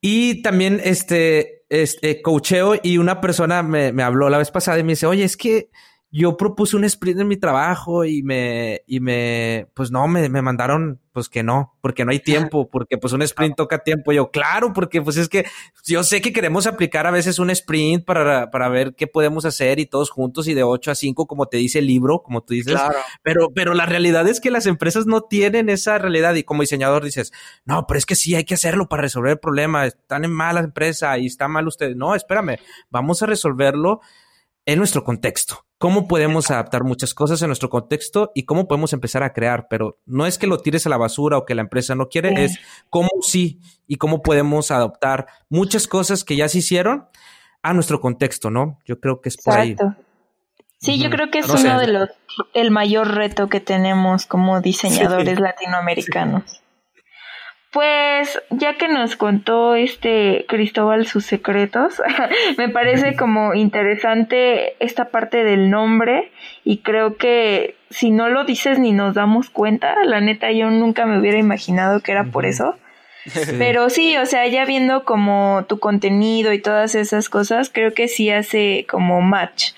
Y 0.03 0.42
también 0.42 0.81
este, 0.83 1.64
este 1.68 2.22
coacheo 2.22 2.74
y 2.83 2.98
una 2.98 3.20
persona 3.20 3.62
me, 3.62 3.92
me 3.92 4.03
habló 4.03 4.31
la 4.31 4.38
vez 4.38 4.50
pasada 4.50 4.79
y 4.79 4.83
me 4.83 4.92
dice, 4.92 5.07
oye, 5.07 5.24
es 5.24 5.37
que 5.37 5.70
yo 6.12 6.36
propuse 6.36 6.76
un 6.76 6.84
sprint 6.84 7.20
en 7.20 7.28
mi 7.28 7.36
trabajo 7.36 8.04
y 8.04 8.24
me, 8.24 8.82
y 8.86 8.98
me, 8.98 9.68
pues 9.74 9.92
no, 9.92 10.08
me, 10.08 10.28
me 10.28 10.42
mandaron, 10.42 11.00
pues 11.12 11.28
que 11.28 11.44
no, 11.44 11.76
porque 11.80 12.04
no 12.04 12.10
hay 12.10 12.18
tiempo, 12.18 12.68
porque 12.68 12.98
pues 12.98 13.12
un 13.12 13.22
sprint 13.22 13.54
toca 13.56 13.84
tiempo. 13.84 14.10
Yo, 14.12 14.32
claro, 14.32 14.72
porque 14.72 15.00
pues 15.02 15.16
es 15.16 15.28
que 15.28 15.46
yo 15.84 16.02
sé 16.02 16.20
que 16.20 16.32
queremos 16.32 16.66
aplicar 16.66 17.06
a 17.06 17.12
veces 17.12 17.38
un 17.38 17.50
sprint 17.50 18.04
para, 18.04 18.50
para 18.50 18.68
ver 18.68 18.96
qué 18.96 19.06
podemos 19.06 19.44
hacer 19.44 19.78
y 19.78 19.86
todos 19.86 20.10
juntos 20.10 20.48
y 20.48 20.54
de 20.54 20.64
8 20.64 20.90
a 20.90 20.94
5, 20.96 21.26
como 21.28 21.46
te 21.46 21.58
dice 21.58 21.78
el 21.78 21.86
libro, 21.86 22.22
como 22.24 22.42
tú 22.42 22.54
dices. 22.54 22.80
Pero, 23.22 23.50
pero 23.54 23.74
la 23.74 23.86
realidad 23.86 24.26
es 24.26 24.40
que 24.40 24.50
las 24.50 24.66
empresas 24.66 25.06
no 25.06 25.22
tienen 25.22 25.68
esa 25.68 25.96
realidad 25.98 26.34
y 26.34 26.42
como 26.42 26.62
diseñador 26.62 27.04
dices, 27.04 27.32
no, 27.64 27.86
pero 27.86 27.98
es 27.98 28.06
que 28.06 28.16
sí, 28.16 28.34
hay 28.34 28.44
que 28.44 28.54
hacerlo 28.54 28.88
para 28.88 29.02
resolver 29.02 29.32
el 29.32 29.38
problema. 29.38 29.86
Están 29.86 30.24
en 30.24 30.32
mala 30.32 30.58
empresa 30.58 31.16
y 31.18 31.26
está 31.26 31.46
mal 31.46 31.68
ustedes. 31.68 31.94
No, 31.94 32.16
espérame, 32.16 32.56
vamos 32.90 33.22
a 33.22 33.26
resolverlo 33.26 34.00
en 34.66 34.78
nuestro 34.78 35.04
contexto. 35.04 35.69
Cómo 35.80 36.06
podemos 36.06 36.50
adaptar 36.50 36.84
muchas 36.84 37.14
cosas 37.14 37.40
en 37.40 37.48
nuestro 37.48 37.70
contexto 37.70 38.32
y 38.34 38.42
cómo 38.42 38.68
podemos 38.68 38.92
empezar 38.92 39.22
a 39.22 39.32
crear, 39.32 39.66
pero 39.70 39.98
no 40.04 40.26
es 40.26 40.36
que 40.36 40.46
lo 40.46 40.58
tires 40.58 40.84
a 40.84 40.90
la 40.90 40.98
basura 40.98 41.38
o 41.38 41.46
que 41.46 41.54
la 41.54 41.62
empresa 41.62 41.94
no 41.94 42.10
quiere, 42.10 42.44
es 42.44 42.60
cómo 42.90 43.08
sí 43.22 43.60
y 43.86 43.96
cómo 43.96 44.20
podemos 44.20 44.70
adaptar 44.70 45.26
muchas 45.48 45.86
cosas 45.86 46.22
que 46.22 46.36
ya 46.36 46.50
se 46.50 46.58
hicieron 46.58 47.06
a 47.62 47.72
nuestro 47.72 47.98
contexto, 47.98 48.50
¿no? 48.50 48.78
Yo 48.84 49.00
creo 49.00 49.22
que 49.22 49.30
es 49.30 49.38
por 49.38 49.54
ahí. 49.54 49.74
Sí, 50.76 50.98
yo 50.98 51.08
creo 51.08 51.30
que 51.30 51.38
es 51.38 51.48
uno 51.48 51.80
de 51.80 51.86
los 51.86 52.10
el 52.52 52.70
mayor 52.70 53.14
reto 53.14 53.48
que 53.48 53.60
tenemos 53.60 54.26
como 54.26 54.60
diseñadores 54.60 55.40
latinoamericanos. 55.40 56.60
Pues 57.72 58.42
ya 58.50 58.74
que 58.74 58.88
nos 58.88 59.14
contó 59.14 59.76
este 59.76 60.44
Cristóbal 60.48 61.06
sus 61.06 61.24
secretos, 61.24 62.02
me 62.59 62.68
parece 62.68 63.14
como 63.14 63.54
interesante 63.54 64.74
esta 64.85 65.11
parte 65.11 65.44
del 65.44 65.70
nombre 65.70 66.33
y 66.64 66.78
creo 66.78 67.16
que 67.16 67.76
si 67.88 68.11
no 68.11 68.28
lo 68.28 68.44
dices 68.44 68.80
ni 68.80 68.90
nos 68.90 69.14
damos 69.14 69.50
cuenta, 69.50 69.94
la 70.04 70.20
neta 70.20 70.50
yo 70.50 70.68
nunca 70.70 71.06
me 71.06 71.20
hubiera 71.20 71.38
imaginado 71.38 72.00
que 72.00 72.11
era 72.11 72.24
por 72.24 72.44
eso. 72.44 72.74
Pero 73.59 73.90
sí, 73.90 74.16
o 74.16 74.26
sea, 74.26 74.46
ya 74.46 74.64
viendo 74.64 75.04
como 75.04 75.64
tu 75.68 75.78
contenido 75.78 76.52
y 76.52 76.61
todas 76.61 76.94
esas 76.94 77.28
cosas, 77.28 77.70
creo 77.70 77.92
que 77.92 78.09
sí 78.09 78.30
hace 78.30 78.87
como 78.88 79.20
match. 79.20 79.72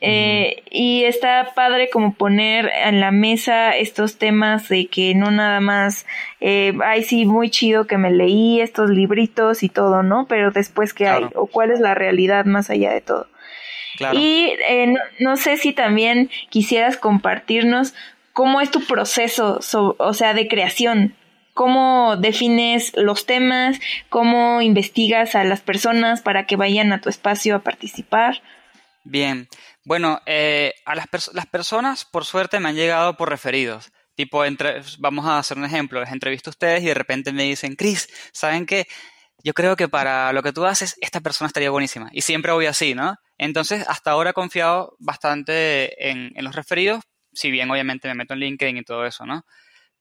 Eh, 0.00 0.62
y 0.70 1.04
está 1.04 1.52
padre 1.54 1.90
como 1.90 2.14
poner 2.14 2.70
en 2.84 3.00
la 3.00 3.10
mesa 3.10 3.76
estos 3.76 4.18
temas 4.18 4.68
de 4.68 4.86
que 4.86 5.14
no 5.14 5.30
nada 5.30 5.60
más, 5.60 6.06
eh, 6.40 6.72
ay 6.84 7.04
sí, 7.04 7.24
muy 7.24 7.50
chido 7.50 7.86
que 7.86 7.98
me 7.98 8.10
leí 8.10 8.60
estos 8.60 8.90
libritos 8.90 9.62
y 9.62 9.68
todo, 9.68 10.02
¿no? 10.02 10.26
Pero 10.26 10.50
después 10.50 10.92
qué 10.92 11.08
hay, 11.08 11.26
o 11.34 11.46
cuál 11.46 11.70
es 11.70 11.80
la 11.80 11.94
realidad 11.94 12.44
más 12.44 12.70
allá 12.70 12.92
de 12.92 13.00
todo. 13.00 13.28
Y 14.12 14.54
eh, 14.68 14.94
no, 15.20 15.36
sé 15.36 15.56
si 15.58 15.72
también 15.72 16.30
quisieras 16.48 16.96
compartirnos 16.96 17.94
cómo 18.32 18.60
es 18.60 18.70
tu 18.70 18.84
proceso, 18.84 19.60
o 19.98 20.14
sea, 20.14 20.34
de 20.34 20.48
creación 20.48 21.14
cómo 21.54 22.16
defines 22.16 22.92
los 22.96 23.26
temas, 23.26 23.78
cómo 24.08 24.62
investigas 24.62 25.34
a 25.34 25.44
las 25.44 25.60
personas 25.60 26.22
para 26.22 26.46
que 26.46 26.56
vayan 26.56 26.92
a 26.92 27.00
tu 27.00 27.08
espacio 27.08 27.56
a 27.56 27.62
participar. 27.62 28.42
Bien, 29.04 29.48
bueno, 29.84 30.20
eh, 30.26 30.74
a 30.84 30.94
las, 30.94 31.08
personas 31.50 32.04
por 32.04 32.24
suerte 32.24 32.60
me 32.60 32.68
han 32.68 32.76
llegado 32.76 33.16
por 33.16 33.28
referidos. 33.28 33.92
Tipo, 34.14 34.44
vamos 34.98 35.26
a 35.26 35.38
hacer 35.38 35.56
un 35.56 35.64
ejemplo, 35.64 36.00
les 36.00 36.12
entrevisto 36.12 36.50
a 36.50 36.52
ustedes 36.52 36.82
y 36.82 36.86
de 36.86 36.94
repente 36.94 37.32
me 37.32 37.44
dicen, 37.44 37.74
Chris, 37.76 38.08
¿saben 38.32 38.66
qué? 38.66 38.86
Yo 39.42 39.54
creo 39.54 39.74
que 39.74 39.88
para 39.88 40.32
lo 40.32 40.42
que 40.42 40.52
tú 40.52 40.64
haces, 40.66 40.96
esta 41.00 41.20
persona 41.20 41.48
estaría 41.48 41.70
buenísima. 41.70 42.10
Y 42.12 42.20
siempre 42.20 42.52
voy 42.52 42.66
así, 42.66 42.94
¿no? 42.94 43.16
Entonces, 43.38 43.84
hasta 43.88 44.12
ahora 44.12 44.30
he 44.30 44.34
confiado 44.34 44.94
bastante 45.00 46.10
en 46.10 46.44
los 46.44 46.54
referidos, 46.54 47.02
si 47.32 47.50
bien 47.50 47.70
obviamente 47.70 48.08
me 48.08 48.14
meto 48.14 48.34
en 48.34 48.40
LinkedIn 48.40 48.76
y 48.76 48.84
todo 48.84 49.04
eso, 49.06 49.26
¿no? 49.26 49.44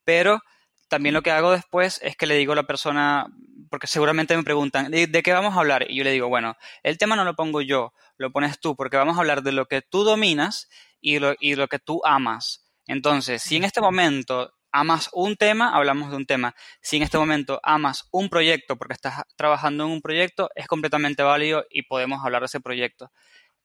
Pero 0.03 0.41
también 0.91 1.13
lo 1.13 1.21
que 1.21 1.31
hago 1.31 1.51
después 1.51 2.01
es 2.03 2.17
que 2.17 2.27
le 2.27 2.35
digo 2.35 2.51
a 2.51 2.57
la 2.57 2.67
persona, 2.67 3.27
porque 3.69 3.87
seguramente 3.87 4.35
me 4.35 4.43
preguntan, 4.43 4.91
¿de, 4.91 5.07
qué 5.23 5.31
vamos 5.31 5.55
a 5.55 5.61
hablar? 5.61 5.89
Y 5.89 5.95
yo 5.95 6.03
le 6.03 6.11
digo, 6.11 6.27
bueno, 6.27 6.57
el 6.83 6.97
tema 6.97 7.15
no 7.15 7.23
lo 7.23 7.33
pongo 7.33 7.61
yo, 7.61 7.93
lo 8.17 8.33
pones 8.33 8.59
tú, 8.59 8.75
porque 8.75 8.97
vamos 8.97 9.15
a 9.15 9.21
hablar 9.21 9.41
de 9.41 9.53
lo 9.53 9.67
que 9.67 9.81
tú 9.81 10.03
dominas 10.03 10.69
y 10.99 11.19
lo, 11.19 11.33
y 11.39 11.55
lo 11.55 11.69
que 11.69 11.79
tú 11.79 12.01
amas. 12.03 12.65
Entonces, 12.87 13.41
si 13.41 13.55
en 13.55 13.63
este 13.63 13.79
momento 13.79 14.53
amas 14.73 15.09
un 15.13 15.37
tema, 15.37 15.73
hablamos 15.73 16.11
de 16.11 16.17
un 16.17 16.25
tema. 16.25 16.55
Si 16.81 16.97
en 16.97 17.03
este 17.03 17.17
momento 17.17 17.61
amas 17.63 18.09
un 18.11 18.27
proyecto 18.27 18.75
porque 18.75 18.93
estás 18.93 19.23
trabajando 19.37 19.85
en 19.85 19.91
un 19.91 20.01
proyecto, 20.01 20.49
es 20.55 20.67
completamente 20.67 21.23
válido 21.23 21.65
y 21.69 21.83
podemos 21.83 22.19
hablar 22.25 22.41
de 22.41 22.47
ese 22.47 22.59
proyecto. 22.59 23.13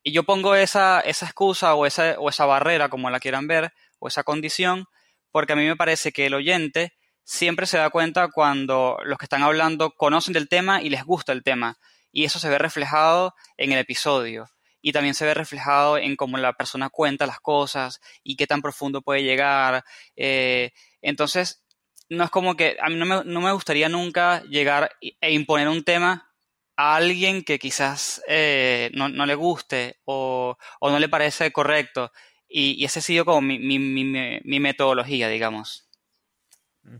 Y 0.04 0.12
yo 0.12 0.22
pongo 0.22 0.54
esa, 0.54 1.00
esa 1.00 1.26
excusa 1.26 1.74
o 1.74 1.86
esa, 1.86 2.20
o 2.20 2.28
esa 2.28 2.46
barrera, 2.46 2.88
como 2.88 3.10
la 3.10 3.18
quieran 3.18 3.48
ver, 3.48 3.72
o 3.98 4.06
esa 4.06 4.22
condición, 4.22 4.86
porque 5.32 5.54
a 5.54 5.56
mí 5.56 5.66
me 5.66 5.74
parece 5.74 6.12
que 6.12 6.26
el 6.26 6.34
oyente 6.34 6.92
siempre 7.26 7.66
se 7.66 7.76
da 7.76 7.90
cuenta 7.90 8.28
cuando 8.28 8.98
los 9.04 9.18
que 9.18 9.24
están 9.24 9.42
hablando 9.42 9.90
conocen 9.90 10.32
del 10.32 10.48
tema 10.48 10.80
y 10.80 10.88
les 10.88 11.04
gusta 11.04 11.32
el 11.32 11.42
tema. 11.42 11.76
Y 12.12 12.24
eso 12.24 12.38
se 12.38 12.48
ve 12.48 12.56
reflejado 12.56 13.34
en 13.56 13.72
el 13.72 13.80
episodio. 13.80 14.48
Y 14.80 14.92
también 14.92 15.14
se 15.14 15.26
ve 15.26 15.34
reflejado 15.34 15.98
en 15.98 16.14
cómo 16.14 16.38
la 16.38 16.52
persona 16.52 16.88
cuenta 16.88 17.26
las 17.26 17.40
cosas 17.40 18.00
y 18.22 18.36
qué 18.36 18.46
tan 18.46 18.62
profundo 18.62 19.02
puede 19.02 19.24
llegar. 19.24 19.84
Eh, 20.14 20.70
entonces, 21.02 21.64
no 22.08 22.22
es 22.24 22.30
como 22.30 22.56
que 22.56 22.76
a 22.80 22.88
mí 22.88 22.94
no 22.94 23.04
me, 23.04 23.24
no 23.24 23.40
me, 23.40 23.52
gustaría 23.52 23.88
nunca 23.88 24.42
llegar 24.44 24.92
e 25.00 25.32
imponer 25.32 25.68
un 25.68 25.82
tema 25.82 26.32
a 26.76 26.94
alguien 26.94 27.42
que 27.42 27.58
quizás 27.58 28.22
eh, 28.28 28.90
no, 28.94 29.08
no, 29.08 29.26
le 29.26 29.34
guste 29.34 29.98
o, 30.04 30.56
o, 30.78 30.90
no 30.90 31.00
le 31.00 31.08
parece 31.08 31.50
correcto. 31.50 32.12
Y, 32.48 32.84
ese 32.84 33.00
ha 33.00 33.02
sido 33.02 33.24
como 33.24 33.40
mi, 33.40 33.58
mi, 33.58 33.80
mi, 33.80 34.04
mi 34.44 34.60
metodología, 34.60 35.28
digamos. 35.28 35.85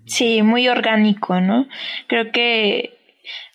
Sí, 0.07 0.43
muy 0.43 0.69
orgánico, 0.69 1.41
¿no? 1.41 1.67
Creo 2.07 2.31
que 2.31 2.97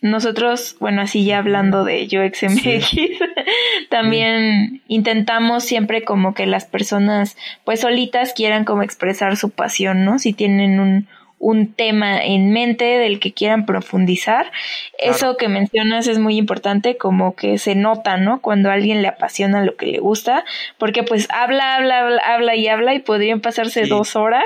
nosotros, 0.01 0.75
bueno, 0.79 1.01
así 1.01 1.23
ya 1.25 1.37
hablando 1.37 1.83
de 1.83 2.03
UXMX, 2.03 2.95
también 3.89 4.81
intentamos 4.87 5.63
siempre 5.63 6.03
como 6.03 6.33
que 6.33 6.45
las 6.45 6.65
personas, 6.65 7.37
pues 7.63 7.81
solitas 7.81 8.33
quieran 8.33 8.65
como 8.65 8.83
expresar 8.83 9.37
su 9.37 9.51
pasión, 9.51 10.03
¿no? 10.03 10.19
Si 10.19 10.33
tienen 10.33 10.79
un, 10.79 11.07
un 11.41 11.73
tema 11.73 12.23
en 12.23 12.51
mente 12.51 12.85
del 12.85 13.19
que 13.19 13.33
quieran 13.33 13.65
profundizar. 13.65 14.51
Eso 14.97 15.35
que 15.37 15.49
mencionas 15.49 16.07
es 16.07 16.19
muy 16.19 16.37
importante, 16.37 16.97
como 16.97 17.35
que 17.35 17.57
se 17.57 17.75
nota, 17.75 18.17
¿no? 18.17 18.41
Cuando 18.41 18.69
a 18.69 18.73
alguien 18.73 19.01
le 19.01 19.07
apasiona 19.07 19.65
lo 19.65 19.75
que 19.75 19.87
le 19.87 19.99
gusta, 19.99 20.45
porque 20.77 21.03
pues 21.03 21.27
habla, 21.31 21.75
habla, 21.75 22.17
habla, 22.23 22.55
y 22.55 22.67
habla 22.67 22.93
y 22.93 22.99
podrían 22.99 23.41
pasarse 23.41 23.87
dos 23.87 24.15
horas 24.15 24.45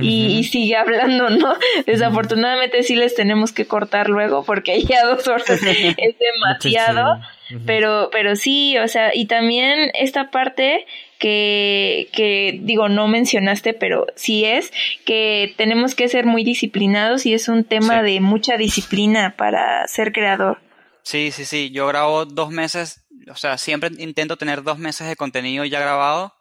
y, 0.00 0.42
sigue 0.44 0.76
hablando, 0.76 1.30
¿no? 1.30 1.54
Desafortunadamente 1.86 2.82
sí 2.82 2.96
les 2.96 3.14
tenemos 3.14 3.52
que 3.52 3.66
cortar 3.66 4.08
luego 4.08 4.42
porque 4.42 4.82
ya 4.82 5.04
dos 5.04 5.28
horas 5.28 5.48
es 5.50 5.60
demasiado. 6.18 7.20
Pero, 7.66 8.08
pero 8.10 8.34
sí, 8.34 8.78
o 8.78 8.88
sea, 8.88 9.10
y 9.14 9.26
también 9.26 9.90
esta 9.92 10.30
parte 10.30 10.86
que, 11.22 12.08
que 12.12 12.58
digo, 12.64 12.88
no 12.88 13.06
mencionaste, 13.06 13.74
pero 13.74 14.06
sí 14.16 14.44
es 14.44 14.72
que 15.06 15.54
tenemos 15.56 15.94
que 15.94 16.08
ser 16.08 16.26
muy 16.26 16.42
disciplinados 16.42 17.26
y 17.26 17.32
es 17.32 17.46
un 17.46 17.62
tema 17.62 18.02
de 18.02 18.20
mucha 18.20 18.56
disciplina 18.56 19.36
para 19.36 19.86
ser 19.86 20.12
creador. 20.12 20.58
Sí, 21.04 21.30
sí, 21.30 21.44
sí. 21.44 21.70
Yo 21.70 21.86
grabo 21.86 22.24
dos 22.24 22.50
meses, 22.50 23.06
o 23.30 23.36
sea, 23.36 23.56
siempre 23.56 23.90
intento 23.98 24.36
tener 24.36 24.64
dos 24.64 24.80
meses 24.80 25.06
de 25.06 25.14
contenido 25.14 25.64
ya 25.64 25.78
grabado 25.78 26.34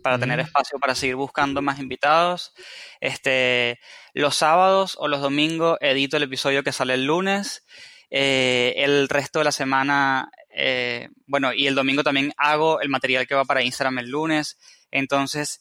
para 0.00 0.20
tener 0.20 0.38
espacio 0.38 0.78
para 0.78 0.94
seguir 0.94 1.16
buscando 1.16 1.60
más 1.60 1.80
invitados. 1.80 2.52
Este, 3.00 3.80
los 4.14 4.36
sábados 4.36 4.96
o 5.00 5.08
los 5.08 5.20
domingos 5.22 5.76
edito 5.80 6.16
el 6.16 6.22
episodio 6.22 6.62
que 6.62 6.70
sale 6.70 6.94
el 6.94 7.04
lunes. 7.04 7.66
Eh, 8.10 8.74
el 8.76 9.08
resto 9.08 9.40
de 9.40 9.46
la 9.46 9.52
semana 9.52 10.30
eh, 10.50 11.08
bueno, 11.26 11.52
y 11.52 11.66
el 11.66 11.74
domingo 11.74 12.02
también 12.02 12.32
hago 12.36 12.80
el 12.80 12.88
material 12.88 13.26
que 13.26 13.34
va 13.34 13.44
para 13.44 13.62
Instagram 13.62 13.98
el 13.98 14.10
lunes. 14.10 14.58
Entonces, 14.90 15.60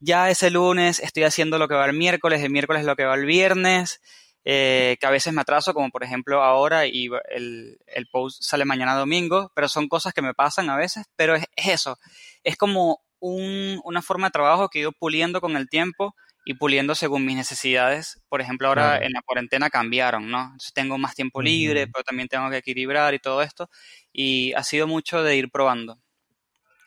ya 0.00 0.30
ese 0.30 0.50
lunes 0.50 0.98
estoy 1.00 1.24
haciendo 1.24 1.58
lo 1.58 1.68
que 1.68 1.74
va 1.74 1.86
el 1.86 1.92
miércoles, 1.92 2.42
el 2.42 2.50
miércoles 2.50 2.84
lo 2.84 2.96
que 2.96 3.04
va 3.04 3.14
el 3.14 3.26
viernes, 3.26 4.00
eh, 4.44 4.96
que 4.98 5.06
a 5.06 5.10
veces 5.10 5.32
me 5.34 5.42
atraso, 5.42 5.74
como 5.74 5.90
por 5.90 6.02
ejemplo 6.02 6.42
ahora, 6.42 6.86
y 6.86 7.08
el, 7.28 7.78
post 8.10 8.42
sale 8.42 8.64
mañana 8.64 8.94
domingo, 8.96 9.52
pero 9.54 9.68
son 9.68 9.88
cosas 9.88 10.14
que 10.14 10.22
me 10.22 10.34
pasan 10.34 10.70
a 10.70 10.76
veces, 10.76 11.04
pero 11.16 11.34
es, 11.36 11.44
eso, 11.56 11.98
es 12.42 12.56
como 12.56 13.00
una 13.20 14.00
forma 14.00 14.28
de 14.28 14.32
trabajo 14.32 14.70
que 14.70 14.78
he 14.78 14.82
ido 14.82 14.92
puliendo 14.92 15.42
con 15.42 15.54
el 15.58 15.68
tiempo 15.68 16.14
y 16.50 16.54
puliendo 16.54 16.96
según 16.96 17.24
mis 17.24 17.36
necesidades. 17.36 18.20
Por 18.28 18.40
ejemplo, 18.40 18.66
ahora 18.66 18.98
en 18.98 19.12
la 19.12 19.22
cuarentena 19.22 19.70
cambiaron, 19.70 20.28
¿no? 20.28 20.52
tengo 20.74 20.98
más 20.98 21.14
tiempo 21.14 21.40
libre, 21.40 21.86
pero 21.86 22.02
también 22.02 22.26
tengo 22.26 22.50
que 22.50 22.56
equilibrar 22.56 23.14
y 23.14 23.20
todo 23.20 23.40
esto. 23.40 23.70
Y 24.12 24.52
ha 24.54 24.64
sido 24.64 24.88
mucho 24.88 25.22
de 25.22 25.36
ir 25.36 25.48
probando. 25.52 26.00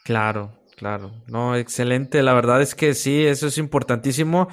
Claro, 0.04 0.60
claro. 0.76 1.14
No, 1.28 1.56
excelente. 1.56 2.22
La 2.24 2.34
verdad 2.34 2.62
es 2.62 2.76
que 2.76 2.94
sí, 2.94 3.26
eso 3.26 3.48
es 3.48 3.58
importantísimo. 3.58 4.50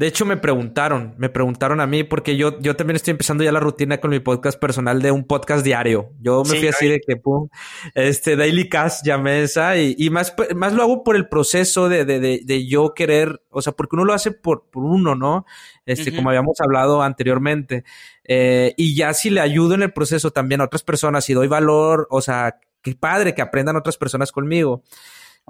De 0.00 0.06
hecho, 0.06 0.24
me 0.24 0.38
preguntaron, 0.38 1.14
me 1.18 1.28
preguntaron 1.28 1.78
a 1.78 1.86
mí, 1.86 2.04
porque 2.04 2.34
yo, 2.34 2.58
yo 2.60 2.74
también 2.74 2.96
estoy 2.96 3.10
empezando 3.10 3.44
ya 3.44 3.52
la 3.52 3.60
rutina 3.60 4.00
con 4.00 4.08
mi 4.08 4.18
podcast 4.18 4.58
personal 4.58 5.02
de 5.02 5.10
un 5.10 5.24
podcast 5.24 5.62
diario. 5.62 6.14
Yo 6.18 6.42
me 6.42 6.56
fui 6.56 6.68
así 6.68 6.88
de 6.88 7.02
que, 7.06 7.16
pum, 7.16 7.50
este 7.94 8.34
Daily 8.34 8.70
Cast 8.70 9.04
llamé 9.04 9.42
esa 9.42 9.76
y, 9.76 9.94
y 9.98 10.08
más, 10.08 10.34
más 10.56 10.72
lo 10.72 10.84
hago 10.84 11.04
por 11.04 11.16
el 11.16 11.28
proceso 11.28 11.90
de, 11.90 12.06
de, 12.06 12.18
de, 12.18 12.66
yo 12.66 12.94
querer, 12.94 13.42
o 13.50 13.60
sea, 13.60 13.74
porque 13.74 13.94
uno 13.94 14.06
lo 14.06 14.14
hace 14.14 14.30
por, 14.30 14.70
por 14.70 14.84
uno, 14.84 15.14
¿no? 15.14 15.44
Este, 15.84 16.16
como 16.16 16.30
habíamos 16.30 16.58
hablado 16.62 17.02
anteriormente. 17.02 17.84
Eh, 18.24 18.72
y 18.78 18.94
ya 18.94 19.12
si 19.12 19.28
le 19.28 19.42
ayudo 19.42 19.74
en 19.74 19.82
el 19.82 19.92
proceso 19.92 20.30
también 20.30 20.62
a 20.62 20.64
otras 20.64 20.82
personas 20.82 21.28
y 21.28 21.34
doy 21.34 21.46
valor, 21.46 22.08
o 22.08 22.22
sea, 22.22 22.58
qué 22.80 22.94
padre 22.94 23.34
que 23.34 23.42
aprendan 23.42 23.76
otras 23.76 23.98
personas 23.98 24.32
conmigo. 24.32 24.82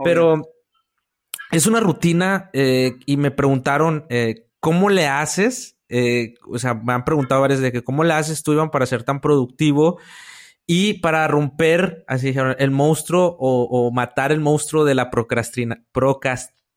Pero 0.03 0.43
es 1.51 1.67
una 1.67 1.81
rutina 1.81 2.51
eh, 2.53 2.97
y 3.07 3.17
me 3.17 3.31
preguntaron 3.31 4.07
eh, 4.09 4.47
cómo 4.61 4.89
le 4.89 5.07
haces. 5.07 5.77
Eh, 5.89 6.35
o 6.49 6.59
sea, 6.59 6.75
me 6.75 6.93
han 6.93 7.05
preguntado 7.05 7.41
varias 7.41 7.61
de 7.61 7.73
que 7.73 7.83
cómo 7.83 8.05
le 8.05 8.15
haces 8.15 8.43
tú, 8.43 8.53
Iván, 8.53 8.71
para 8.71 8.87
ser 8.87 9.03
tan 9.03 9.21
productivo 9.21 9.99
y 10.67 10.95
para 10.95 11.27
romper, 11.27 12.05
así 12.07 12.29
dijeron, 12.29 12.55
el 12.61 12.71
monstruo 12.71 13.37
o, 13.41 13.91
matar 13.91 14.31
el 14.31 14.39
monstruo 14.39 14.85
de 14.85 14.95
la 14.95 15.11
procrastina, 15.11 15.83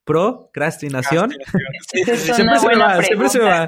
procrastinación. 0.04 1.32
siempre, 1.92 2.18
se 2.18 2.44
me 2.44 2.76
va, 2.76 3.04
siempre 3.04 3.30
se 3.30 3.38
me 3.38 3.46
va, 3.46 3.68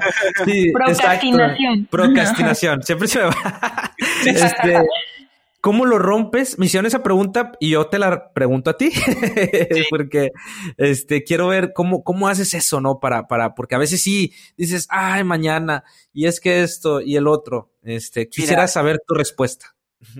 procrastinación. 0.72 1.86
Procrastinación, 1.88 2.82
siempre 2.82 3.06
se 3.06 3.20
me 3.20 3.26
va. 3.26 3.94
este, 4.26 4.82
¿Cómo 5.66 5.84
lo 5.84 5.98
rompes? 5.98 6.60
Me 6.60 6.66
hicieron 6.66 6.86
esa 6.86 7.02
pregunta 7.02 7.50
y 7.58 7.70
yo 7.70 7.88
te 7.88 7.98
la 7.98 8.32
pregunto 8.32 8.70
a 8.70 8.76
ti. 8.76 8.92
porque 9.90 10.30
este 10.76 11.24
quiero 11.24 11.48
ver 11.48 11.72
cómo, 11.74 12.04
cómo 12.04 12.28
haces 12.28 12.54
eso, 12.54 12.80
¿no? 12.80 13.00
Para, 13.00 13.26
para, 13.26 13.56
porque 13.56 13.74
a 13.74 13.78
veces 13.78 14.00
sí 14.00 14.32
dices, 14.56 14.86
ay, 14.90 15.24
mañana, 15.24 15.82
y 16.12 16.26
es 16.26 16.38
que 16.38 16.62
esto 16.62 17.00
y 17.00 17.16
el 17.16 17.26
otro. 17.26 17.72
Este, 17.82 18.28
quisiera 18.28 18.68
saber 18.68 19.00
tu 19.04 19.14
respuesta. 19.14 19.74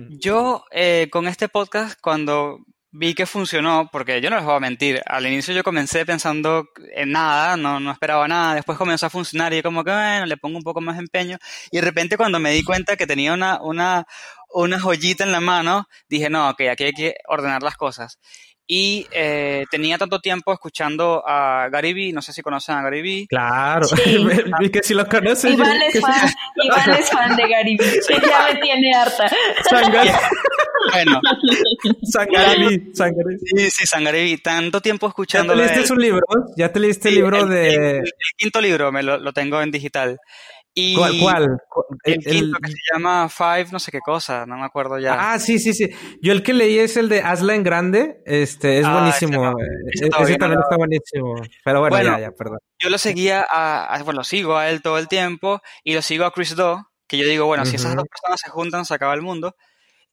Yo, 0.09 0.65
eh, 0.69 1.07
con 1.13 1.29
este 1.29 1.47
podcast, 1.47 1.97
cuando 2.01 2.59
vi 2.91 3.13
que 3.13 3.25
funcionó, 3.25 3.89
porque 3.91 4.19
yo 4.21 4.29
no 4.29 4.37
les 4.37 4.45
voy 4.45 4.55
a 4.55 4.59
mentir, 4.59 5.01
al 5.05 5.27
inicio 5.27 5.53
yo 5.53 5.63
comencé 5.63 6.05
pensando 6.05 6.67
en 6.95 7.11
nada, 7.11 7.55
no, 7.55 7.79
no 7.79 7.91
esperaba 7.91 8.27
nada, 8.27 8.55
después 8.55 8.77
comenzó 8.77 9.05
a 9.05 9.09
funcionar 9.09 9.53
y 9.53 9.61
como 9.61 9.83
que, 9.83 9.91
bueno, 9.91 10.25
le 10.25 10.37
pongo 10.37 10.57
un 10.57 10.63
poco 10.63 10.81
más 10.81 10.97
empeño, 10.97 11.37
y 11.69 11.77
de 11.77 11.81
repente 11.83 12.17
cuando 12.17 12.39
me 12.39 12.51
di 12.51 12.63
cuenta 12.63 12.95
que 12.95 13.05
tenía 13.05 13.33
una, 13.33 13.61
una, 13.61 14.07
una 14.63 14.79
joyita 14.79 15.23
en 15.23 15.31
la 15.31 15.39
mano, 15.39 15.87
dije, 16.09 16.29
no, 16.29 16.49
ok, 16.49 16.61
aquí 16.71 16.85
hay 16.85 16.93
que 16.93 17.15
ordenar 17.27 17.63
las 17.63 17.75
cosas. 17.75 18.19
Y 18.69 19.07
eh, 19.11 19.63
tenía 19.71 19.97
tanto 19.97 20.19
tiempo 20.19 20.51
escuchando 20.51 21.23
a 21.25 21.69
Gary 21.71 21.93
Vee, 21.93 22.11
no 22.11 22.21
sé 22.21 22.33
si 22.33 22.41
conocen 22.41 22.75
a 22.75 22.81
Gary 22.81 23.01
Vee. 23.01 23.27
Claro, 23.29 23.87
y 24.59 24.69
que 24.71 24.83
si 24.83 24.93
lo 24.93 25.07
conocen. 25.07 25.53
Iván, 25.53 25.81
es, 25.81 26.01
fan, 26.01 26.29
Iván 26.63 26.89
es 26.99 27.09
fan 27.09 27.35
de 27.37 27.47
Gary 27.47 27.77
Vee, 27.77 28.01
ya 28.09 28.53
me 28.53 28.59
tiene 28.59 28.93
harta. 28.93 29.31
bueno. 30.91 31.21
Sangaribi, 32.03 32.91
Sí, 32.93 33.69
sí, 33.69 33.85
Sangaribi. 33.85 34.37
Tanto 34.39 34.81
tiempo 34.81 35.07
escuchando. 35.07 35.55
¿Ya 35.55 35.67
te 35.67 35.75
leíste 35.75 35.93
un 35.93 36.01
libro? 36.01 36.25
¿Ya 36.57 36.73
te 36.73 36.79
leíste 36.81 37.09
el 37.09 37.15
libro 37.15 37.45
de...? 37.45 37.99
El, 37.99 38.11
quinto 38.35 38.59
libro 38.59 38.91
me 38.91 39.01
lo, 39.01 39.17
lo 39.17 39.31
tengo 39.31 39.61
en 39.61 39.71
digital. 39.71 40.19
¿Cuál? 40.95 41.57
El, 42.03 42.19
quinto 42.19 42.59
que 42.59 42.71
se 42.71 42.77
llama 42.93 43.29
Five, 43.29 43.67
no 43.71 43.79
sé 43.79 43.91
qué 43.91 43.99
cosa, 43.99 44.45
no 44.45 44.57
me 44.57 44.65
acuerdo 44.65 44.99
ya. 44.99 45.33
Ah, 45.33 45.39
sí, 45.39 45.57
sí, 45.57 45.73
sí. 45.73 45.89
Yo 46.21 46.31
el 46.31 46.43
que 46.43 46.53
leí 46.53 46.77
es 46.77 46.97
el 46.97 47.09
de 47.09 47.21
Hazla 47.21 47.55
en 47.55 47.63
Grande. 47.63 48.21
Este, 48.25 48.79
es 48.79 48.85
ah, 48.85 48.93
buenísimo. 48.93 49.55
Ese, 49.91 50.37
también 50.37 50.61
está 50.61 50.77
buenísimo. 50.77 51.35
Pero 51.63 51.79
bueno, 51.79 52.01
ya, 52.01 52.19
ya, 52.19 52.31
perdón. 52.31 52.59
Yo 52.79 52.89
lo 52.89 52.97
seguía 52.99 53.45
a, 53.49 53.97
bueno, 54.03 54.19
lo 54.19 54.23
sigo 54.23 54.55
a 54.55 54.69
él 54.69 54.83
todo 54.83 54.99
el 54.99 55.07
tiempo 55.07 55.61
y 55.83 55.93
lo 55.93 56.01
sigo 56.03 56.25
a 56.25 56.31
Chris 56.31 56.55
Do, 56.55 56.87
que 57.07 57.17
yo 57.17 57.27
digo, 57.27 57.47
bueno, 57.47 57.65
si 57.65 57.77
esas 57.77 57.95
dos 57.95 58.05
personas 58.07 58.39
se 58.39 58.51
juntan, 58.51 58.85
se 58.85 58.93
acaba 58.93 59.15
el 59.15 59.23
mundo. 59.23 59.55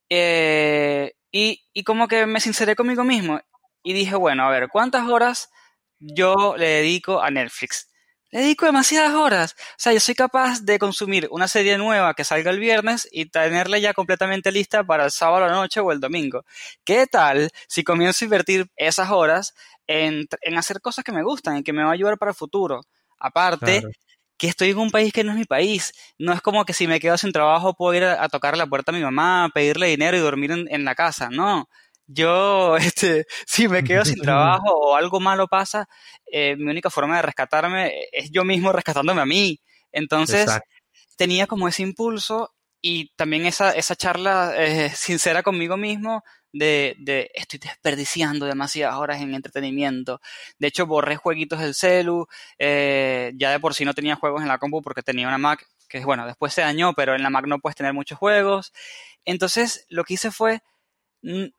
Eh, 0.09 1.13
y, 1.31 1.61
y 1.75 1.85
como 1.85 2.09
que 2.09 2.25
me 2.25 2.41
sinceré 2.41 2.75
conmigo 2.75 3.05
mismo 3.05 3.41
y 3.83 3.93
dije, 3.93 4.17
bueno, 4.17 4.45
a 4.45 4.51
ver, 4.51 4.69
¿cuántas 4.73 5.07
horas 5.09 5.51
yo 5.99 6.57
le 6.57 6.69
dedico 6.69 7.21
a 7.21 7.31
Netflix? 7.31 7.91
Le 8.35 8.41
dedico 8.41 8.67
demasiadas 8.67 9.15
horas. 9.15 9.55
O 9.57 9.75
sea, 9.77 9.93
yo 9.93 10.01
soy 10.01 10.17
capaz 10.17 10.63
de 10.63 10.81
consumir 10.81 11.29
una 11.31 11.47
serie 11.47 11.79
nueva 11.79 12.15
que 12.15 12.25
salga 12.25 12.51
el 12.51 12.59
viernes 12.59 13.09
y 13.13 13.27
tenerla 13.27 13.79
ya 13.79 13.95
completamente 13.95 14.51
lista 14.51 14.83
para 14.83 15.05
el 15.05 15.13
sábado 15.13 15.45
a 15.45 15.47
la 15.47 15.55
noche 15.55 15.79
o 15.79 15.93
el 15.93 16.01
domingo. 16.01 16.45
¿Qué 16.83 17.07
tal 17.07 17.53
si 17.69 17.85
comienzo 17.85 18.25
a 18.25 18.27
invertir 18.27 18.67
esas 18.75 19.11
horas 19.11 19.55
en, 19.87 20.27
hacer 20.57 20.81
cosas 20.81 21.05
que 21.05 21.13
me 21.13 21.23
gustan 21.23 21.59
y 21.59 21.63
que 21.63 21.73
me 21.73 21.85
va 21.85 21.91
a 21.91 21.93
ayudar 21.93 22.19
para 22.19 22.33
el 22.33 22.37
futuro? 22.37 22.81
Aparte, 23.21 23.85
que 24.37 24.49
estoy 24.49 24.71
en 24.71 24.79
un 24.79 24.91
país 24.91 25.13
que 25.13 25.23
no 25.23 25.31
es 25.31 25.39
mi 25.39 25.45
país. 25.45 25.93
No 26.19 26.33
es 26.33 26.41
como 26.41 26.65
que 26.65 26.73
si 26.73 26.89
me 26.89 26.99
quedo 26.99 27.17
sin 27.17 27.31
trabajo 27.31 27.75
puedo 27.75 27.95
ir 27.95 28.03
a, 28.03 28.29
tocar 28.29 28.57
la 28.57 28.67
puerta 28.67 28.91
a 28.91 28.97
mi 28.97 29.01
mamá, 29.01 29.49
pedirle 29.55 29.87
dinero 29.87 30.17
y 30.17 30.21
dormir 30.21 30.51
en 30.51 30.85
la 30.85 30.97
casa. 30.97 31.31
No 31.31 31.69
yo, 32.07 32.77
este, 32.77 33.27
si 33.47 33.69
me 33.69 33.85
quedo 33.85 34.05
sin 34.05 34.19
trabajo 34.23 34.73
o 34.73 34.97
algo 34.97 35.21
malo 35.21 35.49
pasa, 35.49 35.89
eh, 36.27 36.57
mi 36.57 36.71
única 36.71 36.91
forma 36.91 37.17
de 37.17 37.23
rescatarme 37.23 37.93
es 38.13 38.31
yo 38.31 38.45
mismo 38.45 38.73
rescatándome 38.73 39.21
a 39.21 39.27
mí. 39.27 39.61
Entonces, 39.93 40.51
tenía 41.17 41.47
como 41.47 41.69
ese 41.69 41.83
impulso 41.83 42.53
y 42.81 43.11
también 43.17 43.47
esa, 43.47 43.71
esa 43.71 43.97
charla 43.97 44.53
eh, 44.57 44.91
sincera 44.95 45.43
conmigo 45.43 45.77
mismo 45.77 46.23
de, 46.53 46.95
de, 46.99 47.31
estoy 47.35 47.59
desperdiciando 47.59 48.47
demasiadas 48.47 48.97
horas 48.97 49.21
en 49.21 49.35
entretenimiento. 49.35 50.21
De 50.59 50.69
hecho, 50.69 50.87
borré 50.87 51.17
jueguitos 51.17 51.61
del 51.61 51.75
celu, 51.75 52.27
eh, 52.59 53.33
ya 53.37 53.51
de 53.51 53.59
por 53.59 53.75
sí 53.75 53.85
no 53.85 53.95
tenía 53.95 54.17
juegos 54.17 54.43
en 54.43 54.49
la 54.49 54.59
compu 54.59 54.83
porque 54.83 55.03
tenía 55.03 55.27
una 55.27 55.39
Mac, 55.39 55.67
que 55.89 56.05
bueno, 56.05 56.27
después 56.27 56.55
se 56.55 56.61
dañó, 56.61 56.93
pero 56.93 57.15
en 57.15 57.23
la 57.23 57.31
Mac 57.31 57.47
no 57.47 57.59
puedes 57.59 57.75
tener 57.75 57.93
muchos 57.93 58.19
juegos. 58.19 58.73
Entonces, 59.25 59.87
lo 59.89 60.05
que 60.05 60.15
hice 60.15 60.31
fue 60.31 60.61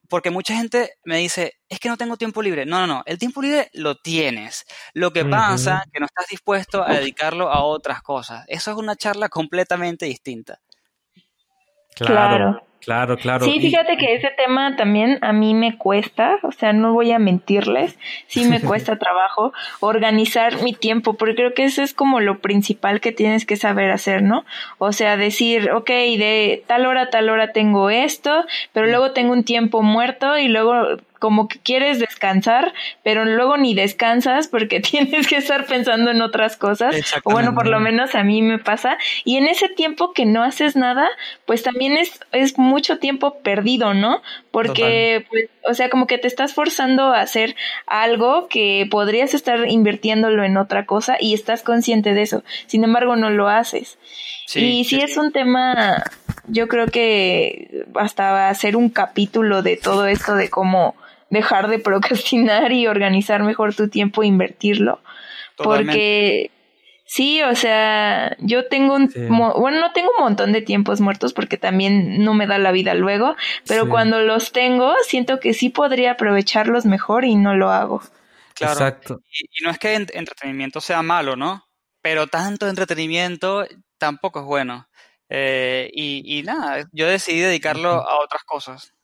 porque 0.10 0.30
mucha 0.30 0.56
gente 0.56 0.94
me 1.04 1.18
dice, 1.18 1.54
es 1.70 1.80
que 1.80 1.90
no 1.90 1.98
tengo 1.98 2.18
tiempo 2.18 2.42
libre. 2.42 2.66
No, 2.66 2.80
no, 2.80 2.88
no, 2.88 3.04
el 3.06 3.18
tiempo 3.18 3.42
libre 3.42 3.70
lo 3.74 3.96
tienes. 3.96 4.66
Lo 4.94 5.12
que 5.12 5.26
pasa 5.26 5.84
es 5.86 5.92
que 5.92 6.00
no 6.00 6.06
estás 6.06 6.28
dispuesto 6.30 6.84
a 6.84 6.94
dedicarlo 6.94 7.52
a 7.52 7.64
otras 7.64 8.02
cosas. 8.02 8.46
Eso 8.48 8.72
es 8.72 8.78
una 8.78 8.96
charla 8.96 9.30
completamente 9.30 10.06
distinta. 10.06 10.60
Claro. 11.96 12.62
Claro, 12.86 13.18
claro. 13.18 13.46
Sí, 13.46 13.60
fíjate 13.60 13.98
que 13.98 14.14
ese 14.14 14.30
tema 14.38 14.76
también 14.76 15.18
a 15.22 15.34
mí 15.34 15.56
me 15.56 15.76
cuesta, 15.76 16.38
o 16.44 16.52
sea, 16.52 16.72
no 16.72 16.94
voy 16.94 17.12
a 17.12 17.18
mentirles, 17.18 17.98
sí 18.28 18.46
me 18.46 18.62
cuesta 18.62 19.00
trabajo 19.00 19.54
organizar 19.80 20.62
mi 20.62 20.72
tiempo, 20.74 21.16
porque 21.16 21.34
creo 21.34 21.54
que 21.56 21.64
eso 21.64 21.82
es 21.82 21.96
como 21.96 22.20
lo 22.20 22.42
principal 22.42 23.02
que 23.02 23.12
tienes 23.12 23.48
que 23.48 23.56
saber 23.56 23.90
hacer, 23.90 24.22
¿no? 24.22 24.46
O 24.78 24.92
sea, 24.92 25.18
decir, 25.18 25.72
ok, 25.72 25.90
de 25.90 26.64
tal 26.68 26.86
hora 26.86 27.02
a 27.04 27.10
tal 27.10 27.30
hora 27.30 27.54
tengo 27.54 27.90
esto, 27.90 28.46
pero 28.72 28.86
luego 28.86 29.14
tengo 29.14 29.34
un 29.34 29.44
tiempo 29.44 29.82
muerto 29.82 30.38
y 30.38 30.48
luego 30.48 30.76
como 31.26 31.48
que 31.48 31.58
quieres 31.58 31.98
descansar, 31.98 32.72
pero 33.02 33.26
luego 33.26 33.58
ni 33.58 33.74
descansas 33.74 34.48
porque 34.48 34.80
tienes 34.92 35.26
que 35.26 35.38
estar 35.38 35.66
pensando 35.66 36.12
en 36.12 36.22
otras 36.22 36.56
cosas. 36.56 36.96
O 37.24 37.32
bueno, 37.32 37.56
por 37.56 37.66
lo 37.66 37.80
menos 37.80 38.14
a 38.14 38.24
mí 38.24 38.44
me 38.44 38.60
pasa. 38.60 39.00
Y 39.24 39.38
en 39.38 39.48
ese 39.48 39.70
tiempo 39.70 40.14
que 40.14 40.28
no 40.28 40.44
haces 40.44 40.76
nada, 40.76 41.08
pues 41.46 41.64
también 41.64 41.98
es, 41.98 42.20
es 42.32 42.60
mucho 42.60 43.00
tiempo 43.00 43.40
perdido, 43.40 43.96
¿no? 43.96 44.22
Porque, 44.52 45.26
pues, 45.32 45.50
o 45.68 45.74
sea, 45.74 45.90
como 45.90 46.06
que 46.06 46.20
te 46.20 46.28
estás 46.28 46.54
forzando 46.54 47.06
a 47.06 47.22
hacer 47.22 47.56
algo 47.88 48.48
que 48.50 48.88
podrías 48.92 49.34
estar 49.34 49.68
invirtiéndolo 49.68 50.44
en 50.44 50.58
otra 50.58 50.86
cosa 50.86 51.18
y 51.20 51.34
estás 51.34 51.64
consciente 51.64 52.14
de 52.14 52.22
eso. 52.22 52.44
Sin 52.68 52.84
embargo, 52.84 53.16
no 53.16 53.32
lo 53.32 53.50
haces. 53.50 53.98
y 54.54 54.84
sí 54.84 55.02
es 55.02 55.18
un 55.18 55.32
tema, 55.32 56.04
yo 56.46 56.68
creo 56.68 56.86
que 56.86 57.88
hasta 57.96 58.50
hacer 58.50 58.76
un 58.76 58.90
capítulo 58.90 59.64
de 59.64 59.76
todo 59.76 60.06
esto 60.06 60.36
de 60.36 60.52
cómo 60.52 60.94
dejar 61.30 61.68
de 61.68 61.80
procrastinar 61.80 62.72
y 62.72 62.88
organizar 62.88 63.44
mejor 63.44 63.76
tu 63.76 63.90
tiempo 63.90 64.24
e 64.24 64.28
invertirlo. 64.28 65.00
Porque 65.58 66.52
sí, 67.06 67.42
o 67.44 67.56
sea, 67.56 68.36
yo 68.40 68.68
tengo 68.68 68.96
un, 68.96 69.12
bueno, 69.30 69.80
no 69.80 69.94
tengo 69.94 70.10
un 70.18 70.24
montón 70.24 70.52
de 70.52 70.62
tiempos 70.62 71.00
muertos 71.00 71.34
porque 71.34 71.58
también 71.58 72.24
no 72.24 72.34
me 72.34 72.48
da 72.48 72.58
la 72.58 72.72
vida 72.72 72.94
luego, 72.94 73.36
pero 73.68 73.88
cuando 73.90 74.20
los 74.20 74.52
tengo, 74.52 74.94
siento 75.04 75.40
que 75.40 75.54
sí 75.54 75.70
podría 75.70 76.12
aprovecharlos 76.12 76.86
mejor 76.86 77.26
y 77.26 77.36
no 77.36 77.56
lo 77.56 77.72
hago. 77.72 78.02
Claro. 78.54 78.74
Exacto. 78.74 79.22
Y, 79.32 79.64
no 79.64 79.70
es 79.70 79.80
que 79.80 79.94
entretenimiento 79.94 80.82
sea 80.82 81.02
malo, 81.02 81.36
¿no? 81.36 81.66
Pero 82.02 82.28
tanto 82.28 82.68
entretenimiento 82.68 83.66
tampoco 83.98 84.40
es 84.40 84.46
bueno. 84.46 84.88
Eh, 85.30 85.90
y, 85.94 86.40
y 86.40 86.44
nada, 86.44 86.88
yo 86.92 87.08
decidí 87.08 87.40
dedicarlo 87.40 87.90
a 87.90 88.20
otras 88.22 88.44
cosas. 88.44 88.95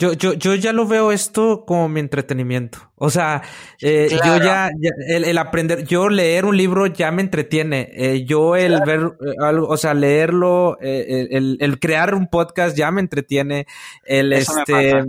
Yo, 0.00 0.14
yo, 0.14 0.32
yo 0.32 0.54
ya 0.54 0.72
lo 0.72 0.86
veo 0.86 1.12
esto 1.12 1.64
como 1.66 1.90
mi 1.90 2.00
entretenimiento. 2.00 2.78
O 2.94 3.10
sea, 3.10 3.42
eh, 3.82 4.08
yo 4.24 4.38
ya, 4.38 4.70
el, 5.08 5.36
aprender, 5.36 5.84
yo 5.84 6.08
leer 6.08 6.46
un 6.46 6.56
libro 6.56 6.86
ya 6.86 7.10
me 7.10 7.20
entretiene. 7.20 7.90
Eh, 7.92 8.24
yo 8.24 8.56
el 8.56 8.80
ver 8.86 9.00
eh, 9.20 9.34
algo, 9.42 9.68
o 9.68 9.76
sea, 9.76 9.92
leerlo, 9.92 10.78
el, 10.80 11.58
el, 11.60 11.78
crear 11.78 12.14
un 12.14 12.28
podcast 12.28 12.74
ya 12.74 12.90
me 12.90 13.02
entretiene. 13.02 13.66
El 14.06 14.32
este. 14.32 15.04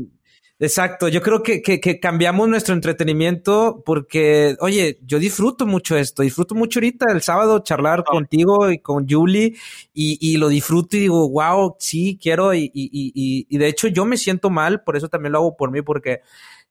Exacto, 0.63 1.07
yo 1.07 1.23
creo 1.23 1.41
que, 1.41 1.63
que, 1.63 1.79
que, 1.79 1.99
cambiamos 1.99 2.47
nuestro 2.47 2.75
entretenimiento 2.75 3.81
porque, 3.83 4.55
oye, 4.59 4.99
yo 5.01 5.17
disfruto 5.17 5.65
mucho 5.65 5.97
esto, 5.97 6.21
disfruto 6.21 6.53
mucho 6.53 6.77
ahorita 6.77 7.07
el 7.11 7.23
sábado 7.23 7.63
charlar 7.63 8.03
contigo 8.03 8.69
y 8.69 8.77
con 8.77 9.09
Julie 9.09 9.55
y, 9.91 10.19
y, 10.21 10.37
lo 10.37 10.49
disfruto 10.49 10.97
y 10.97 10.99
digo, 10.99 11.27
wow, 11.31 11.77
sí, 11.79 12.19
quiero 12.21 12.53
y, 12.53 12.65
y, 12.75 12.91
y, 12.93 13.47
y 13.49 13.57
de 13.57 13.67
hecho 13.69 13.87
yo 13.87 14.05
me 14.05 14.17
siento 14.17 14.51
mal, 14.51 14.83
por 14.83 14.95
eso 14.95 15.09
también 15.09 15.31
lo 15.31 15.39
hago 15.39 15.57
por 15.57 15.71
mí 15.71 15.81
porque 15.81 16.21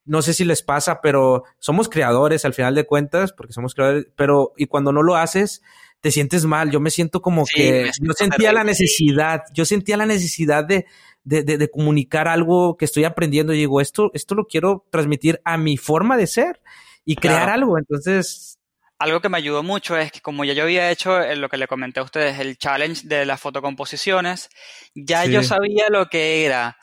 no 0.05 0.23
sé 0.23 0.35
si 0.35 0.45
les 0.45 0.63
pasa, 0.63 1.01
pero 1.01 1.43
somos 1.59 1.89
creadores 1.89 2.45
al 2.45 2.55
final 2.55 2.77
de 2.77 2.87
cuentas, 2.87 3.33
porque 3.33 3.53
somos 3.53 3.75
creadores, 3.75 4.07
pero 4.15 4.53
y 4.57 4.67
cuando 4.67 4.93
no 4.93 5.03
lo 5.03 5.17
haces, 5.17 5.63
te 6.01 6.11
sientes 6.11 6.47
mal. 6.47 6.71
Yo 6.71 6.81
me 6.81 6.91
siento 6.91 7.21
como 7.21 7.45
que 7.45 7.91
yo 8.01 8.13
sentía 8.13 8.53
la 8.53 8.65
necesidad, 8.65 9.43
yo 9.53 9.65
sentía 9.65 9.97
la 9.97 10.07
necesidad 10.07 10.65
de 10.65 10.87
de, 11.25 11.43
de, 11.43 11.59
de, 11.59 11.71
comunicar 11.71 12.29
algo 12.29 12.77
que 12.77 12.85
estoy 12.85 13.05
aprendiendo 13.05 13.53
y 13.53 13.59
digo, 13.59 13.81
esto, 13.81 14.11
esto 14.15 14.35
lo 14.35 14.47
quiero 14.47 14.87
transmitir 14.91 15.41
a 15.45 15.57
mi 15.57 15.77
forma 15.77 16.17
de 16.17 16.27
ser 16.27 16.61
y 17.05 17.17
crear 17.17 17.49
algo. 17.49 17.79
Entonces... 17.79 18.59
Algo 18.99 19.21
que 19.21 19.31
me 19.31 19.39
ayudó 19.39 19.63
mucho 19.63 19.97
es 19.97 20.13
que 20.13 20.21
como 20.21 20.45
ya 20.45 20.53
yo 20.53 20.65
había 20.65 20.91
hecho 20.91 21.21
eh, 21.23 21.35
lo 21.35 21.49
que 21.49 21.57
le 21.57 21.67
comenté 21.67 22.01
a 22.01 22.03
ustedes, 22.03 22.39
el 22.39 22.59
challenge 22.59 23.09
de 23.09 23.25
las 23.25 23.41
fotocomposiciones, 23.41 24.51
ya 24.95 25.25
yo 25.25 25.43
sabía 25.43 25.87
lo 25.89 26.07
que 26.11 26.45
era 26.45 26.77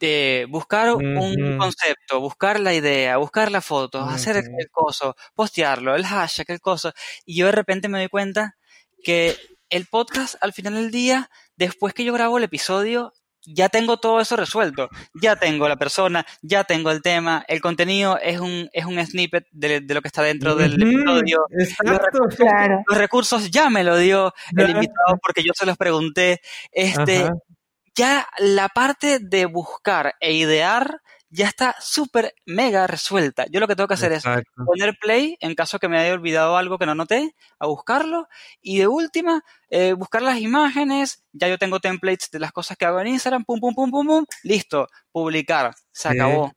de 0.00 0.46
buscar 0.48 0.92
un 0.92 1.58
concepto, 1.58 2.18
buscar 2.18 2.58
la 2.58 2.74
idea, 2.74 3.16
buscar 3.18 3.52
la 3.52 3.60
foto, 3.60 4.00
hacer 4.00 4.36
el 4.38 4.68
coso, 4.72 5.14
postearlo, 5.36 5.94
el 5.94 6.04
hashtag, 6.04 6.50
el 6.50 6.60
coso. 6.60 6.92
Y 7.24 7.36
yo 7.36 7.46
de 7.46 7.52
repente 7.52 7.88
me 7.88 7.98
doy 7.98 8.08
cuenta 8.08 8.56
que 9.04 9.36
el 9.70 9.86
podcast 9.86 10.34
al 10.40 10.52
final 10.52 10.74
del 10.74 10.90
día, 10.90 11.30
después 11.56 11.94
que 11.94 12.02
yo 12.02 12.12
grabo 12.12 12.38
el 12.38 12.44
episodio, 12.44 13.12
ya 13.46 13.68
tengo 13.68 13.96
todo 13.96 14.20
eso 14.20 14.36
resuelto, 14.36 14.88
ya 15.14 15.36
tengo 15.36 15.68
la 15.68 15.76
persona, 15.76 16.24
ya 16.42 16.64
tengo 16.64 16.90
el 16.90 17.02
tema, 17.02 17.44
el 17.48 17.60
contenido 17.60 18.18
es 18.22 18.40
un, 18.40 18.68
es 18.72 18.84
un 18.84 19.04
snippet 19.04 19.46
de, 19.50 19.80
lo 19.80 20.00
que 20.00 20.08
está 20.08 20.22
dentro 20.22 20.54
del 20.54 20.74
episodio. 20.74 21.46
los, 21.84 22.98
recursos, 22.98 23.50
ya 23.50 23.70
me 23.70 23.84
lo 23.84 23.96
dio 23.96 24.32
el 24.56 24.70
invitado 24.70 25.18
porque 25.22 25.42
yo 25.42 25.52
se 25.54 25.66
los 25.66 25.76
pregunté. 25.76 26.40
Este, 26.70 27.28
ya 27.94 28.26
la 28.38 28.68
parte 28.68 29.18
de 29.20 29.46
buscar 29.46 30.14
e 30.20 30.32
idear 30.32 31.00
ya 31.32 31.48
está 31.48 31.74
súper 31.80 32.34
mega 32.44 32.86
resuelta. 32.86 33.46
Yo 33.50 33.58
lo 33.58 33.66
que 33.66 33.74
tengo 33.74 33.88
que 33.88 33.94
hacer 33.94 34.12
es 34.12 34.22
poner 34.66 34.96
play 35.00 35.38
en 35.40 35.54
caso 35.54 35.78
que 35.78 35.88
me 35.88 35.98
haya 35.98 36.12
olvidado 36.12 36.58
algo 36.58 36.78
que 36.78 36.84
no 36.84 36.94
noté, 36.94 37.34
a 37.58 37.66
buscarlo 37.66 38.28
y 38.60 38.78
de 38.78 38.86
última 38.86 39.42
eh, 39.70 39.94
buscar 39.94 40.20
las 40.20 40.38
imágenes. 40.38 41.24
Ya 41.32 41.48
yo 41.48 41.56
tengo 41.56 41.80
templates 41.80 42.30
de 42.30 42.38
las 42.38 42.52
cosas 42.52 42.76
que 42.76 42.84
hago 42.84 43.00
en 43.00 43.06
Instagram, 43.06 43.44
pum, 43.44 43.60
pum, 43.60 43.74
pum, 43.74 43.90
pum, 43.90 44.06
pum, 44.06 44.24
listo, 44.42 44.88
publicar, 45.10 45.74
se 45.90 46.08
acabó. 46.08 46.52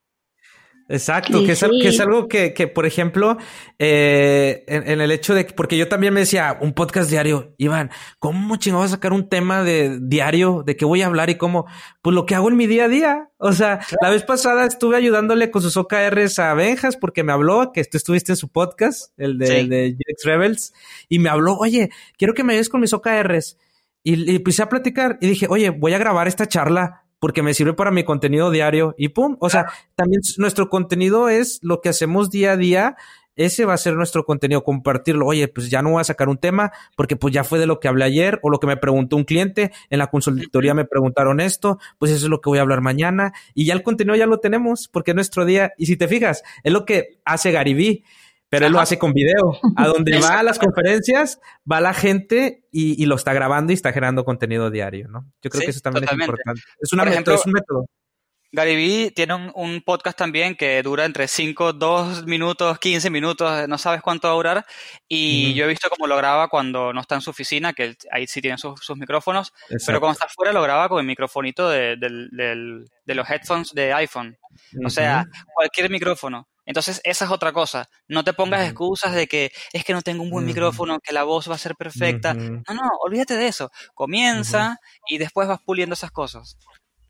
Exacto, 0.87 1.43
que, 1.43 1.53
es, 1.53 1.65
que 1.81 1.87
es 1.87 1.99
algo 1.99 2.27
que, 2.27 2.53
que 2.53 2.67
por 2.67 2.85
ejemplo, 2.85 3.37
eh, 3.79 4.63
en, 4.67 5.01
el 5.01 5.11
hecho 5.11 5.33
de 5.33 5.47
que, 5.47 5.53
porque 5.53 5.77
yo 5.77 5.87
también 5.87 6.13
me 6.13 6.19
decía, 6.19 6.59
un 6.61 6.73
podcast 6.73 7.09
diario, 7.09 7.55
Iván, 7.57 7.89
¿cómo 8.19 8.57
chingado 8.57 8.83
a 8.83 8.87
sacar 8.87 9.11
un 9.11 9.27
tema 9.27 9.63
de 9.63 9.97
diario? 9.99 10.61
¿De 10.63 10.75
qué 10.75 10.85
voy 10.85 11.01
a 11.01 11.07
hablar 11.07 11.31
y 11.31 11.37
cómo? 11.37 11.65
Pues 12.03 12.13
lo 12.13 12.27
que 12.27 12.35
hago 12.35 12.49
en 12.49 12.57
mi 12.57 12.67
día 12.67 12.85
a 12.85 12.87
día. 12.87 13.29
O 13.37 13.53
sea, 13.53 13.79
la 13.99 14.11
vez 14.11 14.23
pasada 14.23 14.65
estuve 14.65 14.95
ayudándole 14.95 15.49
con 15.49 15.63
sus 15.63 15.75
OKRs 15.75 16.37
a 16.37 16.53
Benjas 16.53 16.97
porque 16.97 17.23
me 17.23 17.31
habló 17.31 17.71
que 17.73 17.83
tú 17.85 17.97
estuviste 17.97 18.33
en 18.33 18.37
su 18.37 18.49
podcast, 18.49 19.11
el 19.17 19.39
de, 19.39 19.65
de 19.67 19.97
Rebels, 20.23 20.71
y 21.09 21.17
me 21.17 21.29
habló, 21.29 21.57
oye, 21.57 21.89
quiero 22.15 22.35
que 22.35 22.43
me 22.43 22.53
ayudes 22.53 22.69
con 22.69 22.81
mis 22.81 22.93
OKRs. 22.93 23.57
Y, 24.03 24.31
y 24.31 24.35
empecé 24.35 24.61
a 24.61 24.69
platicar 24.69 25.17
y 25.19 25.27
dije, 25.27 25.47
oye, 25.49 25.71
voy 25.71 25.93
a 25.93 25.97
grabar 25.97 26.27
esta 26.27 26.47
charla 26.47 27.04
porque 27.25 27.41
me 27.41 27.55
sirve 27.55 27.73
para 27.73 27.89
mi 27.89 28.03
contenido 28.03 28.51
diario 28.51 28.93
y 28.99 29.09
pum. 29.09 29.35
O 29.39 29.49
sea, 29.49 29.65
también 29.95 30.21
nuestro 30.37 30.69
contenido 30.69 31.27
es 31.27 31.57
lo 31.63 31.81
que 31.81 31.89
hacemos 31.89 32.29
día 32.29 32.51
a 32.51 32.55
día. 32.55 32.97
Ese 33.35 33.65
va 33.65 33.73
a 33.73 33.77
ser 33.77 33.95
nuestro 33.95 34.25
contenido, 34.25 34.63
compartirlo. 34.63 35.25
Oye, 35.25 35.47
pues 35.47 35.71
ya 35.71 35.81
no 35.81 35.89
voy 35.89 36.01
a 36.01 36.03
sacar 36.03 36.29
un 36.29 36.37
tema 36.37 36.71
porque 36.95 37.15
pues 37.15 37.33
ya 37.33 37.43
fue 37.43 37.57
de 37.57 37.65
lo 37.65 37.79
que 37.79 37.87
hablé 37.87 38.05
ayer 38.05 38.39
o 38.43 38.51
lo 38.51 38.59
que 38.59 38.67
me 38.67 38.77
preguntó 38.77 39.15
un 39.15 39.23
cliente. 39.23 39.71
En 39.89 39.97
la 39.97 40.11
consultoría 40.11 40.75
me 40.75 40.85
preguntaron 40.85 41.39
esto, 41.39 41.79
pues 41.97 42.11
eso 42.11 42.27
es 42.27 42.29
lo 42.29 42.41
que 42.41 42.49
voy 42.51 42.59
a 42.59 42.61
hablar 42.61 42.81
mañana. 42.81 43.33
Y 43.55 43.65
ya 43.65 43.73
el 43.73 43.81
contenido 43.81 44.15
ya 44.15 44.27
lo 44.27 44.39
tenemos 44.39 44.87
porque 44.87 45.09
es 45.09 45.15
nuestro 45.15 45.45
día. 45.45 45.73
Y 45.79 45.87
si 45.87 45.97
te 45.97 46.07
fijas, 46.07 46.43
es 46.63 46.71
lo 46.71 46.85
que 46.85 47.17
hace 47.25 47.51
Garibí 47.51 48.03
pero 48.55 48.67
él 48.67 48.73
lo 48.73 48.79
hace 48.79 48.97
con 48.97 49.13
video. 49.13 49.59
A 49.75 49.87
donde 49.87 50.17
va 50.19 50.39
a 50.39 50.43
las 50.43 50.59
conferencias, 50.59 51.39
va 51.69 51.81
la 51.81 51.93
gente 51.93 52.63
y, 52.71 53.05
lo 53.05 53.15
está 53.15 53.33
grabando 53.33 53.71
y 53.71 53.75
está 53.75 53.91
generando 53.91 54.25
contenido 54.25 54.71
diario, 54.71 55.07
¿no? 55.07 55.25
Yo 55.41 55.49
creo 55.49 55.63
que 55.63 55.71
eso 55.71 55.81
también 55.81 56.05
es 56.05 56.11
importante. 56.11 56.61
Es, 56.79 56.93
una 56.93 57.03
es 57.03 57.45
un 57.45 57.51
método. 57.51 57.85
Gary 58.51 58.75
Vee 58.75 59.11
tiene 59.11 59.51
un, 59.53 59.81
podcast 59.81 60.17
también 60.17 60.55
que 60.55 60.81
dura 60.81 61.03
entre 61.03 61.27
5, 61.27 61.73
2 61.73 62.25
minutos, 62.25 62.79
15 62.79 63.09
minutos, 63.09 63.67
no 63.67 63.77
sabes 63.77 64.01
cuánto 64.01 64.29
va 64.29 64.33
a 64.33 64.37
durar. 64.37 64.65
Y 65.09 65.53
yo 65.55 65.65
he 65.65 65.67
visto 65.67 65.89
cómo 65.89 66.07
lo 66.07 66.15
graba 66.15 66.47
cuando 66.47 66.93
no 66.93 67.01
está 67.01 67.15
en 67.15 67.21
su 67.21 67.31
oficina, 67.31 67.73
que 67.73 67.97
ahí 68.11 68.27
sí 68.27 68.41
tiene 68.41 68.57
sus, 68.57 68.79
micrófonos, 68.95 69.51
pero 69.85 69.99
cuando 69.99 70.13
está 70.13 70.27
fuera 70.29 70.53
lo 70.53 70.61
graba 70.61 70.87
con 70.87 70.99
el 70.99 71.05
microfonito 71.05 71.69
de, 71.69 71.97
los 73.05 73.29
headphones 73.29 73.73
de 73.73 73.93
iPhone. 73.93 74.37
O 74.85 74.89
sea, 74.89 75.25
cualquier 75.53 75.89
micrófono. 75.89 76.47
Entonces, 76.65 77.01
esa 77.03 77.25
es 77.25 77.31
otra 77.31 77.53
cosa. 77.53 77.89
No 78.07 78.23
te 78.23 78.33
pongas 78.33 78.65
excusas 78.65 79.13
de 79.13 79.27
que 79.27 79.51
es 79.71 79.83
que 79.83 79.93
no 79.93 80.01
tengo 80.01 80.23
un 80.23 80.29
buen 80.29 80.45
micrófono, 80.45 80.99
que 80.99 81.13
la 81.13 81.23
voz 81.23 81.49
va 81.49 81.55
a 81.55 81.59
ser 81.59 81.75
perfecta. 81.75 82.33
No, 82.33 82.73
no, 82.73 82.89
olvídate 83.01 83.35
de 83.35 83.47
eso. 83.47 83.71
Comienza 83.93 84.79
y 85.07 85.17
después 85.17 85.47
vas 85.47 85.59
puliendo 85.63 85.93
esas 85.93 86.11
cosas. 86.11 86.57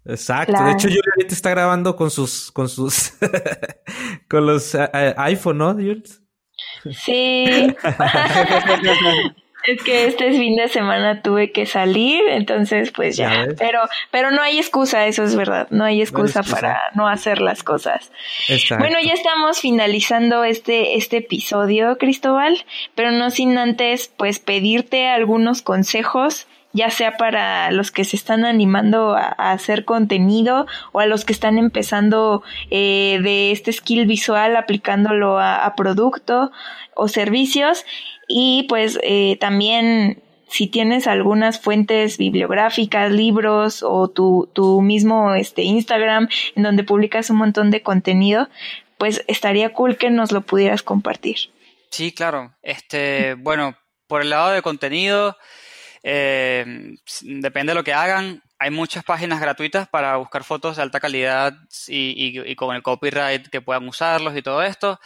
Exacto. 0.05 0.63
De 0.63 0.71
hecho, 0.71 0.87
Yuri 0.87 1.09
ahorita 1.15 1.33
está 1.33 1.49
grabando 1.49 1.95
con 1.95 2.11
sus, 2.11 2.51
con 2.51 2.69
sus, 2.69 3.13
con 4.29 4.45
los 4.45 4.75
eh, 4.75 4.89
eh, 4.93 5.15
iPhone, 5.17 5.57
¿no, 5.57 5.75
Sí. 6.91 7.75
Es 9.67 9.83
que 9.83 10.07
este 10.07 10.31
fin 10.31 10.55
de 10.55 10.67
semana 10.69 11.21
tuve 11.21 11.51
que 11.51 11.65
salir, 11.65 12.21
entonces 12.27 12.91
pues 12.91 13.17
ya. 13.17 13.47
Pero, 13.57 13.81
pero 14.11 14.31
no 14.31 14.41
hay 14.41 14.57
excusa, 14.57 15.07
eso 15.07 15.23
es 15.23 15.35
verdad. 15.35 15.67
No 15.71 15.83
hay 15.83 16.01
excusa, 16.01 16.43
para 16.43 16.79
no 16.93 17.07
hacer 17.07 17.41
las 17.41 17.63
cosas. 17.63 18.11
Bueno, 18.77 18.99
ya 19.01 19.13
estamos 19.13 19.59
finalizando 19.59 20.43
este, 20.43 20.95
este 20.95 21.17
episodio, 21.17 21.97
Cristóbal, 21.97 22.65
pero 22.93 23.11
no 23.11 23.29
sin 23.31 23.57
antes 23.57 24.11
pues 24.15 24.39
pedirte 24.39 25.07
algunos 25.07 25.61
consejos 25.61 26.47
ya 26.75 26.89
sea 26.89 27.15
para 27.15 27.71
los 27.71 27.89
que 27.89 28.03
se 28.03 28.17
están 28.17 28.43
animando 28.43 29.15
a, 29.15 29.29
hacer 29.29 29.85
contenido 29.85 30.67
o 30.91 30.99
a 30.99 31.05
los 31.05 31.23
que 31.23 31.31
están 31.31 31.57
empezando 31.57 32.43
eh, 32.69 33.19
de 33.23 33.51
este 33.51 33.71
skill 33.71 34.05
visual 34.05 34.57
aplicándolo 34.57 35.39
a, 35.39 35.73
producto 35.77 36.51
o 36.93 37.07
servicios 37.07 37.85
y 38.27 38.63
pues 38.69 38.99
eh, 39.03 39.37
también 39.39 40.21
si 40.47 40.67
tienes 40.67 41.07
algunas 41.07 41.59
fuentes 41.59 42.17
bibliográficas, 42.17 43.11
libros 43.11 43.83
o 43.83 44.09
tu, 44.09 44.49
tu 44.53 44.81
mismo 44.81 45.33
este, 45.33 45.63
Instagram 45.63 46.29
en 46.55 46.63
donde 46.63 46.83
publicas 46.83 47.29
un 47.29 47.37
montón 47.37 47.71
de 47.71 47.81
contenido, 47.81 48.47
pues 48.97 49.23
estaría 49.27 49.73
cool 49.73 49.97
que 49.97 50.09
nos 50.09 50.31
lo 50.31 50.41
pudieras 50.41 50.83
compartir. 50.83 51.37
Sí, 51.89 52.11
claro. 52.11 52.53
Este, 52.61 53.35
bueno, 53.35 53.75
por 54.07 54.21
el 54.21 54.29
lado 54.29 54.51
de 54.51 54.61
contenido, 54.61 55.37
eh, 56.03 56.95
depende 57.21 57.71
de 57.71 57.75
lo 57.75 57.83
que 57.83 57.93
hagan. 57.93 58.41
Hay 58.59 58.69
muchas 58.71 59.03
páginas 59.03 59.41
gratuitas 59.41 59.87
para 59.87 60.15
buscar 60.17 60.43
fotos 60.43 60.77
de 60.77 60.83
alta 60.83 60.99
calidad 60.99 61.53
y, 61.87 62.55
con 62.55 62.75
el 62.75 62.83
copyright 62.83 63.47
que 63.47 63.61
puedan 63.61 63.87
usarlos 63.87 64.35
y 64.37 64.41
todo 64.41 64.61
esto. 64.63 64.99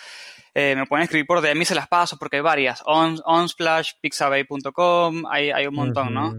Eh, 0.60 0.76
me 0.76 0.86
pueden 0.86 1.03
escribir 1.03 1.26
por 1.26 1.41
DM 1.41 1.62
y 1.62 1.66
se 1.66 1.74
las 1.74 1.88
paso 1.88 2.18
porque 2.18 2.36
hay 2.36 2.41
varias. 2.41 2.84
On, 2.86 3.18
Onsplash, 3.24 3.93
Pixabay.com, 4.01 5.24
hay, 5.30 5.51
hay 5.51 5.68
un 5.68 5.74
montón, 5.74 6.14
¿no? 6.14 6.36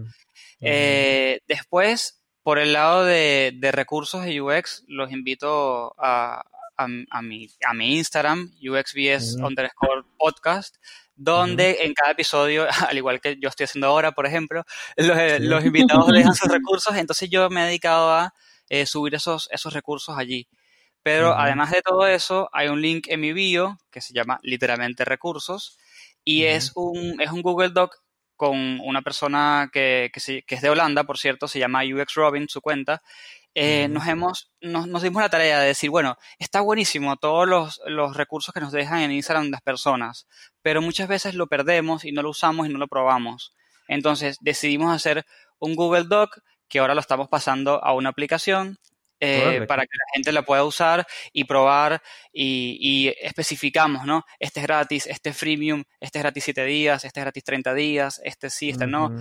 Eh, 0.59 1.39
después, 1.47 2.21
por 2.43 2.59
el 2.59 2.73
lado 2.73 3.03
de, 3.03 3.57
recursos 3.71 4.23
de 4.23 4.39
UX, 4.39 4.83
los 4.87 5.11
invito 5.11 5.95
a, 5.97 6.43
a, 6.77 7.21
mi, 7.23 7.49
a 7.65 7.73
mi 7.73 7.97
Instagram, 7.97 8.51
UXBS 8.61 9.37
underscore 9.37 10.03
podcast, 10.19 10.75
donde 11.15 11.79
en 11.81 11.95
cada 11.95 12.11
episodio, 12.11 12.67
al 12.87 12.97
igual 12.97 13.21
que 13.21 13.37
yo 13.39 13.49
estoy 13.49 13.63
haciendo 13.63 13.87
ahora, 13.87 14.11
por 14.11 14.27
ejemplo, 14.27 14.63
los, 14.97 15.17
eh, 15.17 15.39
los 15.39 15.65
invitados 15.65 16.07
dejan 16.09 16.35
sus 16.35 16.51
recursos, 16.51 16.95
entonces 16.95 17.27
yo 17.27 17.49
me 17.49 17.63
he 17.63 17.65
dedicado 17.65 18.11
a 18.11 18.35
eh, 18.69 18.85
subir 18.85 19.15
esos, 19.15 19.49
esos 19.51 19.73
recursos 19.73 20.15
allí. 20.15 20.47
Pero 21.03 21.33
además 21.33 21.71
de 21.71 21.81
todo 21.81 22.05
eso, 22.05 22.49
hay 22.53 22.67
un 22.67 22.81
link 22.81 23.07
en 23.07 23.21
mi 23.21 23.33
bio 23.33 23.77
que 23.89 24.01
se 24.01 24.13
llama 24.13 24.39
literalmente 24.43 25.03
recursos 25.03 25.77
y 26.23 26.43
es, 26.43 26.73
un, 26.75 27.19
es 27.19 27.31
un 27.31 27.41
Google 27.41 27.69
Doc 27.69 27.95
con 28.35 28.79
una 28.81 29.01
persona 29.01 29.69
que, 29.71 30.11
que, 30.13 30.43
que, 30.43 30.55
es 30.55 30.61
de 30.61 30.69
Holanda, 30.69 31.03
por 31.03 31.17
cierto, 31.17 31.47
se 31.47 31.59
llama 31.59 31.81
UX 31.83 32.13
Robin, 32.15 32.49
su 32.49 32.61
cuenta, 32.61 33.01
eh, 33.53 33.87
nos, 33.89 34.07
hemos, 34.07 34.51
nos, 34.61 34.87
nos, 34.87 35.01
dimos 35.01 35.21
la 35.21 35.29
tarea 35.29 35.59
de 35.59 35.67
decir, 35.67 35.89
bueno, 35.89 36.17
está 36.39 36.61
buenísimo 36.61 37.17
todos 37.17 37.47
los, 37.47 37.81
los, 37.85 38.15
recursos 38.15 38.53
que 38.53 38.61
nos 38.61 38.71
dejan 38.71 39.01
en 39.01 39.11
Instagram 39.11 39.49
las 39.49 39.61
personas, 39.61 40.25
pero 40.61 40.81
muchas 40.81 41.09
veces 41.09 41.35
lo 41.35 41.47
perdemos 41.47 42.05
y 42.05 42.13
no 42.13 42.21
lo 42.21 42.29
usamos 42.29 42.67
y 42.67 42.71
no 42.71 42.79
lo 42.79 42.87
probamos. 42.87 43.53
Entonces 43.89 44.37
decidimos 44.39 44.95
hacer 44.95 45.25
un 45.59 45.75
Google 45.75 46.05
Doc 46.05 46.39
que 46.69 46.79
ahora 46.79 46.95
lo 46.95 47.01
estamos 47.01 47.27
pasando 47.27 47.83
a 47.83 47.93
una 47.93 48.09
aplicación 48.09 48.79
eh, 49.21 49.65
para 49.67 49.83
que 49.83 49.97
la 49.97 50.13
gente 50.13 50.31
la 50.31 50.41
pueda 50.41 50.63
usar 50.63 51.05
y 51.31 51.43
probar 51.43 52.01
y, 52.33 52.77
y, 52.81 53.15
especificamos, 53.21 54.05
¿no? 54.05 54.25
Este 54.39 54.59
es 54.59 54.65
gratis, 54.65 55.05
este 55.05 55.29
es 55.29 55.37
freemium, 55.37 55.83
este 55.99 56.17
es 56.17 56.23
gratis 56.23 56.43
7 56.43 56.65
días, 56.65 57.05
este 57.05 57.19
es 57.19 57.23
gratis 57.23 57.43
30 57.43 57.73
días, 57.75 58.21
este 58.23 58.49
sí, 58.49 58.69
este 58.71 58.87
no, 58.87 59.15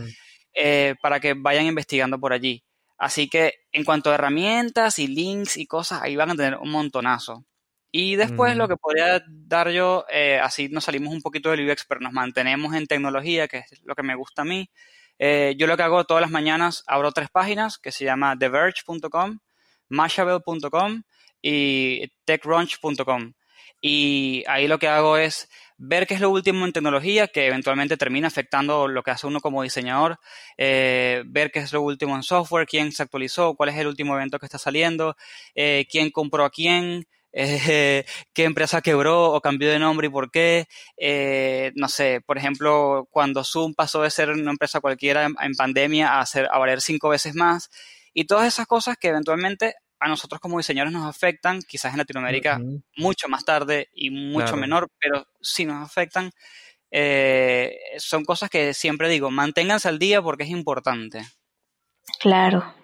eh, 0.54 0.94
para 1.02 1.20
que 1.20 1.34
vayan 1.34 1.66
investigando 1.66 2.18
por 2.18 2.32
allí. 2.32 2.64
Así 2.96 3.28
que 3.28 3.54
en 3.72 3.84
cuanto 3.84 4.10
a 4.10 4.14
herramientas 4.14 4.98
y 4.98 5.06
links 5.06 5.58
y 5.58 5.66
cosas, 5.66 6.02
ahí 6.02 6.16
van 6.16 6.30
a 6.30 6.34
tener 6.34 6.56
un 6.56 6.70
montonazo. 6.70 7.44
Y 7.92 8.16
después 8.16 8.56
lo 8.56 8.68
que 8.68 8.76
podría 8.76 9.22
dar 9.28 9.70
yo, 9.70 10.06
eh, 10.10 10.38
así 10.42 10.68
nos 10.68 10.84
salimos 10.84 11.12
un 11.12 11.20
poquito 11.20 11.50
del 11.50 11.68
UX, 11.68 11.84
pero 11.88 12.00
nos 12.00 12.12
mantenemos 12.12 12.74
en 12.74 12.86
tecnología, 12.86 13.48
que 13.48 13.58
es 13.58 13.82
lo 13.84 13.94
que 13.94 14.02
me 14.02 14.14
gusta 14.14 14.42
a 14.42 14.44
mí. 14.44 14.70
Eh, 15.18 15.54
yo 15.58 15.66
lo 15.66 15.76
que 15.76 15.82
hago 15.82 16.04
todas 16.04 16.22
las 16.22 16.30
mañanas, 16.30 16.84
abro 16.86 17.12
tres 17.12 17.28
páginas 17.30 17.78
que 17.78 17.92
se 17.92 18.06
llama 18.06 18.38
TheVerge.com, 18.38 19.40
Mashable.com 19.90 21.02
y 21.42 22.08
TechRunch.com. 22.24 23.34
Y 23.80 24.44
ahí 24.46 24.68
lo 24.68 24.78
que 24.78 24.88
hago 24.88 25.16
es 25.16 25.48
ver 25.78 26.06
qué 26.06 26.14
es 26.14 26.20
lo 26.20 26.28
último 26.28 26.66
en 26.66 26.72
tecnología 26.72 27.28
que 27.28 27.46
eventualmente 27.46 27.96
termina 27.96 28.28
afectando 28.28 28.86
lo 28.86 29.02
que 29.02 29.12
hace 29.12 29.26
uno 29.26 29.40
como 29.40 29.62
diseñador, 29.62 30.18
eh, 30.58 31.22
ver 31.26 31.50
qué 31.50 31.60
es 31.60 31.72
lo 31.72 31.80
último 31.80 32.14
en 32.14 32.22
software, 32.22 32.66
quién 32.66 32.92
se 32.92 33.02
actualizó, 33.02 33.54
cuál 33.54 33.70
es 33.70 33.76
el 33.76 33.86
último 33.86 34.14
evento 34.14 34.38
que 34.38 34.44
está 34.44 34.58
saliendo, 34.58 35.16
eh, 35.54 35.86
quién 35.90 36.10
compró 36.10 36.44
a 36.44 36.50
quién, 36.50 37.06
eh, 37.32 38.04
qué 38.34 38.44
empresa 38.44 38.82
quebró 38.82 39.32
o 39.32 39.40
cambió 39.40 39.70
de 39.70 39.78
nombre 39.78 40.08
y 40.08 40.10
por 40.10 40.30
qué. 40.30 40.66
no 41.74 41.88
sé, 41.88 42.20
por 42.26 42.36
ejemplo, 42.36 43.08
cuando 43.10 43.42
Zoom 43.44 43.74
pasó 43.74 44.02
de 44.02 44.10
ser 44.10 44.30
una 44.30 44.50
empresa 44.50 44.80
cualquiera 44.80 45.26
en, 45.40 45.54
pandemia 45.54 46.20
a, 46.20 46.26
ser, 46.26 46.46
a 46.52 46.58
valer 46.58 46.82
cinco 46.82 47.08
veces 47.08 47.34
más. 47.34 47.70
Y 48.12 48.24
todas 48.24 48.46
esas 48.46 48.66
cosas 48.66 48.96
que 48.98 49.08
eventualmente 49.08 49.74
a 50.00 50.08
nosotros 50.08 50.40
como 50.40 50.58
diseñadores 50.58 50.92
nos 50.92 51.06
afectan, 51.06 51.60
quizás 51.62 51.92
en 51.92 51.98
Latinoamérica 51.98 52.58
mucho 52.96 53.28
más 53.28 53.44
tarde 53.44 53.90
y 53.92 54.10
mucho 54.10 54.56
menor, 54.56 54.88
pero 54.98 55.26
sí 55.40 55.66
nos 55.66 55.86
afectan. 55.86 56.30
Eh, 56.90 57.78
son 57.98 58.24
cosas 58.24 58.48
que 58.50 58.74
siempre 58.74 59.08
digo, 59.08 59.30
manténganse 59.30 59.88
al 59.88 59.98
día 59.98 60.22
porque 60.22 60.44
es 60.44 60.50
importante. 60.50 61.22
Claro. 62.18 62.74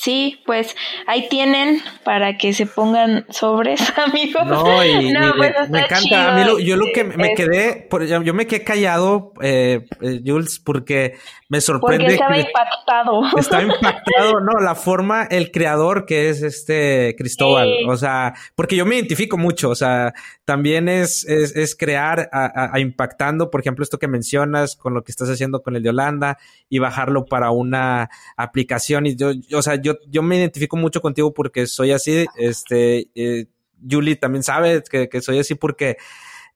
Sí, 0.00 0.40
pues 0.46 0.76
ahí 1.08 1.28
tienen 1.28 1.82
para 2.04 2.38
que 2.38 2.52
se 2.52 2.66
pongan 2.66 3.26
sobres, 3.30 3.80
amigos. 3.98 4.46
No, 4.46 4.84
y, 4.84 5.12
pues, 5.36 5.70
me 5.70 5.80
encanta. 5.80 6.36
A 6.40 6.44
mí 6.44 6.64
yo 6.64 6.76
lo 6.76 6.86
que 6.94 7.02
me 7.02 7.34
quedé, 7.34 7.88
yo 8.22 8.32
me 8.32 8.46
quedé 8.46 8.62
callado, 8.62 9.32
eh, 9.42 9.86
eh, 10.00 10.20
Jules, 10.24 10.60
porque 10.60 11.16
me 11.48 11.60
sorprende. 11.60 12.04
Porque 12.04 12.14
estaba 12.14 12.38
impactado. 12.38 13.22
Estaba 13.36 13.62
impactado, 13.74 14.40
no, 14.40 14.60
la 14.60 14.76
forma, 14.76 15.24
el 15.24 15.50
creador 15.50 16.06
que 16.06 16.28
es 16.28 16.42
este 16.42 17.16
Cristóbal. 17.18 17.68
O 17.88 17.96
sea, 17.96 18.34
porque 18.54 18.76
yo 18.76 18.86
me 18.86 18.94
identifico 18.94 19.36
mucho, 19.36 19.70
o 19.70 19.74
sea, 19.74 20.14
también 20.44 20.88
es, 20.88 21.26
es, 21.28 21.56
es 21.56 21.74
crear 21.74 22.28
a, 22.32 22.72
a, 22.72 22.78
impactando, 22.78 23.50
por 23.50 23.60
ejemplo, 23.62 23.82
esto 23.82 23.98
que 23.98 24.06
mencionas 24.06 24.76
con 24.76 24.94
lo 24.94 25.02
que 25.02 25.10
estás 25.10 25.28
haciendo 25.28 25.60
con 25.60 25.74
el 25.74 25.82
de 25.82 25.88
Holanda 25.88 26.38
y 26.68 26.78
bajarlo 26.78 27.24
para 27.24 27.50
una 27.50 28.10
aplicación. 28.36 29.06
Y 29.06 29.16
yo, 29.16 29.32
o 29.54 29.62
sea, 29.62 29.74
yo, 29.74 29.87
yo 30.06 30.22
me 30.22 30.36
identifico 30.36 30.76
mucho 30.76 31.00
contigo 31.00 31.32
porque 31.32 31.66
soy 31.66 31.92
así, 31.92 32.26
este, 32.36 33.10
eh, 33.14 33.46
Julie 33.88 34.16
también 34.16 34.42
sabe 34.42 34.82
que, 34.82 35.20
soy 35.20 35.38
así 35.38 35.54
porque 35.54 35.96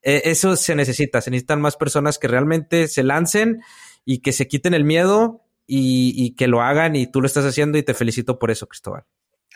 eh, 0.03 0.23
eso 0.25 0.57
se 0.57 0.75
necesita, 0.75 1.21
se 1.21 1.31
necesitan 1.31 1.61
más 1.61 1.77
personas 1.77 2.19
que 2.19 2.29
realmente 2.29 2.89
se 2.89 3.03
lancen 3.03 3.63
y 4.05 4.19
que 4.19 4.33
se 4.33 4.49
quiten 4.49 4.75
el 4.75 4.85
miedo 4.85 5.45
y, 5.67 6.35
que 6.35 6.49
lo 6.49 6.61
hagan 6.61 6.97
y 6.97 7.07
tú 7.07 7.21
lo 7.21 7.27
estás 7.27 7.45
haciendo 7.45 7.79
y 7.79 7.83
te 7.83 7.95
felicito 7.95 8.39
por 8.39 8.51
eso, 8.51 8.67
Cristóbal. 8.67 9.05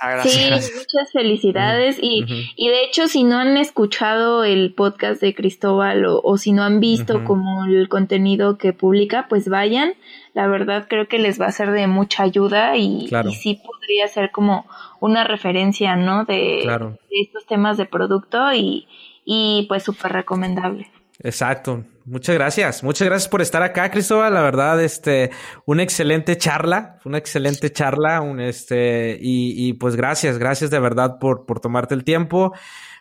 Ah, 0.00 0.22
sí, 0.22 0.50
muchas 0.50 1.12
felicidades. 1.12 1.98
y, 2.00 2.24
y, 2.56 2.68
de 2.68 2.84
hecho, 2.84 3.08
si 3.08 3.24
no 3.24 3.38
han 3.38 3.56
escuchado 3.56 4.44
el 4.44 4.74
podcast 4.74 5.20
de 5.20 5.34
Cristóbal 5.34 6.04
o, 6.06 6.36
si 6.36 6.52
no 6.52 6.62
han 6.62 6.80
visto 6.80 7.24
como 7.24 7.64
el 7.64 7.88
contenido 7.88 8.58
que 8.58 8.72
publica, 8.72 9.26
pues 9.28 9.48
vayan. 9.48 9.94
La 10.34 10.48
verdad 10.48 10.86
creo 10.88 11.08
que 11.08 11.18
les 11.18 11.40
va 11.40 11.46
a 11.46 11.52
ser 11.52 11.70
de 11.70 11.86
mucha 11.86 12.22
ayuda 12.24 12.76
y, 12.76 13.08
sí 13.40 13.60
podría 13.64 14.06
ser 14.08 14.30
como 14.30 14.66
una 15.00 15.24
referencia, 15.24 15.96
¿no? 15.96 16.24
De, 16.24 16.64
de 16.66 17.20
estos 17.20 17.46
temas 17.46 17.78
de 17.78 17.86
producto 17.86 18.52
y, 18.52 18.86
y 19.24 19.64
pues 19.68 19.82
súper 19.82 20.12
recomendable. 20.12 20.90
Exacto. 21.20 21.84
Muchas 22.04 22.34
gracias. 22.34 22.82
Muchas 22.82 23.08
gracias 23.08 23.28
por 23.28 23.42
estar 23.42 23.62
acá, 23.62 23.90
Cristóbal. 23.90 24.34
La 24.34 24.42
verdad, 24.42 24.82
este, 24.82 25.30
una 25.64 25.82
excelente 25.82 26.36
charla, 26.36 26.98
una 27.04 27.18
excelente 27.18 27.72
charla, 27.72 28.20
un 28.20 28.40
este, 28.40 29.18
y, 29.20 29.68
y 29.68 29.72
pues 29.74 29.96
gracias, 29.96 30.38
gracias 30.38 30.70
de 30.70 30.78
verdad 30.78 31.18
por, 31.18 31.46
por 31.46 31.60
tomarte 31.60 31.94
el 31.94 32.04
tiempo, 32.04 32.52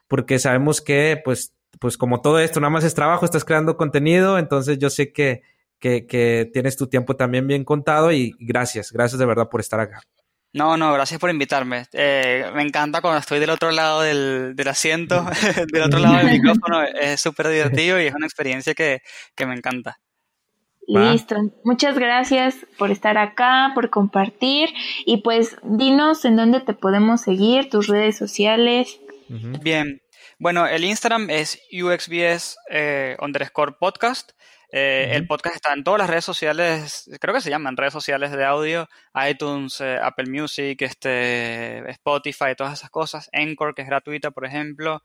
porque 0.07 0.39
sabemos 0.39 0.81
que, 0.81 1.21
pues, 1.23 1.53
pues 1.79 1.97
como 1.97 2.21
todo 2.21 2.39
esto, 2.39 2.59
nada 2.59 2.71
más 2.71 2.83
es 2.83 2.95
trabajo, 2.95 3.25
estás 3.25 3.45
creando 3.45 3.77
contenido, 3.77 4.39
entonces 4.39 4.79
yo 4.79 4.89
sé 4.89 5.11
que, 5.11 5.43
que, 5.79 6.07
que 6.07 6.49
tienes 6.51 6.77
tu 6.77 6.87
tiempo 6.87 7.15
también 7.15 7.47
bien 7.47 7.63
contado 7.63 8.11
y 8.11 8.33
gracias, 8.39 8.91
gracias 8.91 9.19
de 9.19 9.25
verdad 9.25 9.49
por 9.49 9.59
estar 9.59 9.79
acá. 9.79 10.01
No, 10.55 10.77
no, 10.77 10.93
gracias 10.93 11.19
por 11.19 11.29
invitarme. 11.29 11.85
Eh, 11.91 12.49
me 12.55 12.61
encanta 12.61 13.01
cuando 13.01 13.19
estoy 13.19 13.39
del 13.39 13.49
otro 13.49 13.71
lado 13.71 14.01
del, 14.01 14.55
del 14.55 14.67
asiento, 14.69 15.25
del 15.73 15.81
otro 15.83 15.99
lado 15.99 16.15
del 16.15 16.31
micrófono. 16.41 16.81
Es 16.81 17.19
súper 17.19 17.49
divertido 17.49 17.99
y 17.99 18.05
es 18.05 18.15
una 18.15 18.25
experiencia 18.25 18.73
que, 18.73 19.01
que 19.35 19.45
me 19.45 19.53
encanta. 19.53 19.99
Listo. 20.87 21.35
Muchas 21.65 21.99
gracias 21.99 22.55
por 22.77 22.89
estar 22.89 23.17
acá, 23.17 23.71
por 23.75 23.89
compartir 23.89 24.69
y 25.05 25.17
pues 25.17 25.57
dinos 25.61 26.23
en 26.23 26.37
dónde 26.37 26.61
te 26.61 26.73
podemos 26.73 27.19
seguir, 27.19 27.69
tus 27.69 27.87
redes 27.87 28.15
sociales. 28.15 28.97
Bien. 29.27 30.01
Bueno, 30.39 30.67
el 30.67 30.85
Instagram 30.85 31.29
es 31.31 31.59
UXBS 31.69 32.55
eh, 32.69 33.17
underscore 33.21 33.73
podcast. 33.77 34.31
Eh, 34.71 35.11
el 35.13 35.27
podcast 35.27 35.55
está 35.55 35.73
en 35.73 35.83
todas 35.83 35.99
las 35.99 36.09
redes 36.09 36.25
sociales, 36.25 37.09
creo 37.19 37.33
que 37.33 37.41
se 37.41 37.49
llaman 37.49 37.77
redes 37.77 37.93
sociales 37.93 38.31
de 38.31 38.43
audio, 38.43 38.87
iTunes, 39.29 39.79
eh, 39.81 39.97
Apple 40.01 40.29
Music, 40.29 40.81
este, 40.81 41.89
Spotify, 41.91 42.55
todas 42.57 42.73
esas 42.73 42.89
cosas. 42.89 43.29
Anchor, 43.33 43.73
que 43.75 43.83
es 43.83 43.87
gratuita, 43.87 44.31
por 44.31 44.45
ejemplo. 44.45 45.01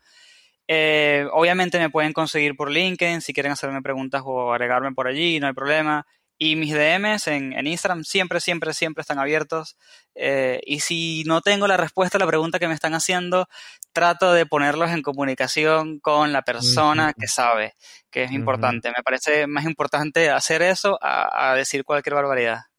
Eh, 0.72 1.26
obviamente 1.32 1.78
me 1.80 1.90
pueden 1.90 2.12
conseguir 2.12 2.56
por 2.56 2.70
LinkedIn 2.70 3.20
si 3.20 3.32
quieren 3.32 3.52
hacerme 3.52 3.82
preguntas 3.82 4.22
o 4.24 4.52
agregarme 4.52 4.92
por 4.92 5.08
allí, 5.08 5.40
no 5.40 5.48
hay 5.48 5.52
problema. 5.52 6.06
Y 6.42 6.56
mis 6.56 6.72
DMs 6.72 7.26
en, 7.26 7.52
en 7.52 7.66
Instagram 7.66 8.02
siempre, 8.02 8.40
siempre, 8.40 8.72
siempre 8.72 9.02
están 9.02 9.18
abiertos. 9.18 9.76
Eh, 10.14 10.58
y 10.64 10.80
si 10.80 11.22
no 11.26 11.42
tengo 11.42 11.66
la 11.66 11.76
respuesta 11.76 12.16
a 12.16 12.18
la 12.18 12.26
pregunta 12.26 12.58
que 12.58 12.66
me 12.66 12.72
están 12.72 12.94
haciendo, 12.94 13.46
trato 13.92 14.32
de 14.32 14.46
ponerlos 14.46 14.90
en 14.90 15.02
comunicación 15.02 16.00
con 16.00 16.32
la 16.32 16.40
persona 16.40 17.12
que 17.12 17.26
sabe, 17.26 17.74
que 18.10 18.24
es 18.24 18.32
importante. 18.32 18.88
Me 18.88 19.02
parece 19.04 19.46
más 19.46 19.66
importante 19.66 20.30
hacer 20.30 20.62
eso 20.62 20.98
a 21.02 21.54
decir 21.56 21.84
cualquier 21.84 22.14
barbaridad. 22.14 22.69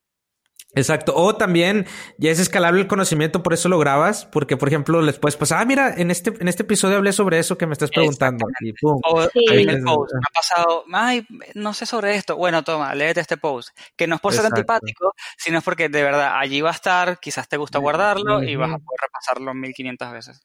Exacto. 0.74 1.14
O 1.14 1.36
también 1.36 1.86
ya 2.16 2.30
es 2.30 2.38
escalable 2.38 2.80
el 2.80 2.86
conocimiento, 2.86 3.42
por 3.42 3.52
eso 3.52 3.68
lo 3.68 3.78
grabas, 3.78 4.24
porque 4.26 4.56
por 4.56 4.68
ejemplo 4.68 5.02
les 5.02 5.18
puedes 5.18 5.36
pasar, 5.36 5.60
ah, 5.60 5.64
mira, 5.64 5.94
en 5.94 6.10
este, 6.10 6.32
en 6.40 6.48
este 6.48 6.62
episodio 6.62 6.96
hablé 6.96 7.12
sobre 7.12 7.38
eso 7.38 7.58
que 7.58 7.66
me 7.66 7.74
estás 7.74 7.90
preguntando. 7.90 8.46
Y 8.60 8.72
pum. 8.72 8.98
O 9.04 9.22
en 9.34 9.68
el 9.68 9.82
post, 9.82 10.14
me 10.14 10.20
ha 10.20 10.34
pasado, 10.34 10.84
ay, 10.92 11.26
no 11.54 11.74
sé 11.74 11.84
sobre 11.84 12.14
esto. 12.14 12.36
Bueno, 12.36 12.62
toma, 12.64 12.94
léete 12.94 13.20
este 13.20 13.36
post. 13.36 13.76
Que 13.96 14.06
no 14.06 14.14
es 14.14 14.20
por 14.20 14.32
ser 14.32 14.46
antipático, 14.46 15.12
sino 15.36 15.58
es 15.58 15.64
porque 15.64 15.88
de 15.88 16.02
verdad 16.02 16.38
allí 16.38 16.62
va 16.62 16.70
a 16.70 16.74
estar, 16.74 17.20
quizás 17.20 17.48
te 17.48 17.56
gusta 17.58 17.78
guardarlo 17.78 18.42
y 18.42 18.56
vas 18.56 18.70
a 18.70 18.78
poder 18.78 19.00
repasarlo 19.02 19.52
1500 19.54 20.12
veces. 20.12 20.40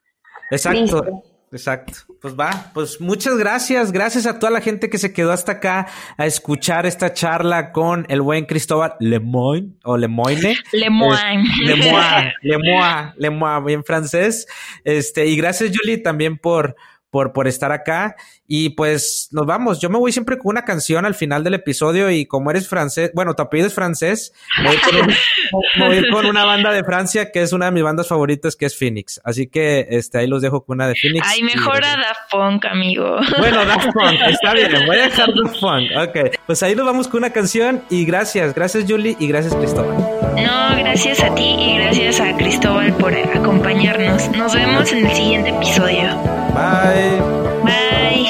Exacto. 0.52 1.37
Exacto. 1.52 1.94
Pues 2.22 2.36
va, 2.38 2.72
pues 2.74 3.00
muchas 3.00 3.38
gracias. 3.38 3.92
Gracias 3.92 4.26
a 4.26 4.38
toda 4.38 4.52
la 4.52 4.60
gente 4.60 4.90
que 4.90 4.98
se 4.98 5.14
quedó 5.14 5.32
hasta 5.32 5.54
acá 5.54 5.88
a 6.18 6.26
escuchar 6.26 6.86
esta 6.86 7.14
charla 7.14 7.72
con 7.72 8.06
el 8.10 8.22
buen 8.22 8.46
Cristóbal 8.46 8.96
Lemoyne 9.00 9.74
o 9.84 9.96
Lemoyne. 9.96 10.58
Lemoyne. 10.74 11.44
Lemoyne, 11.64 12.34
Lemoyne, 12.42 13.14
Lemoyne, 13.18 13.74
en 13.74 13.84
francés. 13.86 14.46
Este, 14.84 15.28
y 15.28 15.38
gracias, 15.38 15.72
Julie, 15.74 16.00
también 16.00 16.38
por, 16.38 16.76
por, 17.10 17.32
por 17.32 17.48
estar 17.48 17.72
acá. 17.72 18.16
Y 18.48 18.70
pues 18.70 19.28
nos 19.32 19.46
vamos. 19.46 19.80
Yo 19.82 19.90
me 19.90 19.98
voy 19.98 20.12
siempre 20.12 20.38
con 20.38 20.52
una 20.52 20.64
canción 20.64 21.06
al 21.06 21.16
final 21.16 21.44
del 21.44 21.56
episodio 21.56 22.10
y 22.10 22.26
como 22.26 22.50
eres 22.50 22.68
francés, 22.68 23.12
bueno, 23.14 23.34
tu 23.36 23.44
apellido 23.44 23.68
es 23.68 23.74
francés, 23.74 24.34
voy, 24.64 24.78
con, 24.78 25.94
ir 25.94 26.06
con 26.12 26.26
una 26.26 26.46
banda 26.46 26.72
de 26.72 26.84
Francia 26.84 27.32
que 27.32 27.42
es 27.42 27.52
una 27.52 27.66
de 27.66 27.72
mis 27.72 27.84
bandas 27.84 28.08
favoritas 28.08 28.56
que 28.56 28.66
es 28.66 28.78
Phoenix. 28.78 29.20
Así 29.24 29.48
que 29.48 29.88
este, 29.90 30.20
ahí 30.20 30.28
los 30.28 30.42
dejo 30.42 30.64
con 30.64 30.78
una 30.78 30.88
de 30.88 30.96
Phoenix. 30.96 31.28
Ay, 31.30 31.44
mejor 31.44 31.84
a 31.84 31.98
Daft 31.98 32.32
Punk, 32.32 32.66
amigo. 32.66 33.18
Bueno, 33.38 33.66
Daft 33.66 33.88
Punk, 33.94 34.20
está 34.30 34.54
bien, 34.54 34.72
voy 34.86 34.96
a 34.96 35.04
dejar 35.04 35.30
Daft 35.34 35.60
Punk. 35.60 35.92
Ok, 35.98 36.38
pues 36.46 36.64
ahí 36.64 36.76
nos 36.76 36.86
vamos 36.86 37.08
con 37.08 37.20
una 37.20 37.32
canción 37.32 37.84
y 37.90 38.06
gracias, 38.06 38.56
gracias 38.56 38.86
Julie 38.88 39.18
y 39.20 39.28
gracias 39.28 39.56
Cristóbal. 39.56 39.98
No, 39.98 40.78
gracias 40.78 41.22
a 41.22 41.34
ti 41.36 41.56
y 41.60 41.78
gracias 41.78 42.22
a 42.22 42.36
Cristóbal 42.38 42.94
por 42.94 43.14
acompañarnos. 43.14 44.30
Nos 44.32 44.54
vemos 44.54 44.92
en 44.92 45.06
el 45.06 45.16
siguiente 45.16 45.50
episodio. 45.50 46.16
Bye. 46.54 47.57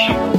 Bye. 0.07 0.36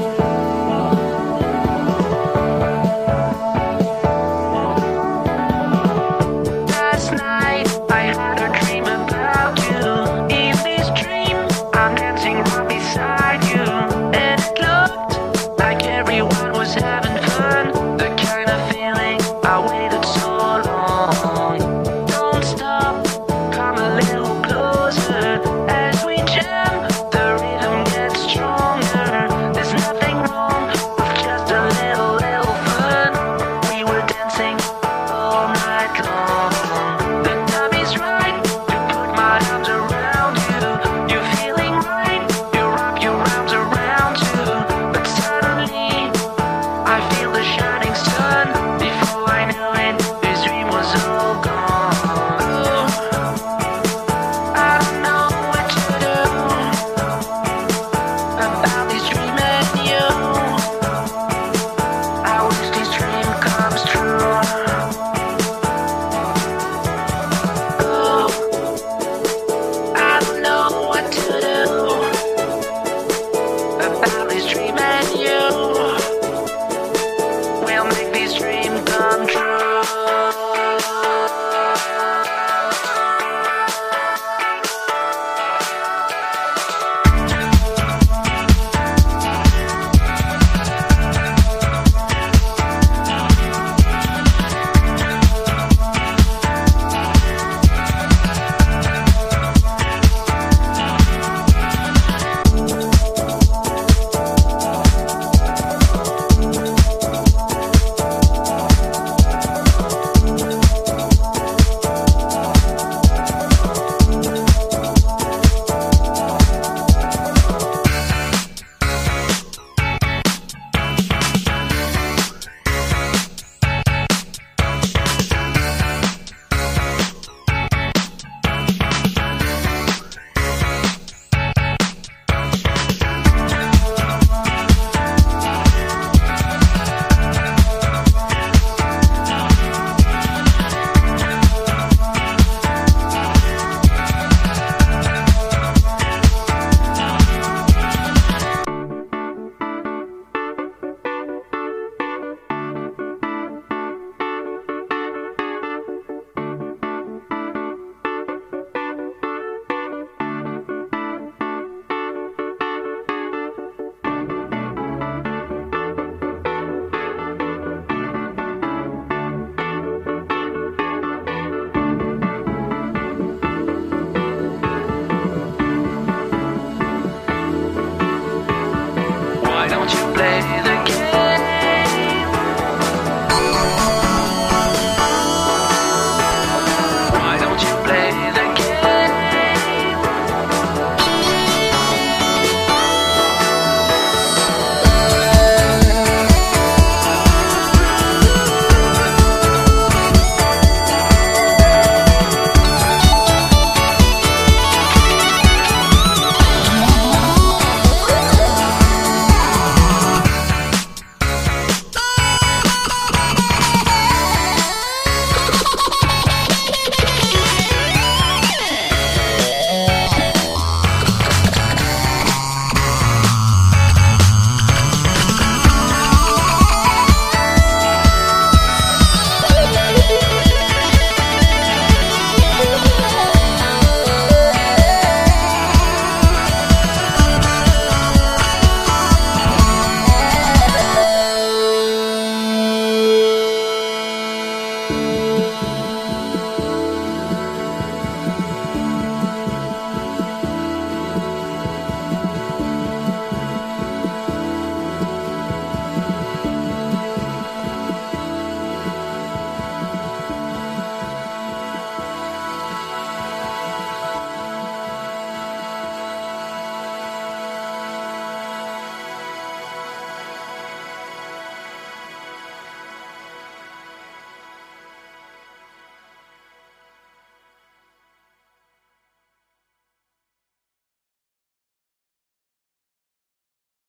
you 179.95 180.13
play. 180.13 180.58